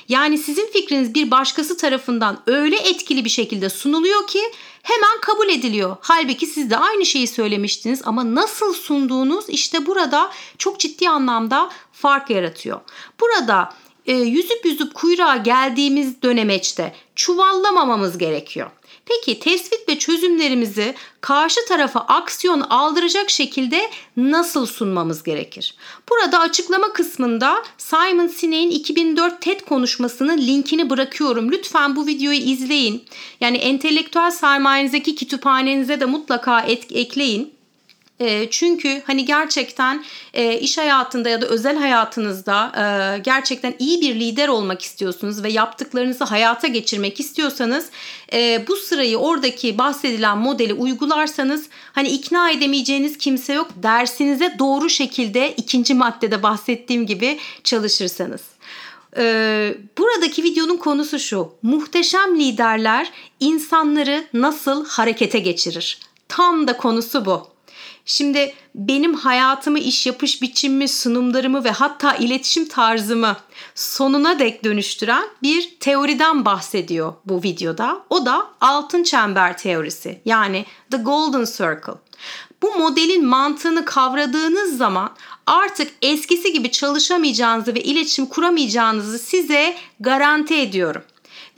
Yani 0.09 0.37
sizin 0.37 0.71
fikriniz 0.71 1.13
bir 1.13 1.31
başkası 1.31 1.77
tarafından 1.77 2.43
öyle 2.47 2.77
etkili 2.77 3.25
bir 3.25 3.29
şekilde 3.29 3.69
sunuluyor 3.69 4.27
ki 4.27 4.39
hemen 4.83 5.21
kabul 5.21 5.49
ediliyor. 5.49 5.97
Halbuki 6.01 6.47
siz 6.47 6.69
de 6.69 6.77
aynı 6.77 7.05
şeyi 7.05 7.27
söylemiştiniz 7.27 8.01
ama 8.05 8.35
nasıl 8.35 8.73
sunduğunuz 8.73 9.49
işte 9.49 9.85
burada 9.85 10.31
çok 10.57 10.79
ciddi 10.79 11.09
anlamda 11.09 11.69
fark 11.91 12.29
yaratıyor. 12.29 12.79
Burada 13.19 13.73
e, 14.05 14.13
yüzüp 14.13 14.65
yüzüp 14.65 14.93
kuyruğa 14.93 15.37
geldiğimiz 15.37 16.21
dönemeçte 16.21 16.93
çuvallamamamız 17.15 18.17
gerekiyor. 18.17 18.71
Peki 19.05 19.39
tespit 19.39 19.89
ve 19.89 19.99
çözümlerimizi 19.99 20.95
karşı 21.21 21.59
tarafa 21.67 21.99
aksiyon 21.99 22.61
aldıracak 22.61 23.29
şekilde 23.29 23.89
nasıl 24.17 24.65
sunmamız 24.65 25.23
gerekir? 25.23 25.75
Burada 26.09 26.39
açıklama 26.39 26.93
kısmında 26.93 27.63
Simon 27.77 28.27
Sinek'in 28.27 28.71
2004 28.71 29.41
TED 29.41 29.59
konuşmasının 29.61 30.37
linkini 30.37 30.89
bırakıyorum. 30.89 31.51
Lütfen 31.51 31.95
bu 31.95 32.07
videoyu 32.07 32.39
izleyin. 32.39 33.03
Yani 33.41 33.57
entelektüel 33.57 34.31
sermayenizdeki 34.31 35.15
kütüphanenize 35.15 35.99
de 35.99 36.05
mutlaka 36.05 36.61
et, 36.61 36.91
ekleyin. 36.91 37.60
E, 38.21 38.49
çünkü 38.49 39.01
hani 39.07 39.25
gerçekten 39.25 40.03
e, 40.33 40.59
iş 40.59 40.77
hayatında 40.77 41.29
ya 41.29 41.41
da 41.41 41.45
özel 41.45 41.77
hayatınızda 41.77 42.71
e, 42.77 43.19
gerçekten 43.19 43.73
iyi 43.79 44.01
bir 44.01 44.15
lider 44.15 44.47
olmak 44.47 44.81
istiyorsunuz 44.81 45.43
ve 45.43 45.51
yaptıklarınızı 45.51 46.23
hayata 46.23 46.67
geçirmek 46.67 47.19
istiyorsanız 47.19 47.89
e, 48.33 48.65
bu 48.67 48.75
sırayı 48.75 49.17
oradaki 49.17 49.77
bahsedilen 49.77 50.37
modeli 50.37 50.73
uygularsanız 50.73 51.65
hani 51.93 52.09
ikna 52.09 52.51
edemeyeceğiniz 52.51 53.17
kimse 53.17 53.53
yok 53.53 53.67
dersinize 53.75 54.55
doğru 54.59 54.89
şekilde 54.89 55.53
ikinci 55.57 55.93
maddede 55.93 56.43
bahsettiğim 56.43 57.05
gibi 57.05 57.39
çalışırsanız. 57.63 58.41
Ee, 59.17 59.75
buradaki 59.97 60.43
videonun 60.43 60.77
konusu 60.77 61.19
şu. 61.19 61.53
Muhteşem 61.61 62.39
liderler 62.39 63.11
insanları 63.39 64.23
nasıl 64.33 64.85
harekete 64.85 65.39
geçirir? 65.39 65.99
Tam 66.27 66.67
da 66.67 66.77
konusu 66.77 67.25
bu. 67.25 67.50
Şimdi 68.11 68.53
benim 68.75 69.13
hayatımı, 69.13 69.79
iş 69.79 70.07
yapış 70.07 70.41
biçimimi, 70.41 70.87
sunumlarımı 70.87 71.63
ve 71.63 71.71
hatta 71.71 72.15
iletişim 72.15 72.67
tarzımı 72.67 73.37
sonuna 73.75 74.39
dek 74.39 74.63
dönüştüren 74.63 75.23
bir 75.43 75.75
teoriden 75.79 76.45
bahsediyor 76.45 77.13
bu 77.25 77.43
videoda. 77.43 78.03
O 78.09 78.25
da 78.25 78.47
altın 78.61 79.03
çember 79.03 79.57
teorisi 79.57 80.21
yani 80.25 80.65
the 80.91 80.97
golden 80.97 81.45
circle. 81.45 81.93
Bu 82.61 82.71
modelin 82.77 83.25
mantığını 83.25 83.85
kavradığınız 83.85 84.77
zaman 84.77 85.15
artık 85.45 85.91
eskisi 86.01 86.53
gibi 86.53 86.71
çalışamayacağınızı 86.71 87.75
ve 87.75 87.83
iletişim 87.83 88.25
kuramayacağınızı 88.25 89.19
size 89.19 89.75
garanti 89.99 90.55
ediyorum. 90.55 91.03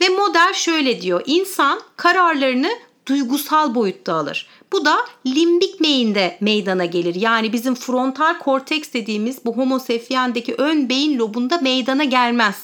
Ve 0.00 0.08
model 0.08 0.52
şöyle 0.54 1.02
diyor. 1.02 1.22
İnsan 1.26 1.80
kararlarını 1.96 2.70
duygusal 3.06 3.74
boyutta 3.74 4.14
alır. 4.14 4.46
Bu 4.72 4.84
da 4.84 4.96
limbik 5.26 5.82
beyinde 5.82 6.38
meydana 6.40 6.84
gelir. 6.84 7.14
Yani 7.14 7.52
bizim 7.52 7.74
frontal 7.74 8.38
korteks 8.38 8.92
dediğimiz 8.92 9.44
bu 9.44 9.56
homo 9.56 9.78
sapiens'deki 9.78 10.54
ön 10.54 10.88
beyin 10.88 11.18
lobunda 11.18 11.58
meydana 11.58 12.04
gelmez. 12.04 12.62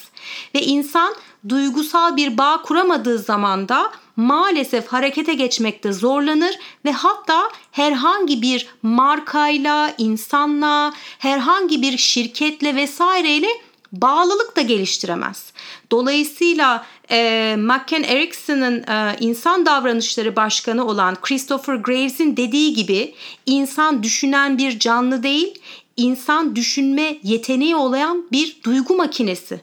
Ve 0.55 0.63
insan 0.63 1.15
duygusal 1.49 2.17
bir 2.17 2.39
bağ 2.39 2.63
kuramadığı 2.63 3.19
zaman 3.19 3.69
da 3.69 3.93
maalesef 4.17 4.87
harekete 4.87 5.35
geçmekte 5.35 5.93
zorlanır 5.93 6.59
ve 6.85 6.93
hatta 6.93 7.51
herhangi 7.73 8.43
bir 8.43 8.69
markayla, 8.83 9.95
insanla, 9.99 10.93
herhangi 11.19 11.83
bir 11.83 11.99
şirketle 11.99 12.77
vesaireyle 12.77 13.49
bağlılık 13.93 14.57
da 14.57 14.61
geliştiremez. 14.61 15.53
Dolayısıyla 15.91 16.87
e, 17.11 17.57
McCann 17.59 18.03
Erickson'ın 18.03 18.83
e, 18.83 19.17
insan 19.21 19.67
davranışları 19.67 20.37
başkanı 20.37 20.87
olan 20.87 21.17
Christopher 21.23 21.75
Graves'in 21.75 22.37
dediği 22.37 22.75
gibi 22.75 23.15
insan 23.47 24.03
düşünen 24.03 24.59
bir 24.59 24.79
canlı 24.79 25.23
değil, 25.23 25.59
insan 25.97 26.57
düşünme 26.57 27.17
yeteneği 27.23 27.77
olan 27.77 28.25
bir 28.33 28.57
duygu 28.65 28.97
makinesi. 28.97 29.61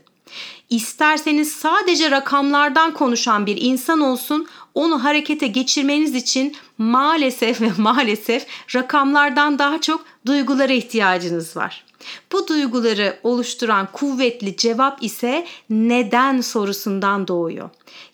İsterseniz 0.70 1.52
sadece 1.52 2.12
rakamlardan 2.12 2.94
konuşan 2.94 3.46
bir 3.46 3.58
insan 3.62 4.02
olsun, 4.02 4.48
onu 4.74 5.04
harekete 5.04 5.48
geçirmeniz 5.48 6.16
için 6.16 6.56
maalesef 6.78 7.62
ve 7.62 7.72
maalesef 7.78 8.48
rakamlardan 8.76 9.60
daha 9.60 9.82
çok 9.82 10.06
duygulara 10.26 10.74
ihtiyacınız 10.74 11.58
var. 11.58 11.87
Bu 12.32 12.48
duyguları 12.48 13.20
oluşturan 13.24 13.88
kuvvetli 13.94 14.58
cevap 14.58 15.04
ise 15.04 15.48
neden 15.70 16.42
sorusundan 16.42 17.28
doğuyor. 17.28 17.70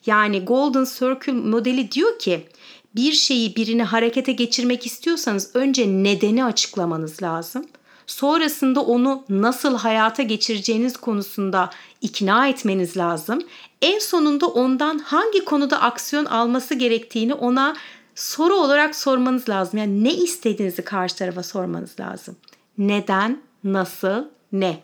Yani 0.06 0.46
Golden 0.46 0.86
Circle 0.86 1.34
modeli 1.34 1.92
diyor 1.92 2.20
ki 2.20 2.48
bir 2.96 3.12
şeyi 3.12 3.56
birini 3.56 3.84
harekete 3.84 4.32
geçirmek 4.32 4.86
istiyorsanız 4.86 5.52
önce 5.54 5.88
nedeni 5.88 6.46
açıklamanız 6.46 7.24
lazım. 7.24 7.66
Sonrasında 8.08 8.82
onu 8.82 9.24
nasıl 9.30 9.78
hayata 9.78 10.24
geçireceğiniz 10.24 10.98
konusunda 10.98 11.70
ikna 12.02 12.48
etmeniz 12.48 12.98
lazım. 12.98 13.42
En 13.82 14.00
sonunda 14.00 14.48
ondan 14.48 15.00
hangi 15.00 15.46
konuda 15.46 15.82
aksiyon 15.82 16.26
alması 16.26 16.74
gerektiğini 16.74 17.34
ona 17.34 17.76
soru 18.16 18.56
olarak 18.56 18.96
sormanız 18.96 19.50
lazım. 19.50 19.80
Yani 19.80 20.04
ne 20.04 20.14
istediğinizi 20.14 20.82
karşı 20.82 21.16
tarafa 21.16 21.44
sormanız 21.44 22.00
lazım. 22.00 22.36
Neden, 22.78 23.42
nasıl, 23.64 24.26
ne. 24.52 24.84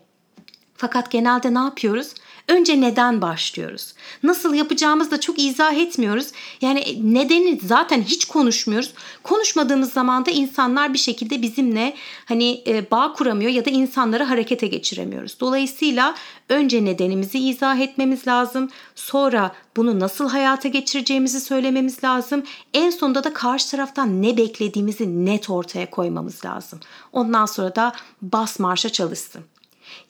Fakat 0.75 1.11
genelde 1.11 1.53
ne 1.53 1.59
yapıyoruz? 1.59 2.13
Önce 2.49 2.81
neden 2.81 3.21
başlıyoruz? 3.21 3.93
Nasıl 4.23 4.53
yapacağımızı 4.53 5.11
da 5.11 5.19
çok 5.19 5.39
izah 5.39 5.73
etmiyoruz. 5.73 6.27
Yani 6.61 7.13
nedeni 7.13 7.59
zaten 7.63 8.01
hiç 8.01 8.25
konuşmuyoruz. 8.25 8.93
Konuşmadığımız 9.23 9.93
zaman 9.93 10.25
da 10.25 10.31
insanlar 10.31 10.93
bir 10.93 10.97
şekilde 10.97 11.41
bizimle 11.41 11.95
hani 12.25 12.63
e, 12.67 12.91
bağ 12.91 13.13
kuramıyor 13.13 13.51
ya 13.51 13.65
da 13.65 13.69
insanları 13.69 14.23
harekete 14.23 14.67
geçiremiyoruz. 14.67 15.39
Dolayısıyla 15.39 16.15
önce 16.49 16.85
nedenimizi 16.85 17.39
izah 17.39 17.79
etmemiz 17.79 18.27
lazım. 18.27 18.69
Sonra 18.95 19.51
bunu 19.75 19.99
nasıl 19.99 20.29
hayata 20.29 20.67
geçireceğimizi 20.67 21.41
söylememiz 21.41 22.03
lazım. 22.03 22.43
En 22.73 22.89
sonunda 22.89 23.23
da 23.23 23.33
karşı 23.33 23.71
taraftan 23.71 24.21
ne 24.21 24.37
beklediğimizi 24.37 25.25
net 25.25 25.49
ortaya 25.49 25.89
koymamız 25.89 26.45
lazım. 26.45 26.79
Ondan 27.13 27.45
sonra 27.45 27.75
da 27.75 27.93
bas 28.21 28.59
marşa 28.59 28.89
çalışsın. 28.89 29.41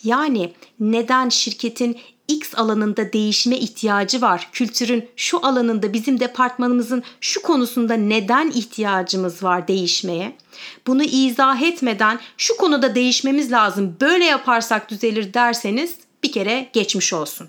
Yani 0.03 0.53
neden 0.79 1.29
şirketin 1.29 1.97
X 2.29 2.55
alanında 2.55 3.13
değişime 3.13 3.57
ihtiyacı 3.57 4.21
var. 4.21 4.49
Kültürün 4.53 5.09
şu 5.15 5.45
alanında 5.45 5.93
bizim 5.93 6.19
departmanımızın 6.19 7.03
şu 7.21 7.41
konusunda 7.41 7.93
neden 7.93 8.49
ihtiyacımız 8.49 9.43
var 9.43 9.67
değişmeye? 9.67 10.35
Bunu 10.87 11.03
izah 11.03 11.61
etmeden 11.61 12.19
şu 12.37 12.57
konuda 12.57 12.95
değişmemiz 12.95 13.51
lazım. 13.51 13.95
Böyle 14.01 14.25
yaparsak 14.25 14.89
düzelir 14.89 15.33
derseniz 15.33 15.95
bir 16.23 16.31
kere 16.31 16.69
geçmiş 16.73 17.13
olsun. 17.13 17.47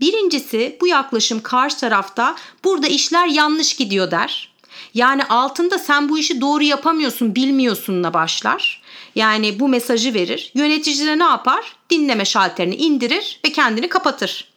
Birincisi 0.00 0.76
bu 0.80 0.86
yaklaşım 0.86 1.42
karşı 1.42 1.76
tarafta 1.76 2.36
burada 2.64 2.86
işler 2.86 3.26
yanlış 3.26 3.76
gidiyor 3.76 4.10
der. 4.10 4.52
Yani 4.94 5.24
altında 5.24 5.78
sen 5.78 6.08
bu 6.08 6.18
işi 6.18 6.40
doğru 6.40 6.62
yapamıyorsun, 6.62 7.34
bilmiyorsunla 7.34 8.14
başlar. 8.14 8.81
Yani 9.14 9.60
bu 9.60 9.68
mesajı 9.68 10.14
verir. 10.14 10.52
Yönetici 10.54 11.06
de 11.06 11.18
ne 11.18 11.24
yapar? 11.24 11.76
Dinleme 11.90 12.24
şalterini 12.24 12.74
indirir 12.74 13.40
ve 13.44 13.52
kendini 13.52 13.88
kapatır. 13.88 14.52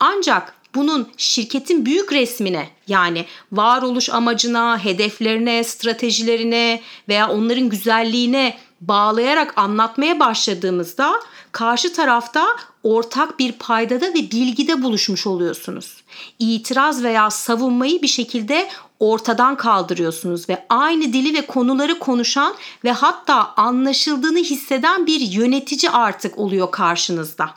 Ancak 0.00 0.54
bunun 0.74 1.08
şirketin 1.16 1.86
büyük 1.86 2.12
resmine 2.12 2.68
yani 2.88 3.26
varoluş 3.52 4.10
amacına, 4.10 4.84
hedeflerine, 4.84 5.64
stratejilerine 5.64 6.80
veya 7.08 7.30
onların 7.30 7.68
güzelliğine 7.68 8.58
bağlayarak 8.80 9.58
anlatmaya 9.58 10.20
başladığımızda 10.20 11.12
karşı 11.52 11.92
tarafta 11.92 12.46
ortak 12.82 13.38
bir 13.38 13.52
paydada 13.52 14.08
ve 14.08 14.14
bilgide 14.14 14.82
buluşmuş 14.82 15.26
oluyorsunuz. 15.26 16.04
İtiraz 16.38 17.02
veya 17.02 17.30
savunmayı 17.30 18.02
bir 18.02 18.08
şekilde 18.08 18.68
ortadan 19.00 19.56
kaldırıyorsunuz 19.56 20.48
ve 20.48 20.66
aynı 20.68 21.12
dili 21.12 21.34
ve 21.34 21.46
konuları 21.46 21.98
konuşan 21.98 22.54
ve 22.84 22.92
hatta 22.92 23.54
anlaşıldığını 23.56 24.38
hisseden 24.38 25.06
bir 25.06 25.20
yönetici 25.20 25.90
artık 25.90 26.38
oluyor 26.38 26.70
karşınızda. 26.70 27.50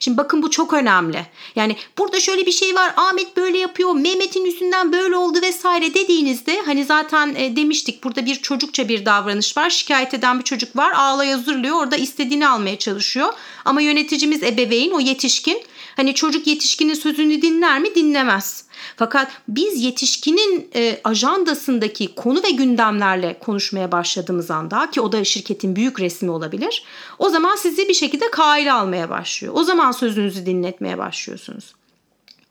Şimdi 0.00 0.18
bakın 0.18 0.42
bu 0.42 0.50
çok 0.50 0.72
önemli. 0.72 1.26
Yani 1.56 1.76
burada 1.98 2.20
şöyle 2.20 2.46
bir 2.46 2.52
şey 2.52 2.74
var. 2.74 2.92
Ahmet 2.96 3.36
böyle 3.36 3.58
yapıyor. 3.58 3.94
Mehmet'in 3.94 4.44
yüzünden 4.44 4.92
böyle 4.92 5.16
oldu 5.16 5.42
vesaire 5.42 5.94
dediğinizde 5.94 6.60
hani 6.66 6.84
zaten 6.84 7.34
e, 7.34 7.56
demiştik 7.56 8.04
burada 8.04 8.26
bir 8.26 8.34
çocukça 8.34 8.88
bir 8.88 9.04
davranış 9.04 9.56
var. 9.56 9.70
Şikayet 9.70 10.14
eden 10.14 10.38
bir 10.38 10.44
çocuk 10.44 10.76
var. 10.76 10.92
Ağlaya 10.92 11.38
zırlıyor. 11.38 11.76
Orada 11.76 11.96
istediğini 11.96 12.48
almaya 12.48 12.78
çalışıyor. 12.78 13.32
Ama 13.64 13.80
yöneticimiz 13.80 14.42
ebeveyn 14.42 14.90
o 14.90 15.00
yetişkin. 15.00 15.62
Hani 15.96 16.14
çocuk 16.14 16.46
yetişkinin 16.46 16.94
sözünü 16.94 17.42
dinler 17.42 17.80
mi? 17.80 17.94
Dinlemez. 17.94 18.67
Fakat 18.96 19.30
biz 19.48 19.82
yetişkinin 19.84 20.70
e, 20.74 21.00
ajandasındaki 21.04 22.14
konu 22.14 22.42
ve 22.42 22.50
gündemlerle 22.50 23.38
konuşmaya 23.38 23.92
başladığımız 23.92 24.50
anda 24.50 24.90
ki 24.90 25.00
o 25.00 25.12
da 25.12 25.24
şirketin 25.24 25.76
büyük 25.76 26.00
resmi 26.00 26.30
olabilir. 26.30 26.84
O 27.18 27.28
zaman 27.28 27.56
sizi 27.56 27.88
bir 27.88 27.94
şekilde 27.94 28.30
kaile 28.30 28.72
almaya 28.72 29.10
başlıyor. 29.10 29.54
O 29.56 29.64
zaman 29.64 29.92
sözünüzü 29.92 30.46
dinletmeye 30.46 30.98
başlıyorsunuz. 30.98 31.74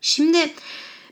Şimdi 0.00 0.54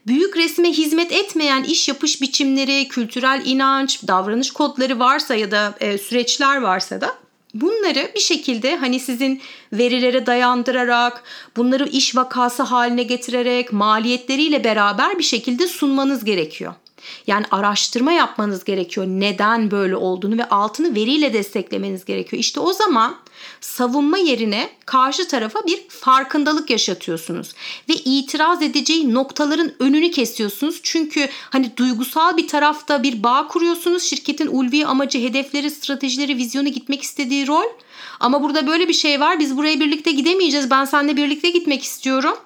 büyük 0.07 0.37
resme 0.37 0.73
hizmet 0.73 1.13
etmeyen 1.13 1.63
iş 1.63 1.89
yapış 1.89 2.23
biçimleri, 2.23 2.89
kültürel 2.89 3.43
inanç, 3.45 4.07
davranış 4.07 4.51
kodları 4.51 4.99
varsa 4.99 5.35
ya 5.35 5.51
da 5.51 5.75
e, 5.81 5.99
süreçler 5.99 6.61
varsa 6.61 7.01
da 7.01 7.26
Bunları 7.55 8.11
bir 8.15 8.21
şekilde 8.21 8.77
hani 8.77 9.01
sizin 9.01 9.43
verilere 9.73 10.27
dayandırarak, 10.27 11.23
bunları 11.57 11.89
iş 11.89 12.17
vakası 12.17 12.63
haline 12.63 13.03
getirerek, 13.03 13.73
maliyetleriyle 13.73 14.65
beraber 14.65 15.19
bir 15.19 15.25
şekilde 15.25 15.67
sunmanız 15.67 16.25
gerekiyor. 16.25 16.75
Yani 17.27 17.47
araştırma 17.51 18.13
yapmanız 18.13 18.65
gerekiyor. 18.65 19.07
Neden 19.07 19.71
böyle 19.71 19.97
olduğunu 19.97 20.39
ve 20.39 20.49
altını 20.49 20.95
veriyle 20.95 21.33
desteklemeniz 21.33 22.05
gerekiyor. 22.05 22.41
İşte 22.41 22.61
o 22.61 22.73
zaman 22.73 23.17
savunma 23.61 24.19
yerine 24.19 24.71
karşı 24.87 25.29
tarafa 25.29 25.67
bir 25.67 25.89
farkındalık 25.89 26.71
yaşatıyorsunuz 26.71 27.55
ve 27.89 27.95
itiraz 27.95 28.63
edeceği 28.63 29.15
noktaların 29.15 29.73
önünü 29.79 30.11
kesiyorsunuz. 30.11 30.81
Çünkü 30.83 31.29
hani 31.51 31.77
duygusal 31.77 32.37
bir 32.37 32.49
tarafta 32.49 33.03
bir 33.03 33.23
bağ 33.23 33.49
kuruyorsunuz. 33.49 34.03
Şirketin 34.03 34.47
ulvi 34.47 34.87
amacı, 34.87 35.19
hedefleri, 35.19 35.71
stratejileri, 35.71 36.37
vizyonu 36.37 36.69
gitmek 36.69 37.03
istediği 37.03 37.47
rol. 37.47 37.67
Ama 38.21 38.43
burada 38.43 38.67
böyle 38.67 38.89
bir 38.89 38.95
şey 38.95 39.21
var. 39.21 39.39
Biz 39.39 39.57
buraya 39.57 39.81
birlikte 39.81 40.11
gidemeyeceğiz. 40.11 40.71
Ben 40.71 40.85
seninle 40.85 41.17
birlikte 41.17 41.51
gitmek 41.51 41.83
istiyorum. 41.83 42.37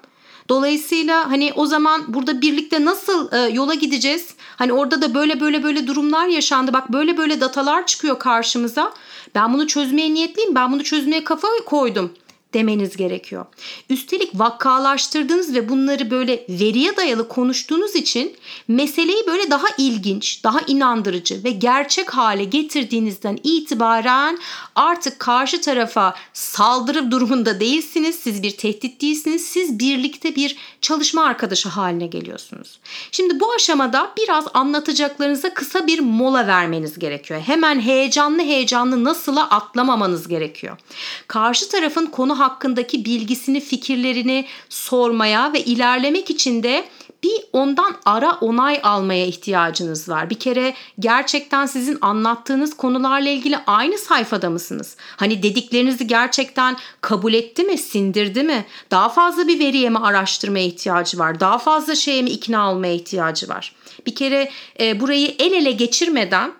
Dolayısıyla 0.49 1.31
hani 1.31 1.53
o 1.57 1.67
zaman 1.67 2.15
burada 2.15 2.41
birlikte 2.41 2.85
nasıl 2.85 3.33
e, 3.33 3.39
yola 3.39 3.75
gideceğiz? 3.75 4.35
Hani 4.61 4.73
orada 4.73 5.03
da 5.03 5.15
böyle 5.15 5.41
böyle 5.41 5.63
böyle 5.63 5.87
durumlar 5.87 6.27
yaşandı. 6.27 6.73
Bak 6.73 6.93
böyle 6.93 7.17
böyle 7.17 7.41
datalar 7.41 7.87
çıkıyor 7.87 8.19
karşımıza. 8.19 8.93
Ben 9.35 9.55
bunu 9.55 9.67
çözmeye 9.67 10.15
niyetliyim. 10.15 10.55
Ben 10.55 10.73
bunu 10.73 10.85
çözmeye 10.85 11.25
kafa 11.25 11.49
koydum 11.67 12.13
demeniz 12.55 12.97
gerekiyor. 12.97 13.47
Üstelik 13.91 14.31
vakalaştırdığınız 14.35 15.55
ve 15.55 15.69
bunları 15.69 16.11
böyle 16.11 16.47
veriye 16.49 16.97
dayalı 16.97 17.29
konuştuğunuz 17.29 17.97
için 17.97 18.37
meseleyi 18.69 19.27
böyle 19.27 19.51
daha 19.51 19.67
ilginç, 19.79 20.45
daha 20.45 20.61
inandırıcı 20.61 21.45
ve 21.45 21.51
gerçek 21.51 22.11
hale 22.11 22.45
getirdiğinizden 22.45 23.39
itibaren 23.45 24.39
artık 24.75 25.19
karşı 25.19 25.61
tarafa 25.61 26.15
saldırı 26.33 27.11
durumunda 27.11 27.61
değilsiniz. 27.61 28.17
Siz 28.17 28.43
bir 28.43 28.51
tehdit 28.51 29.03
değilsiniz. 29.03 29.47
Siz 29.47 29.79
birlikte 29.79 30.37
bir 30.37 30.57
çalışma 30.81 31.25
arkadaşı 31.25 31.69
haline 31.69 32.07
geliyorsunuz. 32.07 32.79
Şimdi 33.13 33.41
bu 33.41 33.53
aşamada 33.53 34.13
biraz 34.17 34.45
anlatacaklarınıza 34.55 35.55
kısa 35.55 35.87
bir 35.87 36.01
mola 36.01 36.47
vermeniz 36.47 36.99
gerekiyor. 36.99 37.41
Hemen 37.41 37.81
heyecanlı 37.81 38.43
heyecanlı 38.43 39.05
nasıla 39.05 39.51
atlamamanız 39.51 40.29
gerekiyor. 40.29 40.79
Karşı 41.27 41.69
tarafın 41.69 42.07
konu 42.07 42.40
hakkındaki 42.41 43.05
bilgisini, 43.05 43.61
fikirlerini 43.61 44.47
sormaya 44.69 45.53
ve 45.53 45.65
ilerlemek 45.65 46.31
için 46.31 46.63
de 46.63 46.85
bir 47.23 47.41
ondan 47.53 47.97
ara 48.05 48.33
onay 48.41 48.81
almaya 48.83 49.27
ihtiyacınız 49.27 50.09
var. 50.09 50.31
Bir 50.31 50.39
kere 50.39 50.75
gerçekten 50.99 51.67
sizin 51.67 51.99
anlattığınız 52.01 52.77
konularla 52.77 53.29
ilgili 53.29 53.59
aynı 53.67 53.99
sayfada 53.99 54.51
mısınız? 54.51 54.97
Hani 55.17 55.43
dediklerinizi 55.43 56.07
gerçekten 56.07 56.77
kabul 57.01 57.35
etti 57.35 57.63
mi, 57.63 57.79
sindirdi 57.79 58.43
mi? 58.43 58.67
Daha 58.91 59.09
fazla 59.09 59.49
bir 59.49 59.59
veriye 59.59 59.91
mi 59.91 59.99
araştırmaya 59.99 60.67
ihtiyacı 60.67 61.19
var? 61.19 61.41
Daha 61.41 61.59
fazla 61.59 61.95
şeye 61.95 62.23
mi 62.23 62.31
ikna 62.31 62.73
olmaya 62.73 62.95
ihtiyacı 62.95 63.49
var? 63.49 63.75
Bir 64.07 64.15
kere 64.15 64.51
e, 64.81 65.01
burayı 65.01 65.35
el 65.39 65.53
ele 65.53 65.73
geçirmeden 65.73 66.53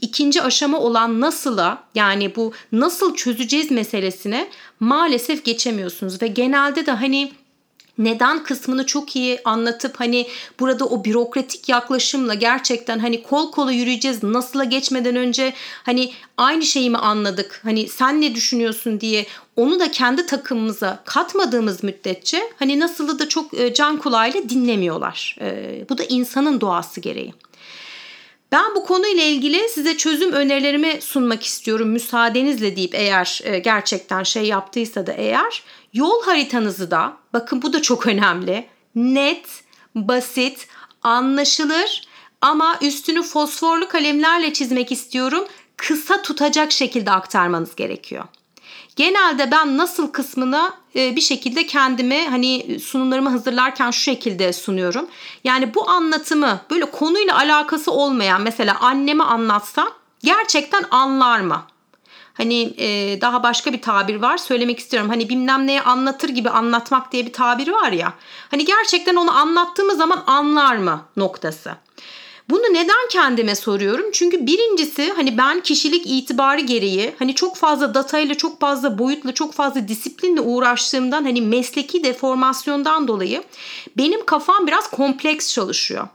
ikinci 0.00 0.42
aşama 0.42 0.78
olan 0.78 1.20
nasıla 1.20 1.82
yani 1.94 2.36
bu 2.36 2.52
nasıl 2.72 3.14
çözeceğiz 3.14 3.70
meselesine 3.70 4.48
maalesef 4.80 5.44
geçemiyorsunuz 5.44 6.22
ve 6.22 6.26
genelde 6.26 6.86
de 6.86 6.92
hani 6.92 7.32
neden 7.98 8.42
kısmını 8.42 8.86
çok 8.86 9.16
iyi 9.16 9.40
anlatıp 9.44 10.00
hani 10.00 10.26
burada 10.60 10.84
o 10.84 11.04
bürokratik 11.04 11.68
yaklaşımla 11.68 12.34
gerçekten 12.34 12.98
hani 12.98 13.22
kol 13.22 13.52
kola 13.52 13.72
yürüyeceğiz 13.72 14.22
nasıla 14.22 14.64
geçmeden 14.64 15.16
önce 15.16 15.54
hani 15.82 16.12
aynı 16.36 16.62
şeyi 16.62 16.90
mi 16.90 16.98
anladık 16.98 17.60
hani 17.64 17.88
sen 17.88 18.20
ne 18.20 18.34
düşünüyorsun 18.34 19.00
diye 19.00 19.26
onu 19.56 19.80
da 19.80 19.90
kendi 19.90 20.26
takımımıza 20.26 21.02
katmadığımız 21.04 21.82
müddetçe 21.82 22.42
hani 22.58 22.80
nasılı 22.80 23.18
da 23.18 23.28
çok 23.28 23.60
e, 23.60 23.74
can 23.74 23.96
kulağıyla 23.98 24.48
dinlemiyorlar. 24.48 25.36
E, 25.40 25.84
bu 25.88 25.98
da 25.98 26.04
insanın 26.04 26.60
doğası 26.60 27.00
gereği. 27.00 27.34
Ben 28.52 28.74
bu 28.74 28.84
konuyla 28.84 29.22
ilgili 29.22 29.68
size 29.68 29.96
çözüm 29.96 30.32
önerilerimi 30.32 31.00
sunmak 31.00 31.42
istiyorum 31.42 31.88
müsaadenizle 31.88 32.76
deyip 32.76 32.94
eğer 32.94 33.40
e, 33.44 33.58
gerçekten 33.58 34.22
şey 34.22 34.44
yaptıysa 34.46 35.06
da 35.06 35.12
eğer 35.12 35.62
yol 35.92 36.22
haritanızı 36.22 36.90
da 36.90 37.16
bakın 37.32 37.62
bu 37.62 37.72
da 37.72 37.82
çok 37.82 38.06
önemli. 38.06 38.66
Net, 38.94 39.46
basit, 39.94 40.68
anlaşılır 41.02 42.08
ama 42.40 42.78
üstünü 42.82 43.22
fosforlu 43.22 43.88
kalemlerle 43.88 44.52
çizmek 44.52 44.92
istiyorum. 44.92 45.44
Kısa 45.76 46.22
tutacak 46.22 46.72
şekilde 46.72 47.10
aktarmanız 47.10 47.76
gerekiyor. 47.76 48.24
Genelde 48.96 49.50
ben 49.50 49.76
nasıl 49.76 50.12
kısmını 50.12 50.72
e, 50.96 51.16
bir 51.16 51.20
şekilde 51.20 51.66
kendime 51.66 52.26
hani 52.28 52.80
sunumlarımı 52.80 53.30
hazırlarken 53.30 53.90
şu 53.90 54.00
şekilde 54.00 54.52
sunuyorum. 54.52 55.06
Yani 55.44 55.74
bu 55.74 55.88
anlatımı 55.90 56.60
böyle 56.70 56.84
konuyla 56.84 57.36
alakası 57.36 57.92
olmayan 57.92 58.42
mesela 58.42 58.76
anneme 58.80 59.24
anlatsam 59.24 59.88
gerçekten 60.22 60.84
anlar 60.90 61.40
mı? 61.40 61.62
Hani 62.34 62.74
e, 62.78 63.18
daha 63.20 63.42
başka 63.42 63.72
bir 63.72 63.82
tabir 63.82 64.16
var 64.16 64.36
söylemek 64.36 64.78
istiyorum. 64.78 65.08
Hani 65.08 65.28
bilmem 65.28 65.66
neye 65.66 65.82
anlatır 65.82 66.28
gibi 66.28 66.50
anlatmak 66.50 67.12
diye 67.12 67.26
bir 67.26 67.32
tabir 67.32 67.68
var 67.68 67.92
ya. 67.92 68.12
Hani 68.50 68.64
gerçekten 68.64 69.16
onu 69.16 69.38
anlattığımız 69.38 69.98
zaman 69.98 70.24
anlar 70.26 70.76
mı 70.76 71.00
noktası. 71.16 71.76
Bunu 72.50 72.62
neden 72.62 73.08
kendime 73.10 73.54
soruyorum? 73.54 74.06
Çünkü 74.12 74.46
birincisi 74.46 75.12
hani 75.16 75.38
ben 75.38 75.60
kişilik 75.60 76.06
itibarı 76.06 76.60
gereği 76.60 77.14
hani 77.18 77.34
çok 77.34 77.56
fazla 77.56 77.94
datayla, 77.94 78.34
çok 78.34 78.60
fazla 78.60 78.98
boyutla, 78.98 79.34
çok 79.34 79.52
fazla 79.54 79.88
disiplinle 79.88 80.40
uğraştığımdan 80.40 81.24
hani 81.24 81.42
mesleki 81.42 82.04
deformasyondan 82.04 83.08
dolayı 83.08 83.42
benim 83.96 84.26
kafam 84.26 84.66
biraz 84.66 84.90
kompleks 84.90 85.52
çalışıyor. 85.52 86.08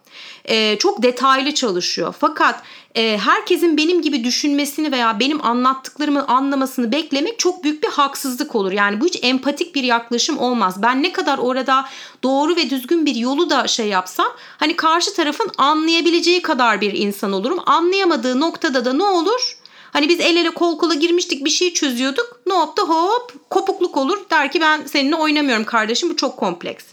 Ee, 0.45 0.77
çok 0.79 1.03
detaylı 1.03 1.53
çalışıyor. 1.53 2.15
Fakat 2.19 2.63
e, 2.95 3.17
herkesin 3.17 3.77
benim 3.77 4.01
gibi 4.01 4.23
düşünmesini 4.23 4.91
veya 4.91 5.19
benim 5.19 5.45
anlattıklarımı 5.45 6.27
anlamasını 6.27 6.91
beklemek 6.91 7.39
çok 7.39 7.63
büyük 7.63 7.83
bir 7.83 7.89
haksızlık 7.89 8.55
olur. 8.55 8.71
Yani 8.71 9.01
bu 9.01 9.05
hiç 9.05 9.19
empatik 9.21 9.75
bir 9.75 9.83
yaklaşım 9.83 10.37
olmaz. 10.37 10.81
Ben 10.81 11.03
ne 11.03 11.11
kadar 11.11 11.37
orada 11.37 11.85
doğru 12.23 12.55
ve 12.55 12.69
düzgün 12.69 13.05
bir 13.05 13.15
yolu 13.15 13.49
da 13.49 13.67
şey 13.67 13.87
yapsam 13.87 14.27
hani 14.57 14.75
karşı 14.75 15.13
tarafın 15.13 15.51
anlayabileceği 15.57 16.41
kadar 16.41 16.81
bir 16.81 16.93
insan 16.93 17.31
olurum. 17.31 17.59
Anlayamadığı 17.65 18.39
noktada 18.39 18.85
da 18.85 18.93
ne 18.93 19.03
olur? 19.03 19.57
Hani 19.93 20.09
biz 20.09 20.19
el 20.19 20.37
ele 20.37 20.49
kol 20.49 20.77
kola 20.77 20.93
girmiştik 20.93 21.45
bir 21.45 21.49
şey 21.49 21.73
çözüyorduk. 21.73 22.41
Ne 22.47 22.53
yaptı 22.53 22.81
hop 22.81 23.49
kopukluk 23.49 23.97
olur. 23.97 24.17
Der 24.29 24.51
ki 24.51 24.61
ben 24.61 24.85
seninle 24.85 25.15
oynamıyorum 25.15 25.65
kardeşim 25.65 26.09
bu 26.09 26.15
çok 26.15 26.37
kompleks. 26.37 26.85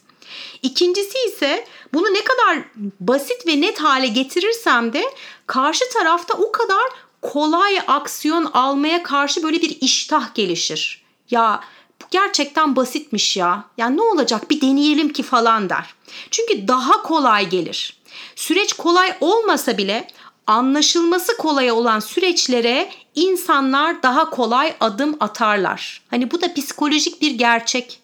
İkincisi 0.63 1.19
ise 1.29 1.65
bunu 1.95 2.15
ne 2.15 2.25
kadar 2.25 2.59
basit 3.01 3.47
ve 3.47 3.61
net 3.61 3.81
hale 3.81 4.07
getirirsem 4.07 4.93
de 4.93 5.05
karşı 5.47 5.85
tarafta 5.93 6.35
o 6.35 6.53
kadar 6.53 6.85
kolay 7.23 7.81
aksiyon 7.87 8.45
almaya 8.45 9.03
karşı 9.03 9.43
böyle 9.43 9.63
bir 9.63 9.79
iştah 9.81 10.35
gelişir. 10.35 11.03
Ya 11.31 11.61
bu 12.03 12.07
gerçekten 12.11 12.77
basitmiş 12.77 13.37
ya. 13.37 13.65
Ya 13.79 13.89
ne 13.89 14.03
olacak 14.03 14.51
bir 14.51 14.61
deneyelim 14.61 15.13
ki 15.13 15.23
falan 15.23 15.71
der. 15.71 15.95
Çünkü 16.31 16.69
daha 16.69 17.03
kolay 17.03 17.49
gelir. 17.49 17.99
Süreç 18.37 18.73
kolay 18.73 19.17
olmasa 19.21 19.79
bile 19.79 20.09
anlaşılması 20.47 21.37
kolay 21.37 21.71
olan 21.73 22.01
süreçlere 22.01 22.91
insanlar 23.15 24.03
daha 24.03 24.31
kolay 24.31 24.77
adım 24.81 25.17
atarlar. 25.21 26.03
Hani 26.11 26.31
bu 26.31 26.41
da 26.41 26.55
psikolojik 26.55 27.23
bir 27.23 27.31
gerçek. 27.31 28.01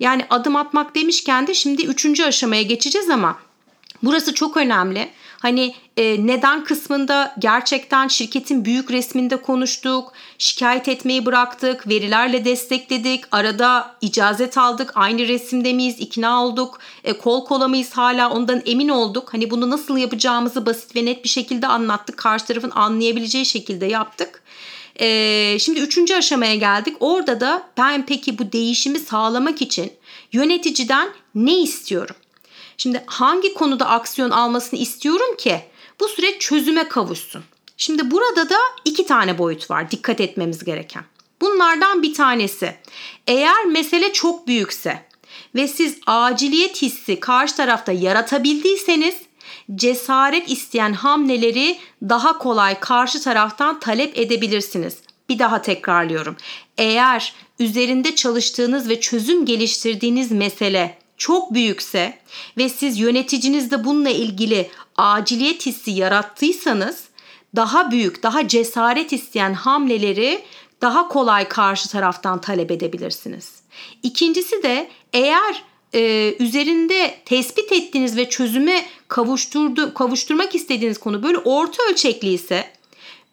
Yani 0.00 0.26
adım 0.30 0.56
atmak 0.56 0.94
demişken 0.94 1.46
de 1.46 1.54
şimdi 1.54 1.86
üçüncü 1.86 2.24
aşamaya 2.24 2.62
geçeceğiz 2.62 3.10
ama 3.10 3.38
burası 4.02 4.34
çok 4.34 4.56
önemli. 4.56 5.10
Hani 5.40 5.74
e, 5.96 6.26
neden 6.26 6.64
kısmında 6.64 7.34
gerçekten 7.38 8.08
şirketin 8.08 8.64
büyük 8.64 8.90
resminde 8.90 9.36
konuştuk, 9.36 10.12
şikayet 10.38 10.88
etmeyi 10.88 11.26
bıraktık, 11.26 11.88
verilerle 11.88 12.44
destekledik, 12.44 13.24
arada 13.32 13.96
icazet 14.00 14.58
aldık, 14.58 14.92
aynı 14.94 15.28
resimde 15.28 15.72
miyiz, 15.72 15.96
ikna 15.98 16.44
olduk, 16.44 16.78
e, 17.04 17.12
kol 17.12 17.44
kola 17.44 17.68
mıyız 17.68 17.92
hala 17.92 18.30
ondan 18.30 18.62
emin 18.66 18.88
olduk. 18.88 19.34
Hani 19.34 19.50
bunu 19.50 19.70
nasıl 19.70 19.96
yapacağımızı 19.96 20.66
basit 20.66 20.96
ve 20.96 21.04
net 21.04 21.24
bir 21.24 21.28
şekilde 21.28 21.66
anlattık, 21.66 22.16
karşı 22.16 22.46
tarafın 22.46 22.72
anlayabileceği 22.74 23.46
şekilde 23.46 23.86
yaptık. 23.86 24.42
Ee, 25.00 25.56
şimdi 25.60 25.80
üçüncü 25.80 26.14
aşamaya 26.14 26.54
geldik. 26.54 26.96
Orada 27.00 27.40
da 27.40 27.68
ben 27.76 28.06
peki 28.06 28.38
bu 28.38 28.52
değişimi 28.52 28.98
sağlamak 28.98 29.62
için 29.62 29.92
yöneticiden 30.32 31.08
ne 31.34 31.62
istiyorum? 31.62 32.16
Şimdi 32.76 33.02
hangi 33.06 33.54
konuda 33.54 33.86
aksiyon 33.86 34.30
almasını 34.30 34.80
istiyorum 34.80 35.36
ki 35.36 35.60
bu 36.00 36.08
süreç 36.08 36.40
çözüme 36.40 36.88
kavuşsun? 36.88 37.44
Şimdi 37.76 38.10
burada 38.10 38.50
da 38.50 38.56
iki 38.84 39.06
tane 39.06 39.38
boyut 39.38 39.70
var 39.70 39.90
dikkat 39.90 40.20
etmemiz 40.20 40.64
gereken. 40.64 41.04
Bunlardan 41.40 42.02
bir 42.02 42.14
tanesi 42.14 42.74
eğer 43.26 43.64
mesele 43.64 44.12
çok 44.12 44.46
büyükse 44.46 45.06
ve 45.54 45.68
siz 45.68 45.98
aciliyet 46.06 46.82
hissi 46.82 47.20
karşı 47.20 47.56
tarafta 47.56 47.92
yaratabildiyseniz 47.92 49.14
cesaret 49.74 50.50
isteyen 50.50 50.92
hamleleri 50.92 51.78
daha 52.02 52.38
kolay 52.38 52.80
karşı 52.80 53.22
taraftan 53.22 53.80
talep 53.80 54.18
edebilirsiniz. 54.18 54.96
Bir 55.28 55.38
daha 55.38 55.62
tekrarlıyorum. 55.62 56.36
Eğer 56.78 57.34
üzerinde 57.58 58.14
çalıştığınız 58.14 58.88
ve 58.88 59.00
çözüm 59.00 59.46
geliştirdiğiniz 59.46 60.32
mesele 60.32 60.98
çok 61.16 61.54
büyükse 61.54 62.18
ve 62.58 62.68
siz 62.68 62.98
yöneticinizde 62.98 63.84
bununla 63.84 64.10
ilgili 64.10 64.70
aciliyet 64.96 65.66
hissi 65.66 65.90
yarattıysanız 65.90 67.04
daha 67.56 67.90
büyük, 67.90 68.22
daha 68.22 68.48
cesaret 68.48 69.12
isteyen 69.12 69.54
hamleleri 69.54 70.42
daha 70.82 71.08
kolay 71.08 71.48
karşı 71.48 71.88
taraftan 71.88 72.40
talep 72.40 72.70
edebilirsiniz. 72.70 73.62
İkincisi 74.02 74.62
de 74.62 74.90
eğer 75.12 75.62
e, 75.94 76.34
üzerinde 76.38 77.14
tespit 77.24 77.72
ettiğiniz 77.72 78.16
ve 78.16 78.28
çözüme 78.28 78.84
kavuşturdu, 79.08 79.94
kavuşturmak 79.94 80.54
istediğiniz 80.54 80.98
konu 80.98 81.22
böyle 81.22 81.38
orta 81.38 81.82
ölçekli 81.90 82.32
ise 82.32 82.70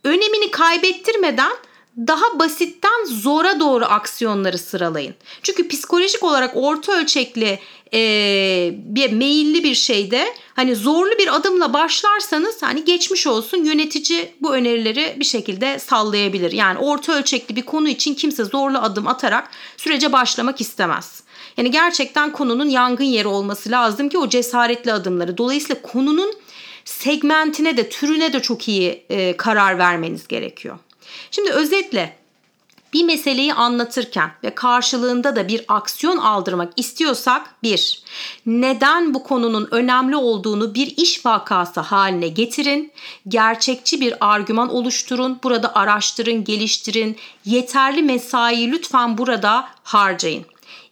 önemini 0.03 0.51
kaybettirmeden 0.51 1.51
daha 1.97 2.39
basitten 2.39 3.05
zora 3.05 3.60
doğru 3.60 3.86
aksiyonları 3.86 4.58
sıralayın. 4.58 5.16
Çünkü 5.43 5.68
psikolojik 5.68 6.24
olarak 6.24 6.51
orta 6.55 6.93
ölçekli 6.93 7.60
e, 7.93 8.72
bir 8.74 9.12
meyilli 9.12 9.64
bir 9.64 9.76
şeyde 9.76 10.34
hani 10.55 10.76
zorlu 10.76 11.18
bir 11.18 11.36
adımla 11.36 11.74
başlarsanız 11.74 12.62
hani 12.62 12.86
geçmiş 12.86 13.28
olsun 13.28 13.64
yönetici 13.64 14.34
bu 14.41 14.55
önerileri 14.55 15.16
bir 15.20 15.26
şekilde 15.26 15.80
sallayabilir. 15.80 16.51
Yani 16.51 16.80
orta 16.80 17.14
ölçekli 17.14 17.55
bir 17.55 17.62
konu 17.62 17.89
için 17.89 18.14
kimse 18.14 18.43
zorlu 18.43 18.78
adım 18.78 19.08
atarak 19.08 19.49
sürece 19.78 20.14
başlamak 20.14 20.62
istemez. 20.62 21.24
Yani 21.58 21.72
gerçekten 21.72 22.32
konunun 22.32 22.70
yangın 22.70 23.03
yeri 23.03 23.28
olması 23.28 23.72
lazım 23.72 24.10
ki 24.10 24.18
o 24.18 24.30
cesaretli 24.30 24.93
adımları. 24.93 25.38
Dolayısıyla 25.38 25.82
konunun 25.82 26.34
segmentine 26.86 27.78
de 27.78 27.89
türüne 27.89 28.34
de 28.34 28.41
çok 28.41 28.68
iyi 28.68 29.03
e, 29.10 29.38
karar 29.38 29.78
vermeniz 29.78 30.28
gerekiyor. 30.28 30.78
Şimdi 31.32 31.51
özetle 31.51 32.18
bir 32.93 33.03
meseleyi 33.03 33.53
anlatırken 33.53 34.32
ve 34.43 34.55
karşılığında 34.55 35.36
da 35.36 35.47
bir 35.47 35.66
aksiyon 35.68 36.18
aldırmak 36.18 36.74
istiyorsak 36.76 37.55
bir, 37.64 38.01
neden 38.45 39.14
bu 39.14 39.24
konunun 39.24 39.68
önemli 39.72 40.16
olduğunu 40.16 40.74
bir 40.74 40.93
iş 40.97 41.26
vakası 41.26 41.80
haline 41.80 42.28
getirin, 42.28 42.91
gerçekçi 43.28 44.01
bir 44.01 44.14
argüman 44.20 44.70
oluşturun, 44.70 45.39
burada 45.43 45.76
araştırın, 45.76 46.43
geliştirin, 46.43 47.18
yeterli 47.45 48.03
mesai 48.03 48.72
lütfen 48.72 49.18
burada 49.18 49.68
harcayın. 49.84 50.45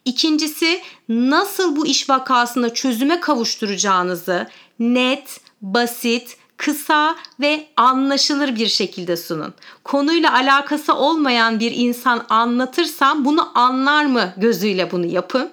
İkincisi 0.05 0.81
nasıl 1.09 1.75
bu 1.75 1.87
iş 1.87 2.09
vakasında 2.09 2.73
çözüme 2.73 3.19
kavuşturacağınızı 3.19 4.47
net, 4.79 5.39
basit, 5.61 6.37
kısa 6.57 7.15
ve 7.39 7.67
anlaşılır 7.77 8.55
bir 8.55 8.67
şekilde 8.67 9.17
sunun. 9.17 9.53
Konuyla 9.83 10.33
alakası 10.33 10.93
olmayan 10.93 11.59
bir 11.59 11.71
insan 11.75 12.25
anlatırsam 12.29 13.25
bunu 13.25 13.59
anlar 13.59 14.05
mı 14.05 14.33
gözüyle 14.37 14.91
bunu 14.91 15.05
yapın. 15.05 15.49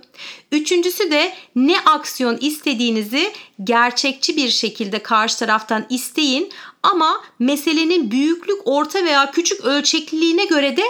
Üçüncüsü 0.53 1.11
de 1.11 1.35
ne 1.57 1.81
aksiyon 1.81 2.39
istediğinizi 2.41 3.33
gerçekçi 3.65 4.37
bir 4.37 4.49
şekilde 4.49 4.99
karşı 4.99 5.39
taraftan 5.39 5.87
isteyin 5.89 6.53
ama 6.83 7.21
meselenin 7.39 8.11
büyüklük, 8.11 8.59
orta 8.65 9.05
veya 9.05 9.31
küçük 9.31 9.65
ölçekliliğine 9.65 10.45
göre 10.45 10.77
de 10.77 10.83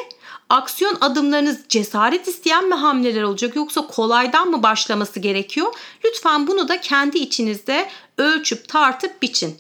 aksiyon 0.53 0.99
adımlarınız 1.01 1.61
cesaret 1.69 2.29
isteyen 2.29 2.69
mi 2.69 2.75
hamleler 2.75 3.23
olacak 3.23 3.57
yoksa 3.57 3.87
kolaydan 3.87 4.49
mı 4.49 4.63
başlaması 4.63 5.21
gerekiyor? 5.21 5.75
Lütfen 6.05 6.47
bunu 6.47 6.69
da 6.69 6.81
kendi 6.81 7.19
içinizde 7.19 7.89
ölçüp 8.19 8.69
tartıp 8.69 9.23
biçin. 9.23 9.57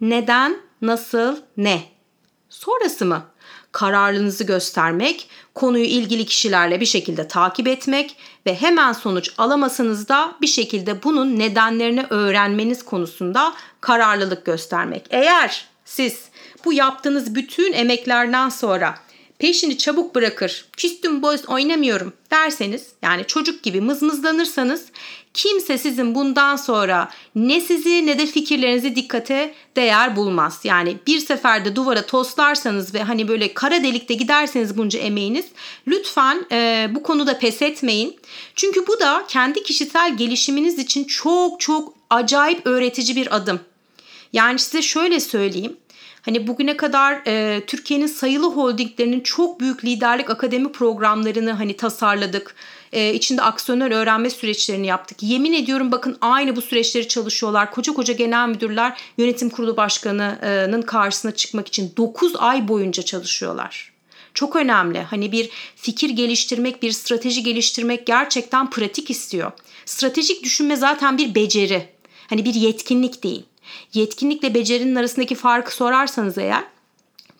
Neden, 0.00 0.56
nasıl, 0.82 1.36
ne? 1.56 1.82
Sonrası 2.48 3.06
mı? 3.06 3.22
Kararlılığınızı 3.72 4.44
göstermek, 4.44 5.28
konuyu 5.54 5.84
ilgili 5.84 6.26
kişilerle 6.26 6.80
bir 6.80 6.86
şekilde 6.86 7.28
takip 7.28 7.68
etmek 7.68 8.16
ve 8.46 8.54
hemen 8.54 8.92
sonuç 8.92 9.30
alamasanız 9.38 10.08
da 10.08 10.32
bir 10.40 10.46
şekilde 10.46 11.02
bunun 11.02 11.38
nedenlerini 11.38 12.06
öğrenmeniz 12.10 12.84
konusunda 12.84 13.52
kararlılık 13.80 14.46
göstermek. 14.46 15.06
Eğer 15.10 15.64
siz 15.84 16.24
bu 16.64 16.72
yaptığınız 16.72 17.34
bütün 17.34 17.72
emeklerden 17.72 18.48
sonra 18.48 18.94
peşini 19.40 19.78
çabuk 19.78 20.14
bırakır, 20.14 20.64
küstüm 20.76 21.22
boz 21.22 21.48
oynamıyorum 21.48 22.12
derseniz 22.30 22.88
yani 23.02 23.24
çocuk 23.26 23.62
gibi 23.62 23.80
mızmızlanırsanız 23.80 24.86
kimse 25.34 25.78
sizin 25.78 26.14
bundan 26.14 26.56
sonra 26.56 27.08
ne 27.34 27.60
sizi 27.60 28.06
ne 28.06 28.18
de 28.18 28.26
fikirlerinizi 28.26 28.96
dikkate 28.96 29.54
değer 29.76 30.16
bulmaz. 30.16 30.60
Yani 30.64 30.96
bir 31.06 31.18
seferde 31.18 31.76
duvara 31.76 32.06
toslarsanız 32.06 32.94
ve 32.94 33.02
hani 33.02 33.28
böyle 33.28 33.54
kara 33.54 33.82
delikte 33.82 34.14
giderseniz 34.14 34.78
bunca 34.78 34.98
emeğiniz 34.98 35.46
lütfen 35.86 36.46
e, 36.52 36.88
bu 36.94 37.02
konuda 37.02 37.38
pes 37.38 37.62
etmeyin. 37.62 38.16
Çünkü 38.54 38.86
bu 38.86 39.00
da 39.00 39.24
kendi 39.28 39.62
kişisel 39.62 40.16
gelişiminiz 40.16 40.78
için 40.78 41.04
çok 41.04 41.60
çok 41.60 41.94
acayip 42.10 42.66
öğretici 42.66 43.16
bir 43.16 43.36
adım. 43.36 43.60
Yani 44.32 44.58
size 44.58 44.82
şöyle 44.82 45.20
söyleyeyim. 45.20 45.76
Hani 46.22 46.46
bugüne 46.46 46.76
kadar 46.76 47.22
e, 47.26 47.62
Türkiye'nin 47.66 48.06
sayılı 48.06 48.46
holdinglerinin 48.46 49.20
çok 49.20 49.60
büyük 49.60 49.84
liderlik 49.84 50.30
akademi 50.30 50.72
programlarını 50.72 51.52
hani 51.52 51.76
tasarladık. 51.76 52.54
E, 52.92 53.14
içinde 53.14 53.42
aksiyonel 53.42 53.94
öğrenme 53.94 54.30
süreçlerini 54.30 54.86
yaptık. 54.86 55.22
Yemin 55.22 55.52
ediyorum 55.52 55.92
bakın 55.92 56.18
aynı 56.20 56.56
bu 56.56 56.62
süreçleri 56.62 57.08
çalışıyorlar. 57.08 57.70
Koca 57.70 57.92
koca 57.92 58.14
genel 58.14 58.48
müdürler 58.48 59.00
yönetim 59.18 59.50
kurulu 59.50 59.76
başkanının 59.76 60.82
karşısına 60.82 61.32
çıkmak 61.32 61.68
için 61.68 61.92
9 61.96 62.36
ay 62.36 62.68
boyunca 62.68 63.02
çalışıyorlar. 63.02 63.92
Çok 64.34 64.56
önemli. 64.56 65.00
Hani 65.02 65.32
bir 65.32 65.50
fikir 65.76 66.10
geliştirmek, 66.10 66.82
bir 66.82 66.92
strateji 66.92 67.42
geliştirmek 67.42 68.06
gerçekten 68.06 68.70
pratik 68.70 69.10
istiyor. 69.10 69.52
Stratejik 69.84 70.44
düşünme 70.44 70.76
zaten 70.76 71.18
bir 71.18 71.34
beceri. 71.34 71.88
Hani 72.28 72.44
bir 72.44 72.54
yetkinlik 72.54 73.22
değil. 73.22 73.42
Yetkinlikle 73.94 74.54
becerinin 74.54 74.94
arasındaki 74.94 75.34
farkı 75.34 75.74
sorarsanız 75.74 76.38
eğer 76.38 76.64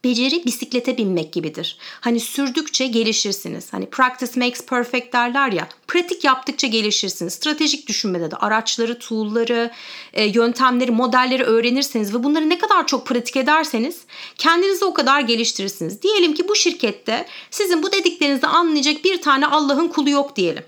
beceri 0.05 0.45
bisiklete 0.45 0.99
binmek 0.99 1.33
gibidir. 1.33 1.79
Hani 2.01 2.21
sürdükçe 2.21 2.87
gelişirsiniz. 2.87 3.73
Hani 3.73 3.87
practice 3.87 4.33
makes 4.37 4.67
perfect 4.67 5.13
derler 5.13 5.53
ya. 5.53 5.69
Pratik 5.89 6.25
yaptıkça 6.25 6.67
gelişirsiniz. 6.67 7.33
Stratejik 7.35 7.89
düşünmede 7.89 8.31
de 8.31 8.37
araçları, 8.37 8.99
tool'ları, 8.99 9.71
e, 10.13 10.25
yöntemleri, 10.25 10.91
modelleri 10.91 11.45
öğrenirseniz 11.45 12.15
ve 12.15 12.23
bunları 12.23 12.49
ne 12.49 12.59
kadar 12.59 12.87
çok 12.87 13.07
pratik 13.07 13.37
ederseniz 13.37 14.01
kendinizi 14.39 14.85
o 14.85 14.95
kadar 14.95 15.21
geliştirirsiniz. 15.21 16.03
Diyelim 16.03 16.35
ki 16.35 16.49
bu 16.49 16.57
şirkette 16.57 17.27
sizin 17.51 17.83
bu 17.83 17.93
dediklerinizi 17.93 18.47
anlayacak 18.47 19.05
bir 19.05 19.23
tane 19.23 19.47
Allah'ın 19.47 19.89
kulu 19.89 20.11
yok 20.11 20.37
diyelim. 20.37 20.65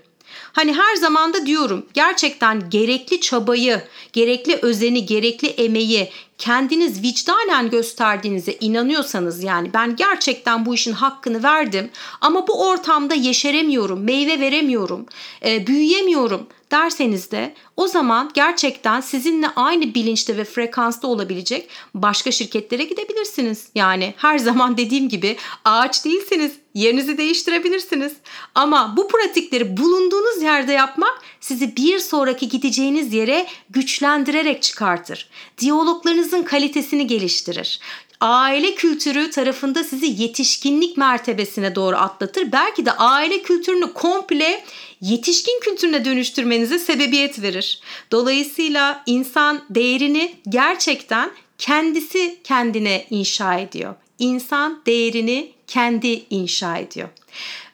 Hani 0.53 0.73
her 0.73 0.95
zaman 0.95 1.33
da 1.33 1.45
diyorum 1.45 1.85
gerçekten 1.93 2.69
gerekli 2.69 3.21
çabayı, 3.21 3.81
gerekli 4.13 4.55
özeni, 4.61 5.05
gerekli 5.05 5.47
emeği 5.47 6.09
kendiniz 6.37 7.03
vicdanen 7.03 7.69
gösterdiğinize 7.69 8.57
inanıyorsanız 8.59 9.43
yani 9.43 9.73
ben 9.73 9.95
gerçekten 9.95 10.65
bu 10.65 10.75
işin 10.75 10.91
hakkını 10.91 11.43
verdim 11.43 11.89
ama 12.21 12.47
bu 12.47 12.67
ortamda 12.69 13.13
yeşeremiyorum, 13.13 14.03
meyve 14.03 14.39
veremiyorum, 14.39 15.05
e, 15.45 15.67
büyüyemiyorum 15.67 16.47
derseniz 16.73 17.31
de 17.31 17.53
o 17.77 17.87
zaman 17.87 18.31
gerçekten 18.33 19.01
sizinle 19.01 19.47
aynı 19.55 19.93
bilinçte 19.93 20.37
ve 20.37 20.43
frekansta 20.43 21.07
olabilecek 21.07 21.69
başka 21.93 22.31
şirketlere 22.31 22.83
gidebilirsiniz. 22.83 23.67
Yani 23.75 24.13
her 24.17 24.37
zaman 24.37 24.77
dediğim 24.77 25.09
gibi 25.09 25.37
ağaç 25.65 26.05
değilsiniz. 26.05 26.51
Yerinizi 26.73 27.17
değiştirebilirsiniz. 27.17 28.13
Ama 28.55 28.93
bu 28.97 29.07
pratikleri 29.07 29.77
bulunduğunuz 29.77 30.41
yerde 30.41 30.73
yapmak 30.73 31.21
sizi 31.39 31.75
bir 31.75 31.99
sonraki 31.99 32.49
gideceğiniz 32.49 33.13
yere 33.13 33.47
güçlendirerek 33.69 34.61
çıkartır. 34.61 35.29
Diyaloglarınızın 35.57 36.43
kalitesini 36.43 37.07
geliştirir 37.07 37.79
aile 38.23 38.75
kültürü 38.75 39.29
tarafında 39.29 39.83
sizi 39.83 40.21
yetişkinlik 40.21 40.97
mertebesine 40.97 41.75
doğru 41.75 41.95
atlatır. 41.95 42.51
Belki 42.51 42.85
de 42.85 42.91
aile 42.91 43.41
kültürünü 43.41 43.93
komple 43.93 44.63
yetişkin 45.03 45.59
kültürüne 45.59 46.05
dönüştürmenize 46.05 46.79
sebebiyet 46.79 47.41
verir. 47.41 47.79
Dolayısıyla 48.11 49.03
insan 49.05 49.61
değerini 49.69 50.35
gerçekten 50.49 51.31
kendisi 51.57 52.39
kendine 52.43 53.05
inşa 53.09 53.59
ediyor. 53.59 53.95
İnsan 54.19 54.81
değerini 54.85 55.51
kendi 55.67 56.23
inşa 56.29 56.77
ediyor. 56.77 57.09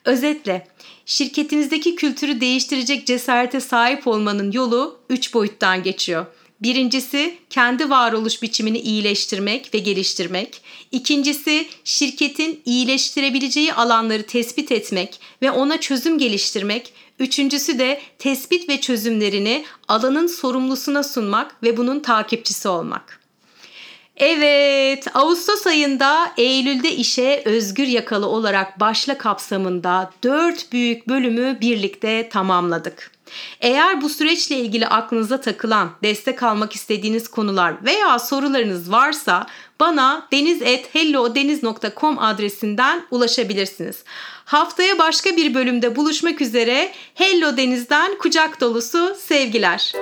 Özetle 0.05 0.67
şirketinizdeki 1.05 1.95
kültürü 1.95 2.41
değiştirecek 2.41 3.07
cesarete 3.07 3.59
sahip 3.59 4.07
olmanın 4.07 4.51
yolu 4.51 4.99
3 5.09 5.33
boyuttan 5.33 5.83
geçiyor. 5.83 6.25
Birincisi 6.61 7.37
kendi 7.49 7.89
varoluş 7.89 8.41
biçimini 8.41 8.79
iyileştirmek 8.79 9.73
ve 9.73 9.79
geliştirmek. 9.79 10.61
İkincisi 10.91 11.67
şirketin 11.83 12.61
iyileştirebileceği 12.65 13.73
alanları 13.73 14.23
tespit 14.23 14.71
etmek 14.71 15.19
ve 15.41 15.51
ona 15.51 15.79
çözüm 15.79 16.17
geliştirmek. 16.17 16.93
Üçüncüsü 17.19 17.79
de 17.79 18.01
tespit 18.19 18.69
ve 18.69 18.81
çözümlerini 18.81 19.65
alanın 19.87 20.27
sorumlusuna 20.27 21.03
sunmak 21.03 21.63
ve 21.63 21.77
bunun 21.77 21.99
takipçisi 21.99 22.67
olmak. 22.67 23.19
Evet, 24.17 25.07
Ağustos 25.13 25.67
ayında 25.67 26.31
Eylül'de 26.37 26.95
işe 26.95 27.41
özgür 27.45 27.87
yakalı 27.87 28.27
olarak 28.27 28.79
başla 28.79 29.17
kapsamında 29.17 30.11
dört 30.23 30.71
büyük 30.71 31.07
bölümü 31.07 31.57
birlikte 31.61 32.29
tamamladık. 32.29 33.18
Eğer 33.61 34.01
bu 34.01 34.09
süreçle 34.09 34.55
ilgili 34.55 34.87
aklınıza 34.87 35.41
takılan, 35.41 35.89
destek 36.03 36.43
almak 36.43 36.75
istediğiniz 36.75 37.27
konular 37.27 37.85
veya 37.85 38.19
sorularınız 38.19 38.91
varsa 38.91 39.47
bana 39.79 40.27
deniz.hellodeniz.com 40.31 42.19
adresinden 42.19 43.05
ulaşabilirsiniz. 43.11 44.03
Haftaya 44.45 44.99
başka 44.99 45.35
bir 45.35 45.53
bölümde 45.53 45.95
buluşmak 45.95 46.41
üzere. 46.41 46.91
Hello 47.13 47.57
Deniz'den 47.57 48.17
kucak 48.17 48.61
dolusu 48.61 49.15
sevgiler. 49.19 49.93